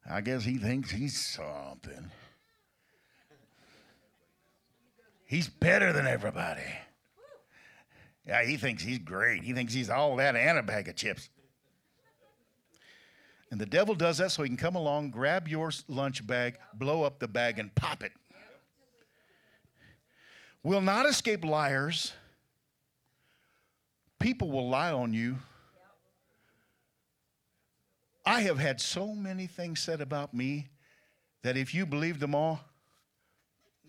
I 0.09 0.21
guess 0.21 0.45
he 0.45 0.57
thinks 0.57 0.91
he's 0.91 1.21
something. 1.21 2.11
He's 5.27 5.49
better 5.49 5.93
than 5.93 6.07
everybody. 6.07 6.63
Yeah, 8.27 8.45
he 8.45 8.57
thinks 8.57 8.83
he's 8.83 8.99
great. 8.99 9.43
He 9.43 9.53
thinks 9.53 9.75
he's 9.75 9.91
all 9.91 10.17
that 10.17 10.37
and 10.37 10.59
a 10.59 10.63
bag 10.63 10.89
of 10.89 10.97
chips. 10.97 11.29
And 13.51 13.61
the 13.61 13.67
devil 13.67 13.95
does 13.95 14.19
that 14.19 14.31
so 14.31 14.43
he 14.43 14.49
can 14.49 14.59
come 14.59 14.77
along, 14.77 15.11
grab 15.11 15.49
your 15.49 15.71
lunch 15.89 16.27
bag, 16.27 16.59
blow 16.75 17.03
up 17.03 17.19
the 17.19 17.29
bag, 17.29 17.59
and 17.59 17.75
pop 17.75 18.03
it. 18.03 18.13
Will 20.63 20.81
not 20.83 21.07
escape 21.07 21.45
liars. 21.45 22.13
People 24.19 24.51
will 24.51 24.69
lie 24.69 24.93
on 24.93 25.15
you. 25.15 25.37
I 28.27 28.43
have 28.43 28.59
had 28.59 28.81
so 28.81 29.15
many 29.15 29.47
things 29.47 29.81
said 29.81 30.03
about 30.03 30.35
me 30.35 30.69
that 31.43 31.57
if 31.57 31.73
you 31.73 31.87
believed 31.87 32.21
them 32.21 32.35
all, 32.35 32.61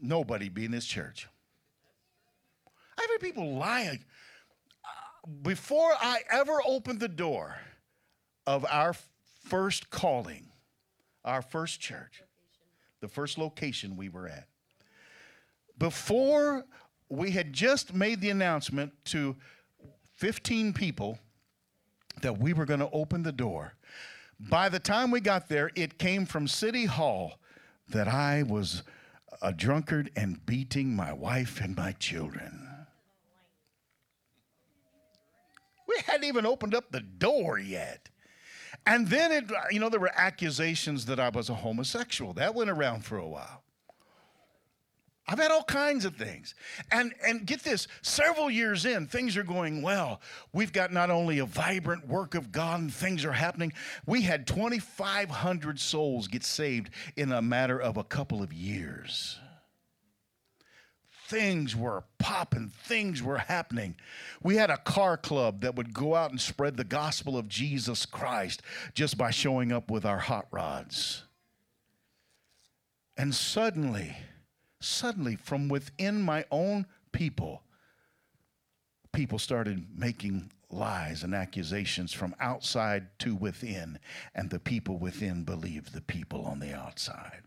nobody 0.01 0.47
be 0.47 0.64
in 0.64 0.72
this 0.72 0.86
church. 0.86 1.28
I've 2.97 3.10
had 3.10 3.20
people 3.20 3.57
lie. 3.57 3.99
Uh, 4.86 5.28
before 5.41 5.91
I 5.99 6.20
ever 6.32 6.62
opened 6.66 7.01
the 7.01 7.10
door 7.10 7.57
of 8.47 8.66
our 8.70 8.93
first 9.49 9.89
calling, 9.89 10.45
our 11.25 11.41
first 11.41 11.79
church, 11.79 12.21
the 13.01 13.07
first 13.07 13.37
location 13.37 13.97
we 13.97 14.07
were 14.07 14.27
at. 14.27 14.47
Before 15.77 16.65
we 17.09 17.31
had 17.31 17.51
just 17.51 17.93
made 17.93 18.21
the 18.21 18.29
announcement 18.29 18.93
to 19.05 19.35
15 20.17 20.73
people 20.73 21.17
that 22.21 22.37
we 22.37 22.53
were 22.53 22.65
going 22.65 22.81
to 22.81 22.89
open 22.91 23.23
the 23.23 23.31
door, 23.31 23.73
by 24.39 24.69
the 24.69 24.79
time 24.79 25.09
we 25.09 25.19
got 25.19 25.49
there, 25.49 25.71
it 25.75 25.97
came 25.97 26.25
from 26.25 26.47
City 26.47 26.85
Hall 26.85 27.39
that 27.89 28.07
I 28.07 28.43
was 28.43 28.83
a 29.41 29.51
drunkard 29.51 30.11
and 30.15 30.45
beating 30.45 30.95
my 30.95 31.11
wife 31.11 31.59
and 31.61 31.75
my 31.75 31.93
children. 31.93 32.67
We 35.87 35.95
hadn't 36.05 36.25
even 36.25 36.45
opened 36.45 36.75
up 36.75 36.91
the 36.91 36.99
door 36.99 37.57
yet. 37.57 38.09
And 38.86 39.07
then 39.07 39.32
it, 39.32 39.51
you 39.71 39.80
know, 39.80 39.89
there 39.89 39.99
were 39.99 40.11
accusations 40.15 41.05
that 41.05 41.19
I 41.19 41.30
was 41.30 41.49
a 41.49 41.53
homosexual. 41.53 42.34
That 42.34 42.55
went 42.55 42.69
around 42.69 43.05
for 43.05 43.17
a 43.17 43.27
while. 43.27 43.63
I've 45.27 45.38
had 45.38 45.51
all 45.51 45.63
kinds 45.63 46.05
of 46.05 46.15
things. 46.15 46.55
And 46.91 47.13
and 47.23 47.45
get 47.45 47.63
this, 47.63 47.88
several 48.01 48.49
years 48.49 48.86
in, 48.86 49.05
things 49.05 49.38
are 49.38 49.43
going 49.43 49.84
well. 49.84 50.21
We've 50.53 50.73
got 50.73 50.91
not 50.91 51.11
only 51.11 51.38
a 51.38 51.45
vibrant 51.45 52.07
work 52.07 52.34
of 52.34 52.51
God 52.51 52.80
and 52.80 52.91
things 52.91 53.23
are 53.25 53.32
happening. 53.32 53.71
We 54.07 54.23
had 54.23 54.47
2500 54.47 55.80
souls 55.80 56.27
get 56.27 56.43
saved 56.43 56.89
in 57.15 57.32
a 57.32 57.43
matter 57.43 57.80
of 57.80 57.97
a 57.97 58.03
couple 58.03 58.41
of 58.41 58.51
years 58.51 59.38
things 61.30 61.75
were 61.75 62.03
popping, 62.17 62.69
things 62.69 63.21
were 63.21 63.38
happening. 63.38 63.95
We 64.41 64.55
had 64.55 64.71
a 64.71 64.77
car 64.77 65.15
club 65.15 65.61
that 65.61 65.75
would 65.75 65.93
go 65.93 66.15
out 66.15 66.32
and 66.32 66.41
spread 66.41 66.75
the 66.75 66.84
gospel 66.84 67.38
of 67.38 67.47
Jesus 67.47 68.05
Christ 68.07 68.63
just 68.95 69.15
by 69.15 69.30
showing 69.30 69.71
up 69.71 69.91
with 69.91 70.05
our 70.05 70.17
hot 70.17 70.47
rods. 70.51 71.23
And 73.15 73.36
suddenly, 73.36 74.17
suddenly, 74.82 75.36
from 75.36 75.69
within 75.69 76.21
my 76.21 76.45
own 76.49 76.88
people, 77.11 77.61
people 79.13 79.38
started 79.38 79.86
making 79.95 80.51
lies 80.71 81.23
and 81.23 81.36
accusations 81.36 82.11
from 82.11 82.36
outside 82.39 83.07
to 83.19 83.36
within, 83.36 83.99
and 84.34 84.49
the 84.49 84.59
people 84.59 84.97
within 84.97 85.43
believed 85.43 85.93
the 85.93 86.01
people 86.01 86.45
on 86.45 86.59
the 86.59 86.73
outside 86.73 87.43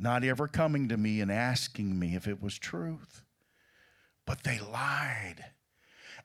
not 0.00 0.24
ever 0.24 0.48
coming 0.48 0.88
to 0.88 0.96
me 0.96 1.20
and 1.20 1.30
asking 1.30 1.98
me 1.98 2.14
if 2.14 2.26
it 2.26 2.42
was 2.42 2.58
truth. 2.58 3.22
But 4.26 4.44
they 4.44 4.58
lied. 4.58 5.44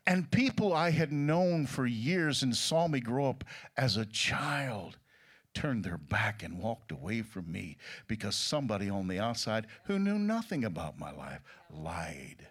And 0.08 0.32
people 0.32 0.74
I 0.74 0.92
had 0.92 1.12
known 1.12 1.66
for 1.66 1.86
years 1.86 2.44
and 2.44 2.56
saw 2.56 2.88
me 2.88 3.00
grow 3.00 3.30
up 3.30 3.44
as 3.76 3.98
a 3.98 4.06
child 4.06 4.98
turned 5.54 5.84
their 5.84 5.98
back 5.98 6.44
and 6.44 6.60
walked 6.60 6.92
away 6.92 7.22
from 7.22 7.52
me 7.52 7.78
because 8.08 8.36
somebody 8.36 8.90
on 8.90 9.08
the 9.08 9.20
outside 9.20 9.66
who 9.86 9.98
knew 9.98 10.20
nothing 10.20 10.64
about 10.64 11.00
my 11.00 11.12
life 11.12 11.42
lied 11.72 12.48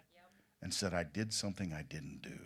and 0.61 0.73
said 0.73 0.93
I 0.93 1.03
did 1.03 1.31
something 1.31 1.71
I 1.71 1.83
didn't 1.83 2.21
do. 2.21 2.39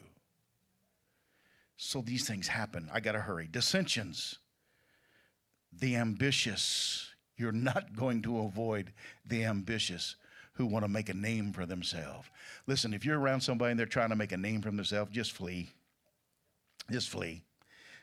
So 1.77 2.01
these 2.01 2.27
things 2.27 2.49
happen. 2.49 2.89
I 2.93 2.99
got 2.99 3.13
to 3.13 3.21
hurry. 3.21 3.47
Dissensions, 3.49 4.37
the 5.71 5.95
ambitious, 5.95 7.08
you're 7.39 7.51
not 7.51 7.95
going 7.95 8.21
to 8.23 8.39
avoid 8.39 8.91
the 9.25 9.45
ambitious 9.45 10.15
who 10.53 10.65
want 10.65 10.83
to 10.83 10.89
make 10.89 11.09
a 11.09 11.13
name 11.13 11.53
for 11.53 11.65
themselves. 11.65 12.27
Listen, 12.67 12.93
if 12.93 13.05
you're 13.05 13.19
around 13.19 13.41
somebody 13.41 13.71
and 13.71 13.79
they're 13.79 13.85
trying 13.85 14.09
to 14.09 14.15
make 14.15 14.33
a 14.33 14.37
name 14.37 14.61
for 14.61 14.69
themselves, 14.71 15.11
just 15.11 15.31
flee. 15.31 15.69
Just 16.91 17.09
flee. 17.09 17.43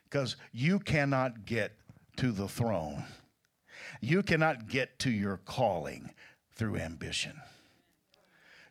Because 0.05 0.37
you 0.53 0.79
cannot 0.79 1.45
get 1.45 1.73
to 2.17 2.33
the 2.33 2.49
throne. 2.49 3.05
You 4.01 4.23
cannot 4.23 4.69
get 4.69 4.99
to 5.01 5.11
your 5.11 5.39
calling 5.45 6.15
through 6.55 6.77
ambition. 6.77 7.35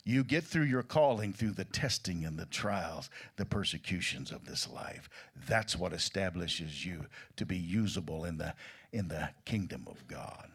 You 0.08 0.22
get 0.22 0.44
through 0.44 0.66
your 0.66 0.84
calling 0.84 1.32
through 1.32 1.50
the 1.50 1.64
testing 1.64 2.24
and 2.24 2.38
the 2.38 2.46
trials, 2.46 3.10
the 3.34 3.44
persecutions 3.44 4.30
of 4.30 4.44
this 4.44 4.70
life. 4.70 5.10
That's 5.48 5.74
what 5.74 5.92
establishes 5.92 6.86
you 6.86 7.06
to 7.34 7.44
be 7.44 7.56
usable 7.56 8.24
in 8.24 8.38
the, 8.38 8.54
in 8.92 9.08
the 9.08 9.30
kingdom 9.44 9.82
of 9.88 10.06
God. 10.06 10.48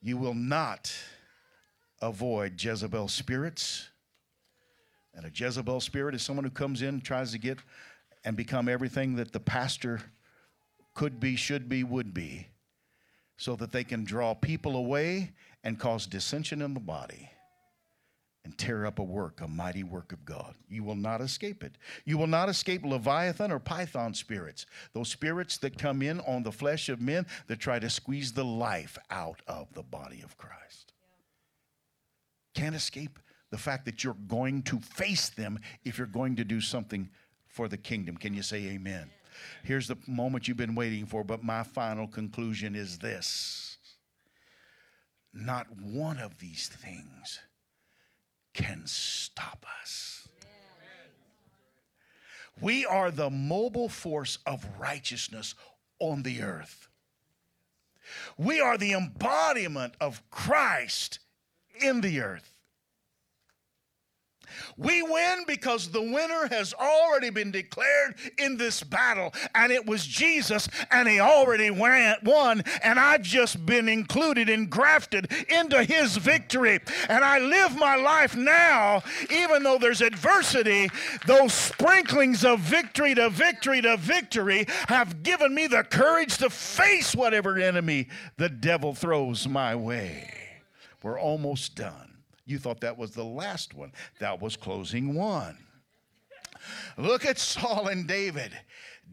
You 0.00 0.16
will 0.16 0.34
not 0.34 0.94
avoid 2.00 2.62
Jezebel 2.62 3.08
spirits. 3.08 3.88
And 5.12 5.26
a 5.26 5.32
Jezebel 5.34 5.80
spirit 5.80 6.14
is 6.14 6.22
someone 6.22 6.44
who 6.44 6.50
comes 6.50 6.80
in, 6.80 7.00
tries 7.00 7.32
to 7.32 7.38
get 7.38 7.58
and 8.24 8.36
become 8.36 8.68
everything 8.68 9.16
that 9.16 9.32
the 9.32 9.40
pastor 9.40 10.00
could 10.94 11.18
be, 11.18 11.34
should 11.34 11.68
be, 11.68 11.82
would 11.82 12.14
be, 12.14 12.46
so 13.36 13.56
that 13.56 13.72
they 13.72 13.82
can 13.82 14.04
draw 14.04 14.32
people 14.32 14.76
away 14.76 15.32
and 15.64 15.80
cause 15.80 16.06
dissension 16.06 16.62
in 16.62 16.72
the 16.72 16.78
body 16.78 17.30
and 18.44 18.56
tear 18.58 18.84
up 18.84 18.98
a 18.98 19.02
work, 19.02 19.40
a 19.40 19.48
mighty 19.48 19.82
work 19.82 20.12
of 20.12 20.24
God. 20.24 20.54
You 20.68 20.84
will 20.84 20.94
not 20.94 21.20
escape 21.20 21.64
it. 21.64 21.78
You 22.04 22.18
will 22.18 22.26
not 22.26 22.48
escape 22.48 22.84
Leviathan 22.84 23.50
or 23.50 23.58
Python 23.58 24.12
spirits, 24.12 24.66
those 24.92 25.08
spirits 25.08 25.56
that 25.58 25.78
come 25.78 26.02
in 26.02 26.20
on 26.20 26.42
the 26.42 26.52
flesh 26.52 26.88
of 26.88 27.00
men 27.00 27.26
that 27.46 27.58
try 27.58 27.78
to 27.78 27.88
squeeze 27.88 28.32
the 28.32 28.44
life 28.44 28.98
out 29.10 29.40
of 29.46 29.72
the 29.72 29.82
body 29.82 30.20
of 30.22 30.36
Christ. 30.36 30.92
Can't 32.54 32.76
escape 32.76 33.18
the 33.50 33.58
fact 33.58 33.86
that 33.86 34.04
you're 34.04 34.16
going 34.28 34.62
to 34.64 34.78
face 34.80 35.30
them 35.30 35.58
if 35.84 35.96
you're 35.96 36.06
going 36.06 36.36
to 36.36 36.44
do 36.44 36.60
something 36.60 37.08
for 37.46 37.68
the 37.68 37.76
kingdom. 37.76 38.16
Can 38.16 38.34
you 38.34 38.42
say 38.42 38.58
amen? 38.66 39.10
Here's 39.62 39.88
the 39.88 39.96
moment 40.06 40.46
you've 40.46 40.56
been 40.56 40.74
waiting 40.74 41.06
for, 41.06 41.24
but 41.24 41.42
my 41.42 41.62
final 41.62 42.06
conclusion 42.06 42.74
is 42.74 42.98
this 42.98 43.78
not 45.32 45.66
one 45.80 46.18
of 46.18 46.38
these 46.38 46.68
things 46.68 47.40
can 48.54 48.82
stop 48.86 49.66
us. 49.82 50.28
We 52.60 52.86
are 52.86 53.10
the 53.10 53.30
mobile 53.30 53.88
force 53.88 54.38
of 54.46 54.64
righteousness 54.78 55.54
on 55.98 56.22
the 56.22 56.40
earth. 56.42 56.88
We 58.38 58.60
are 58.60 58.78
the 58.78 58.92
embodiment 58.92 59.94
of 60.00 60.22
Christ 60.30 61.18
in 61.80 62.00
the 62.00 62.20
earth. 62.20 62.53
We 64.76 65.02
win 65.02 65.44
because 65.46 65.90
the 65.90 66.02
winner 66.02 66.48
has 66.48 66.74
already 66.74 67.30
been 67.30 67.50
declared 67.50 68.16
in 68.38 68.56
this 68.56 68.82
battle, 68.82 69.32
and 69.54 69.72
it 69.72 69.86
was 69.86 70.06
Jesus, 70.06 70.68
and 70.90 71.08
he 71.08 71.20
already 71.20 71.70
won, 71.70 72.62
and 72.82 72.98
I've 72.98 73.22
just 73.22 73.64
been 73.66 73.88
included 73.88 74.48
and 74.48 74.70
grafted 74.70 75.30
into 75.48 75.82
his 75.84 76.16
victory. 76.16 76.80
And 77.08 77.24
I 77.24 77.38
live 77.38 77.76
my 77.76 77.96
life 77.96 78.36
now, 78.36 79.02
even 79.30 79.62
though 79.62 79.78
there's 79.78 80.00
adversity, 80.00 80.90
those 81.26 81.52
sprinklings 81.52 82.44
of 82.44 82.60
victory 82.60 83.14
to 83.14 83.30
victory 83.30 83.82
to 83.82 83.96
victory 83.96 84.66
have 84.88 85.22
given 85.22 85.54
me 85.54 85.66
the 85.66 85.84
courage 85.84 86.38
to 86.38 86.50
face 86.50 87.14
whatever 87.14 87.58
enemy 87.58 88.08
the 88.36 88.48
devil 88.48 88.94
throws 88.94 89.46
my 89.46 89.74
way. 89.74 90.32
We're 91.02 91.20
almost 91.20 91.74
done. 91.74 92.13
You 92.46 92.58
thought 92.58 92.80
that 92.80 92.98
was 92.98 93.12
the 93.12 93.24
last 93.24 93.74
one. 93.74 93.92
That 94.20 94.40
was 94.40 94.56
closing 94.56 95.14
one. 95.14 95.56
Look 96.96 97.24
at 97.24 97.38
Saul 97.38 97.88
and 97.88 98.06
David. 98.06 98.52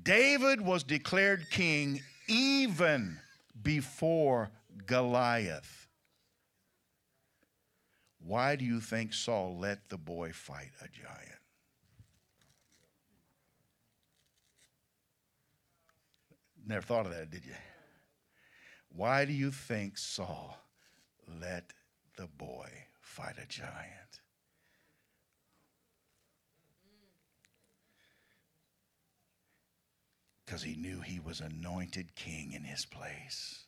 David 0.04 0.62
was 0.62 0.84
declared 0.84 1.50
king 1.50 2.02
even 2.28 3.18
before 3.62 4.52
Goliath. 4.86 5.88
Why 8.20 8.56
do 8.56 8.66
you 8.66 8.80
think 8.80 9.14
Saul 9.14 9.58
let 9.58 9.90
the 9.90 9.98
boy 9.98 10.32
fight 10.32 10.72
a 10.82 10.88
giant? 10.88 11.40
Never 16.66 16.86
thought 16.86 17.08
of 17.08 17.14
that, 17.14 17.32
did 17.32 17.46
you? 17.46 17.56
Why 18.90 19.26
do 19.26 19.34
you 19.34 19.52
think 19.52 19.98
Saul 19.98 20.58
let 21.42 21.74
the 22.18 22.28
boy 22.28 22.70
fight 23.12 23.36
a 23.38 23.46
giant? 23.46 24.22
Because 30.46 30.64
he 30.64 30.76
knew 30.76 31.02
he 31.02 31.20
was 31.20 31.42
anointed 31.42 32.16
king 32.16 32.54
in 32.54 32.64
his 32.64 32.86
place. 32.86 33.66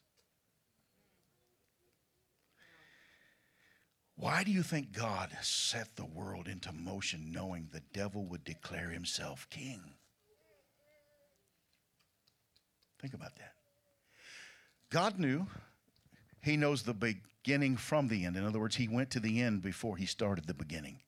Why 4.15 4.43
do 4.43 4.51
you 4.51 4.63
think 4.63 4.93
God 4.93 5.31
set 5.41 5.95
the 5.95 6.05
world 6.05 6.47
into 6.47 6.71
motion 6.71 7.31
knowing 7.33 7.67
the 7.71 7.81
devil 7.93 8.25
would 8.27 8.45
declare 8.45 8.89
himself 8.89 9.47
king? 9.49 9.81
Think 13.01 13.13
about 13.13 13.35
that. 13.35 13.55
God 14.89 15.19
knew. 15.19 15.47
He 16.41 16.55
knows 16.55 16.83
the 16.83 16.93
beginning 17.43 17.77
from 17.77 18.07
the 18.07 18.25
end. 18.25 18.37
In 18.37 18.45
other 18.45 18.59
words, 18.59 18.75
he 18.77 18.87
went 18.87 19.09
to 19.11 19.19
the 19.19 19.41
end 19.41 19.61
before 19.61 19.97
he 19.97 20.05
started 20.05 20.47
the 20.47 20.53
beginning 20.53 20.99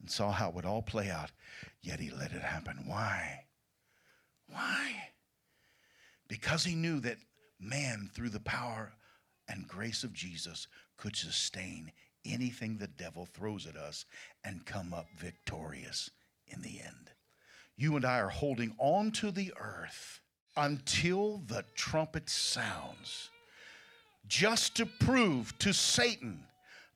and 0.00 0.10
saw 0.10 0.30
how 0.30 0.48
it 0.48 0.54
would 0.54 0.64
all 0.64 0.82
play 0.82 1.10
out. 1.10 1.30
Yet 1.82 2.00
he 2.00 2.10
let 2.10 2.32
it 2.32 2.42
happen. 2.42 2.84
Why? 2.86 3.44
Why? 4.48 5.10
Because 6.28 6.64
he 6.64 6.74
knew 6.74 7.00
that 7.00 7.18
man, 7.58 8.10
through 8.14 8.30
the 8.30 8.40
power 8.40 8.92
and 9.48 9.66
grace 9.66 10.04
of 10.04 10.12
Jesus, 10.12 10.68
could 10.96 11.16
sustain 11.16 11.92
anything 12.24 12.76
the 12.76 12.86
devil 12.86 13.26
throws 13.26 13.66
at 13.66 13.76
us 13.76 14.04
and 14.44 14.64
come 14.66 14.94
up 14.94 15.06
victorious 15.18 16.10
in 16.46 16.62
the 16.62 16.80
end. 16.80 17.10
You 17.76 17.96
and 17.96 18.04
I 18.04 18.20
are 18.20 18.28
holding 18.28 18.74
on 18.78 19.10
to 19.12 19.30
the 19.30 19.52
earth 19.58 20.20
until 20.56 21.38
the 21.38 21.64
trumpet 21.74 22.28
sounds, 22.28 23.30
just 24.26 24.76
to 24.76 24.86
prove 24.86 25.56
to 25.58 25.72
Satan 25.72 26.44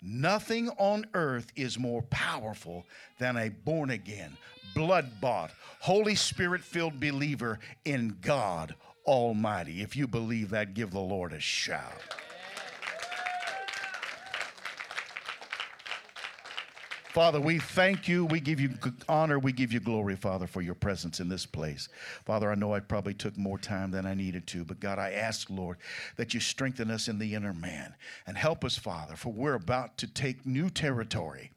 nothing 0.02 0.68
on 0.78 1.06
earth 1.14 1.46
is 1.56 1.78
more 1.78 2.02
powerful 2.02 2.84
than 3.18 3.36
a 3.36 3.48
born 3.48 3.90
again, 3.90 4.36
blood 4.74 5.20
bought, 5.20 5.50
Holy 5.80 6.14
Spirit 6.14 6.62
filled 6.62 7.00
believer 7.00 7.58
in 7.84 8.18
God 8.20 8.74
Almighty. 9.06 9.82
If 9.82 9.96
you 9.96 10.06
believe 10.06 10.50
that, 10.50 10.74
give 10.74 10.90
the 10.90 11.00
Lord 11.00 11.32
a 11.32 11.40
shout. 11.40 12.02
Father, 17.14 17.40
we 17.40 17.60
thank 17.60 18.08
you. 18.08 18.24
We 18.24 18.40
give 18.40 18.58
you 18.58 18.70
honor. 19.08 19.38
We 19.38 19.52
give 19.52 19.72
you 19.72 19.78
glory, 19.78 20.16
Father, 20.16 20.48
for 20.48 20.62
your 20.62 20.74
presence 20.74 21.20
in 21.20 21.28
this 21.28 21.46
place. 21.46 21.88
Father, 22.24 22.50
I 22.50 22.56
know 22.56 22.74
I 22.74 22.80
probably 22.80 23.14
took 23.14 23.38
more 23.38 23.56
time 23.56 23.92
than 23.92 24.04
I 24.04 24.14
needed 24.14 24.48
to, 24.48 24.64
but 24.64 24.80
God, 24.80 24.98
I 24.98 25.12
ask, 25.12 25.48
Lord, 25.48 25.76
that 26.16 26.34
you 26.34 26.40
strengthen 26.40 26.90
us 26.90 27.06
in 27.06 27.20
the 27.20 27.36
inner 27.36 27.52
man 27.52 27.94
and 28.26 28.36
help 28.36 28.64
us, 28.64 28.76
Father, 28.76 29.14
for 29.14 29.32
we're 29.32 29.54
about 29.54 29.96
to 29.98 30.08
take 30.08 30.44
new 30.44 30.68
territory. 30.68 31.52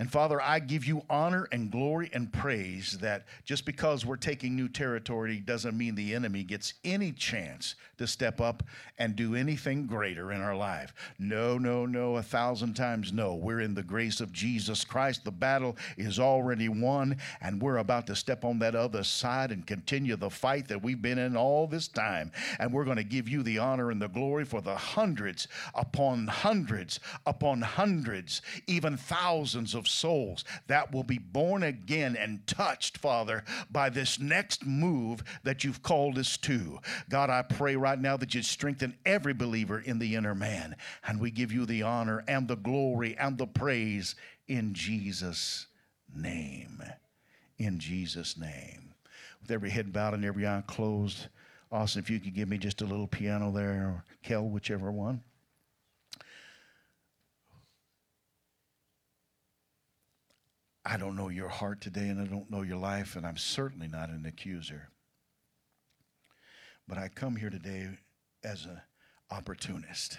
And 0.00 0.10
Father, 0.10 0.40
I 0.40 0.60
give 0.60 0.86
you 0.86 1.02
honor 1.10 1.46
and 1.52 1.70
glory 1.70 2.08
and 2.14 2.32
praise 2.32 2.96
that 3.02 3.26
just 3.44 3.66
because 3.66 4.06
we're 4.06 4.16
taking 4.16 4.56
new 4.56 4.66
territory 4.66 5.40
doesn't 5.40 5.76
mean 5.76 5.94
the 5.94 6.14
enemy 6.14 6.42
gets 6.42 6.72
any 6.86 7.12
chance 7.12 7.74
to 7.98 8.06
step 8.06 8.40
up 8.40 8.62
and 8.98 9.14
do 9.14 9.34
anything 9.34 9.86
greater 9.86 10.32
in 10.32 10.40
our 10.40 10.56
life. 10.56 10.94
No, 11.18 11.58
no, 11.58 11.84
no, 11.84 12.16
a 12.16 12.22
thousand 12.22 12.72
times 12.72 13.12
no. 13.12 13.34
We're 13.34 13.60
in 13.60 13.74
the 13.74 13.82
grace 13.82 14.22
of 14.22 14.32
Jesus 14.32 14.84
Christ. 14.84 15.22
The 15.22 15.30
battle 15.30 15.76
is 15.98 16.18
already 16.18 16.70
won, 16.70 17.18
and 17.42 17.60
we're 17.60 17.76
about 17.76 18.06
to 18.06 18.16
step 18.16 18.42
on 18.42 18.58
that 18.60 18.74
other 18.74 19.04
side 19.04 19.52
and 19.52 19.66
continue 19.66 20.16
the 20.16 20.30
fight 20.30 20.66
that 20.68 20.82
we've 20.82 21.02
been 21.02 21.18
in 21.18 21.36
all 21.36 21.66
this 21.66 21.88
time. 21.88 22.32
And 22.58 22.72
we're 22.72 22.86
going 22.86 22.96
to 22.96 23.04
give 23.04 23.28
you 23.28 23.42
the 23.42 23.58
honor 23.58 23.90
and 23.90 24.00
the 24.00 24.08
glory 24.08 24.46
for 24.46 24.62
the 24.62 24.76
hundreds 24.76 25.46
upon 25.74 26.26
hundreds 26.26 27.00
upon 27.26 27.60
hundreds, 27.60 28.40
even 28.66 28.96
thousands 28.96 29.74
of 29.74 29.89
souls 29.90 30.44
that 30.66 30.92
will 30.92 31.02
be 31.02 31.18
born 31.18 31.62
again 31.62 32.16
and 32.16 32.46
touched, 32.46 32.98
Father, 32.98 33.44
by 33.70 33.90
this 33.90 34.18
next 34.18 34.64
move 34.64 35.22
that 35.42 35.64
you've 35.64 35.82
called 35.82 36.18
us 36.18 36.36
to. 36.38 36.78
God, 37.08 37.30
I 37.30 37.42
pray 37.42 37.76
right 37.76 38.00
now 38.00 38.16
that 38.16 38.34
you 38.34 38.42
strengthen 38.42 38.96
every 39.04 39.34
believer 39.34 39.80
in 39.80 39.98
the 39.98 40.14
inner 40.14 40.34
man. 40.34 40.76
And 41.06 41.20
we 41.20 41.30
give 41.30 41.52
you 41.52 41.66
the 41.66 41.82
honor 41.82 42.24
and 42.28 42.48
the 42.48 42.56
glory 42.56 43.16
and 43.18 43.36
the 43.36 43.46
praise 43.46 44.14
in 44.48 44.74
Jesus' 44.74 45.66
name. 46.14 46.82
In 47.58 47.78
Jesus' 47.78 48.36
name. 48.36 48.94
With 49.42 49.50
every 49.50 49.70
head 49.70 49.92
bowed 49.92 50.14
and 50.14 50.24
every 50.24 50.46
eye 50.46 50.62
closed, 50.66 51.28
Austin, 51.72 52.02
if 52.02 52.10
you 52.10 52.18
could 52.18 52.34
give 52.34 52.48
me 52.48 52.58
just 52.58 52.82
a 52.82 52.86
little 52.86 53.06
piano 53.06 53.52
there, 53.52 53.70
or 53.70 54.04
Kel, 54.22 54.44
whichever 54.44 54.90
one. 54.90 55.22
I 60.90 60.96
don't 60.96 61.14
know 61.14 61.28
your 61.28 61.48
heart 61.48 61.80
today 61.80 62.08
and 62.08 62.20
I 62.20 62.24
don't 62.24 62.50
know 62.50 62.62
your 62.62 62.76
life, 62.76 63.14
and 63.14 63.24
I'm 63.24 63.36
certainly 63.36 63.86
not 63.86 64.10
an 64.10 64.26
accuser. 64.26 64.88
But 66.88 66.98
I 66.98 67.06
come 67.06 67.36
here 67.36 67.48
today 67.48 67.90
as 68.42 68.64
an 68.64 68.80
opportunist 69.30 70.18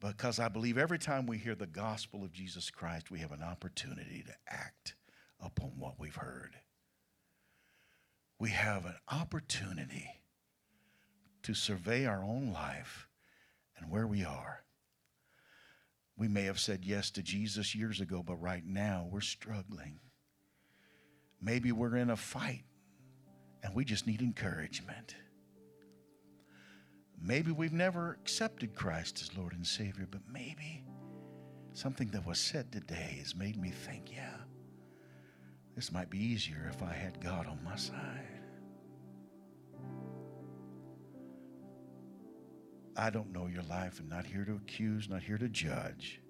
because 0.00 0.40
I 0.40 0.48
believe 0.48 0.76
every 0.76 0.98
time 0.98 1.28
we 1.28 1.38
hear 1.38 1.54
the 1.54 1.68
gospel 1.68 2.24
of 2.24 2.32
Jesus 2.32 2.70
Christ, 2.70 3.12
we 3.12 3.20
have 3.20 3.30
an 3.30 3.44
opportunity 3.44 4.24
to 4.26 4.32
act 4.48 4.96
upon 5.38 5.78
what 5.78 6.00
we've 6.00 6.16
heard. 6.16 6.56
We 8.40 8.50
have 8.50 8.84
an 8.84 8.96
opportunity 9.12 10.10
to 11.44 11.54
survey 11.54 12.04
our 12.04 12.24
own 12.24 12.52
life 12.52 13.06
and 13.78 13.92
where 13.92 14.08
we 14.08 14.24
are 14.24 14.64
we 16.20 16.28
may 16.28 16.42
have 16.42 16.60
said 16.60 16.84
yes 16.84 17.10
to 17.12 17.22
Jesus 17.22 17.74
years 17.74 18.02
ago, 18.02 18.22
but 18.22 18.36
right 18.36 18.64
now 18.66 19.08
we're 19.10 19.22
struggling. 19.22 19.98
Maybe 21.40 21.72
we're 21.72 21.96
in 21.96 22.10
a 22.10 22.16
fight 22.16 22.64
and 23.62 23.74
we 23.74 23.86
just 23.86 24.06
need 24.06 24.20
encouragement. 24.20 25.14
Maybe 27.18 27.52
we've 27.52 27.72
never 27.72 28.18
accepted 28.20 28.74
Christ 28.74 29.22
as 29.22 29.34
Lord 29.34 29.54
and 29.54 29.66
Savior, 29.66 30.06
but 30.10 30.20
maybe 30.30 30.84
something 31.72 32.08
that 32.08 32.26
was 32.26 32.38
said 32.38 32.70
today 32.70 33.16
has 33.20 33.34
made 33.34 33.56
me 33.58 33.70
think, 33.70 34.12
yeah, 34.12 34.36
this 35.74 35.90
might 35.90 36.10
be 36.10 36.22
easier 36.22 36.70
if 36.70 36.82
I 36.82 36.92
had 36.92 37.24
God 37.24 37.46
on 37.46 37.64
my 37.64 37.76
side. 37.76 38.39
I 42.96 43.10
don't 43.10 43.32
know 43.32 43.46
your 43.46 43.62
life 43.64 44.00
and 44.00 44.08
not 44.08 44.26
here 44.26 44.44
to 44.44 44.54
accuse, 44.54 45.08
not 45.08 45.22
here 45.22 45.38
to 45.38 45.48
judge. 45.48 46.20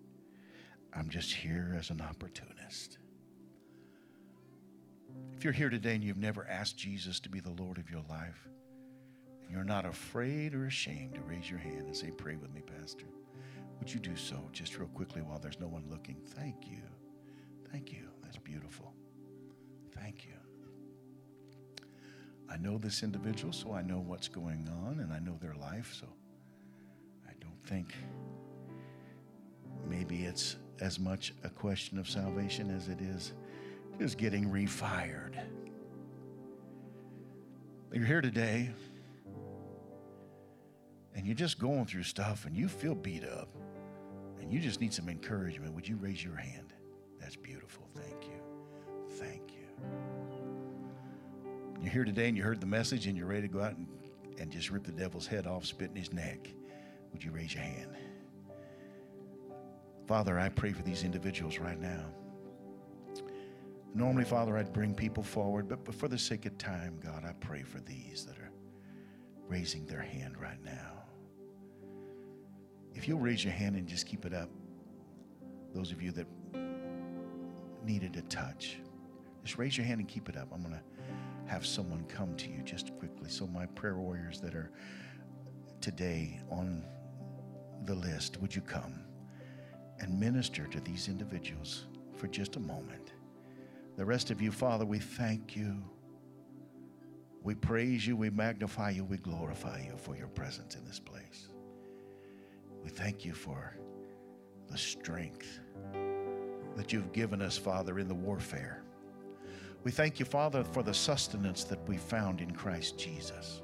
I'm 0.93 1.09
just 1.09 1.33
here 1.33 1.77
as 1.79 1.91
an 1.91 2.01
opportunist. 2.01 2.99
If 5.37 5.45
you're 5.45 5.53
here 5.53 5.71
today 5.71 5.95
and 5.95 6.05
you've 6.05 6.17
never 6.17 6.47
asked 6.49 6.77
Jesus 6.77 7.21
to 7.21 7.29
be 7.29 7.41
the 7.41 7.53
Lord 7.53 7.79
of 7.79 7.91
your 7.91 8.03
life, 8.09 8.47
and 9.43 9.51
you're 9.51 9.65
not 9.65 9.87
afraid 9.87 10.55
or 10.55 10.67
ashamed 10.67 11.15
to 11.15 11.23
raise 11.23 11.49
your 11.49 11.59
hand 11.59 11.87
and 11.87 11.97
say, 11.97 12.11
Pray 12.11 12.37
with 12.37 12.53
me, 12.53 12.61
Pastor, 12.61 13.07
would 13.79 13.93
you 13.93 14.01
do 14.01 14.15
so 14.17 14.49
just 14.53 14.77
real 14.79 14.89
quickly 14.89 15.23
while 15.23 15.39
there's 15.39 15.59
no 15.59 15.69
one 15.69 15.85
looking? 15.89 16.21
Thank 16.35 16.69
you. 16.69 16.83
Thank 17.73 17.93
you. 17.93 18.09
That's 18.23 18.37
beautiful. 18.37 18.93
Thank 19.95 20.27
you. 20.27 20.35
I 22.51 22.57
know 22.57 22.79
this 22.79 23.03
individual, 23.03 23.53
so 23.53 23.73
I 23.73 23.83
know 23.83 24.01
what's 24.01 24.29
going 24.29 24.69
on 24.85 24.99
and 25.01 25.13
I 25.13 25.21
know 25.21 25.39
their 25.41 25.55
life, 25.55 25.97
so 25.99 26.07
think 27.71 27.95
maybe 29.89 30.25
it's 30.25 30.57
as 30.81 30.99
much 30.99 31.33
a 31.45 31.49
question 31.49 31.99
of 31.99 32.09
salvation 32.09 32.68
as 32.75 32.89
it 32.89 33.01
is 33.01 33.33
just 34.01 34.18
getting 34.18 34.51
refired. 34.51 35.37
You're 37.93 38.05
here 38.05 38.21
today 38.21 38.71
and 41.14 41.25
you're 41.25 41.37
just 41.37 41.61
going 41.61 41.87
through 41.87 42.03
stuff 42.03 42.45
and 42.45 42.57
you 42.57 42.66
feel 42.66 42.97
beat 42.97 43.25
up 43.25 43.49
and 44.41 44.53
you 44.53 44.59
just 44.59 44.81
need 44.81 44.93
some 44.93 45.09
encouragement. 45.09 45.73
Would 45.73 45.87
you 45.87 45.97
raise 45.97 46.25
your 46.25 46.37
hand? 46.37 46.73
That's 47.21 47.37
beautiful. 47.37 47.89
Thank 47.95 48.25
you. 48.25 48.41
Thank 49.11 49.53
you. 49.53 49.68
You're 51.83 51.93
here 51.93 52.05
today 52.05 52.27
and 52.27 52.37
you 52.37 52.43
heard 52.43 52.61
the 52.61 52.66
message 52.66 53.07
and 53.07 53.16
you're 53.16 53.29
ready 53.29 53.43
to 53.43 53.49
go 53.49 53.62
out 53.62 53.77
and, 53.77 53.87
and 54.41 54.51
just 54.51 54.71
rip 54.71 54.83
the 54.83 54.93
devil's 54.93 55.29
head 55.29 55.47
off, 55.47 55.66
spit 55.66 55.91
in 55.91 55.97
his 55.97 56.12
neck. 56.12 56.49
Would 57.13 57.25
you 57.25 57.31
raise 57.31 57.55
your 57.55 57.63
hand? 57.63 57.97
Father, 60.07 60.39
I 60.39 60.49
pray 60.49 60.73
for 60.73 60.83
these 60.83 61.05
individuals 61.05 61.59
right 61.59 61.81
now. 61.81 62.05
Normally, 63.95 64.25
Father, 64.25 64.57
I'd 64.57 64.73
bring 64.73 64.95
people 64.95 65.23
forward, 65.23 65.69
but 65.69 65.95
for 65.95 66.09
the 66.09 66.19
sake 66.19 66.47
of 66.47 66.57
time, 66.59 66.99
God, 67.03 67.25
I 67.25 67.33
pray 67.35 67.63
for 67.63 67.81
these 67.81 68.25
that 68.27 68.39
are 68.39 68.51
raising 69.49 69.85
their 69.87 70.01
hand 70.01 70.41
right 70.41 70.63
now. 70.65 71.05
If 72.95 73.09
you'll 73.09 73.19
raise 73.19 73.45
your 73.45 73.53
hand 73.53 73.77
and 73.77 73.87
just 73.87 74.07
keep 74.07 74.25
it 74.25 74.35
up, 74.35 74.49
those 75.75 75.93
of 75.93 76.03
you 76.03 76.13
that 76.13 76.27
needed 77.85 78.17
a 78.17 78.23
touch, 78.23 78.79
just 79.45 79.59
raise 79.59 79.77
your 79.77 79.87
hand 79.87 80.01
and 80.01 80.09
keep 80.09 80.29
it 80.29 80.37
up. 80.37 80.49
I'm 80.53 80.63
going 80.63 80.75
to 80.75 80.83
have 81.47 81.67
someone 81.67 82.05
come 82.05 82.37
to 82.37 82.49
you 82.49 82.63
just 82.63 82.97
quickly. 82.99 83.29
So, 83.29 83.47
my 83.47 83.67
prayer 83.67 83.97
warriors 83.97 84.41
that 84.41 84.55
are 84.55 84.71
today 85.81 86.41
on 86.51 86.85
the 87.87 87.95
list, 87.95 88.41
would 88.41 88.55
you 88.55 88.62
come 88.62 89.01
and 89.99 90.18
minister 90.18 90.66
to 90.66 90.81
these 90.81 91.09
individuals 91.09 91.87
for 92.16 92.26
just 92.26 92.57
a 92.57 92.61
moment? 92.61 93.12
The 93.97 94.05
rest 94.05 94.31
of 94.31 94.41
you, 94.41 94.51
Father, 94.51 94.85
we 94.85 94.99
thank 94.99 95.57
you. 95.57 95.76
We 97.43 97.55
praise 97.55 98.07
you, 98.07 98.16
we 98.16 98.31
magnify 98.31 98.91
you, 98.91 99.05
we 99.05 99.16
glorify 99.16 99.83
you 99.83 99.97
for 99.97 100.16
your 100.16 100.28
presence 100.28 100.74
in 100.74 100.85
this 100.85 101.01
place. 101.01 101.49
We 102.83 102.91
thank 102.91 103.24
you 103.24 103.33
for 103.33 103.76
the 104.70 104.78
strength 104.78 105.61
that 106.76 106.93
you've 106.93 107.12
given 107.12 107.43
us, 107.43 107.57
Father, 107.57 107.99
in 107.99 108.09
the 108.09 108.14
warfare. 108.14 108.83
We 109.83 109.91
thank 109.91 110.18
you, 110.18 110.26
Father, 110.26 110.62
for 110.62 110.83
the 110.83 110.93
sustenance 110.95 111.64
that 111.64 111.87
we 111.89 111.97
found 111.97 112.41
in 112.41 112.51
Christ 112.53 112.99
Jesus. 112.99 113.62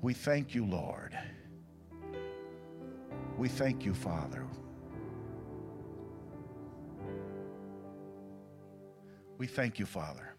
We 0.00 0.14
thank 0.14 0.54
you, 0.54 0.64
Lord. 0.64 1.18
We 3.36 3.48
thank 3.48 3.84
you, 3.84 3.94
Father. 3.94 4.46
We 9.38 9.46
thank 9.46 9.78
you, 9.78 9.86
Father, 9.86 10.34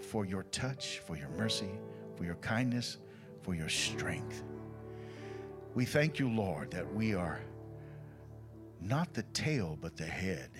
for 0.00 0.26
your 0.26 0.42
touch, 0.44 1.00
for 1.06 1.16
your 1.16 1.28
mercy, 1.30 1.70
for 2.16 2.24
your 2.24 2.34
kindness, 2.36 2.98
for 3.42 3.54
your 3.54 3.68
strength. 3.68 4.42
We 5.74 5.84
thank 5.84 6.18
you, 6.18 6.28
Lord, 6.28 6.70
that 6.72 6.92
we 6.92 7.14
are 7.14 7.40
not 8.80 9.14
the 9.14 9.22
tail, 9.32 9.78
but 9.80 9.96
the 9.96 10.04
head. 10.04 10.50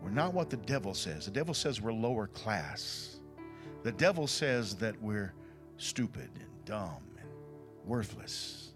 We're 0.00 0.10
not 0.10 0.32
what 0.32 0.48
the 0.48 0.56
devil 0.56 0.94
says. 0.94 1.26
The 1.26 1.32
devil 1.32 1.52
says 1.52 1.80
we're 1.80 1.92
lower 1.92 2.28
class. 2.28 3.20
The 3.82 3.92
devil 3.92 4.26
says 4.26 4.76
that 4.76 5.00
we're 5.02 5.34
stupid 5.76 6.30
and 6.36 6.64
dumb 6.64 7.02
and 7.18 7.28
worthless. 7.84 8.69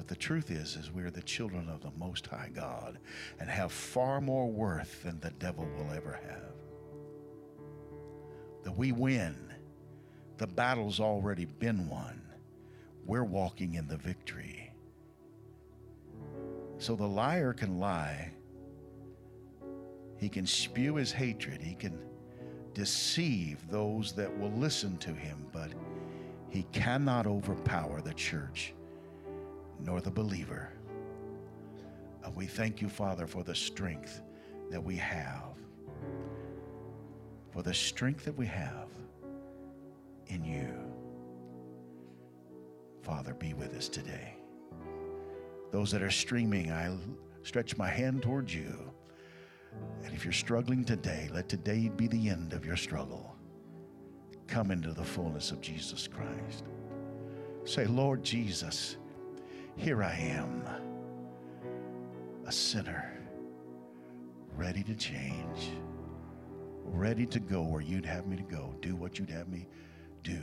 But 0.00 0.08
the 0.08 0.16
truth 0.16 0.50
is 0.50 0.76
is 0.76 0.90
we're 0.90 1.10
the 1.10 1.20
children 1.20 1.68
of 1.68 1.82
the 1.82 1.90
most 1.98 2.26
high 2.26 2.48
God 2.54 2.96
and 3.38 3.50
have 3.50 3.70
far 3.70 4.18
more 4.18 4.50
worth 4.50 5.02
than 5.02 5.20
the 5.20 5.28
devil 5.32 5.68
will 5.76 5.94
ever 5.94 6.18
have. 6.26 6.54
That 8.64 8.78
we 8.78 8.92
win. 8.92 9.36
The 10.38 10.46
battle's 10.46 11.00
already 11.00 11.44
been 11.44 11.86
won. 11.86 12.22
We're 13.04 13.24
walking 13.24 13.74
in 13.74 13.88
the 13.88 13.98
victory. 13.98 14.72
So 16.78 16.96
the 16.96 17.06
liar 17.06 17.52
can 17.52 17.78
lie. 17.78 18.30
He 20.16 20.30
can 20.30 20.46
spew 20.46 20.94
his 20.94 21.12
hatred. 21.12 21.60
He 21.60 21.74
can 21.74 21.98
deceive 22.72 23.68
those 23.68 24.14
that 24.14 24.34
will 24.38 24.52
listen 24.52 24.96
to 24.96 25.10
him, 25.10 25.44
but 25.52 25.72
he 26.48 26.62
cannot 26.72 27.26
overpower 27.26 28.00
the 28.00 28.14
church 28.14 28.72
nor 29.84 30.00
the 30.00 30.10
believer. 30.10 30.72
And 32.24 32.34
we 32.36 32.46
thank 32.46 32.80
you, 32.80 32.88
Father, 32.88 33.26
for 33.26 33.42
the 33.42 33.54
strength 33.54 34.20
that 34.70 34.82
we 34.82 34.96
have. 34.96 35.56
For 37.50 37.62
the 37.62 37.74
strength 37.74 38.24
that 38.24 38.36
we 38.36 38.46
have 38.46 38.88
in 40.26 40.44
you. 40.44 40.72
Father, 43.02 43.34
be 43.34 43.54
with 43.54 43.74
us 43.74 43.88
today. 43.88 44.34
Those 45.70 45.90
that 45.92 46.02
are 46.02 46.10
streaming, 46.10 46.70
I 46.70 46.96
stretch 47.42 47.76
my 47.76 47.88
hand 47.88 48.22
towards 48.22 48.54
you. 48.54 48.92
And 50.04 50.14
if 50.14 50.24
you're 50.24 50.32
struggling 50.32 50.84
today, 50.84 51.28
let 51.32 51.48
today 51.48 51.88
be 51.88 52.06
the 52.06 52.28
end 52.28 52.52
of 52.52 52.64
your 52.64 52.76
struggle. 52.76 53.34
Come 54.46 54.70
into 54.70 54.92
the 54.92 55.04
fullness 55.04 55.50
of 55.52 55.60
Jesus 55.60 56.08
Christ. 56.08 56.64
Say, 57.64 57.86
Lord 57.86 58.24
Jesus, 58.24 58.96
here 59.76 60.02
I 60.02 60.14
am, 60.14 60.62
a 62.46 62.52
sinner, 62.52 63.18
ready 64.56 64.82
to 64.82 64.94
change, 64.94 65.70
ready 66.84 67.26
to 67.26 67.40
go 67.40 67.62
where 67.62 67.80
you'd 67.80 68.06
have 68.06 68.26
me 68.26 68.36
to 68.36 68.42
go, 68.42 68.74
do 68.80 68.96
what 68.96 69.18
you'd 69.18 69.30
have 69.30 69.48
me 69.48 69.68
do, 70.22 70.40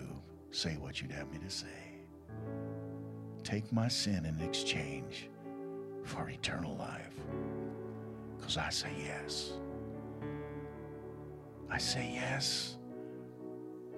say 0.52 0.78
what 0.78 1.02
you'd 1.02 1.12
have 1.12 1.32
me 1.32 1.38
to 1.40 1.50
say. 1.50 1.68
Take 3.44 3.72
my 3.72 3.88
sin 3.88 4.26
in 4.26 4.42
exchange 4.42 5.30
for 6.04 6.30
eternal 6.30 6.76
life. 6.78 7.14
Because 8.38 8.58
I 8.58 8.70
say 8.70 8.90
yes. 9.06 9.54
I 11.70 11.78
say 11.78 12.12
yes. 12.14 12.78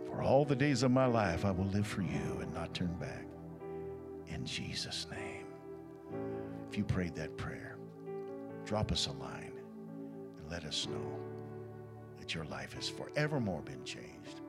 For 0.07 0.23
all 0.23 0.43
the 0.43 0.55
days 0.55 0.83
of 0.83 0.91
my 0.91 1.05
life, 1.05 1.45
I 1.45 1.51
will 1.51 1.67
live 1.67 1.87
for 1.87 2.01
you 2.01 2.39
and 2.41 2.53
not 2.53 2.73
turn 2.73 2.93
back. 2.99 3.28
In 4.29 4.45
Jesus' 4.45 5.07
name. 5.11 5.45
If 6.69 6.77
you 6.77 6.83
prayed 6.83 7.15
that 7.15 7.35
prayer, 7.37 7.77
drop 8.65 8.91
us 8.91 9.07
a 9.07 9.11
line 9.11 9.53
and 10.37 10.51
let 10.51 10.63
us 10.65 10.87
know 10.87 11.19
that 12.19 12.35
your 12.35 12.45
life 12.45 12.73
has 12.73 12.89
forevermore 12.89 13.61
been 13.61 13.83
changed. 13.83 14.41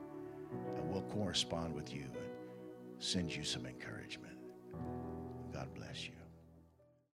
And 0.77 0.89
we'll 0.91 1.01
correspond 1.03 1.73
with 1.73 1.93
you 1.93 2.03
and 2.03 2.15
send 2.99 3.35
you 3.35 3.43
some 3.43 3.65
encouragement. 3.65 4.37
God 5.53 5.67
bless 5.75 6.05
you. 6.05 6.20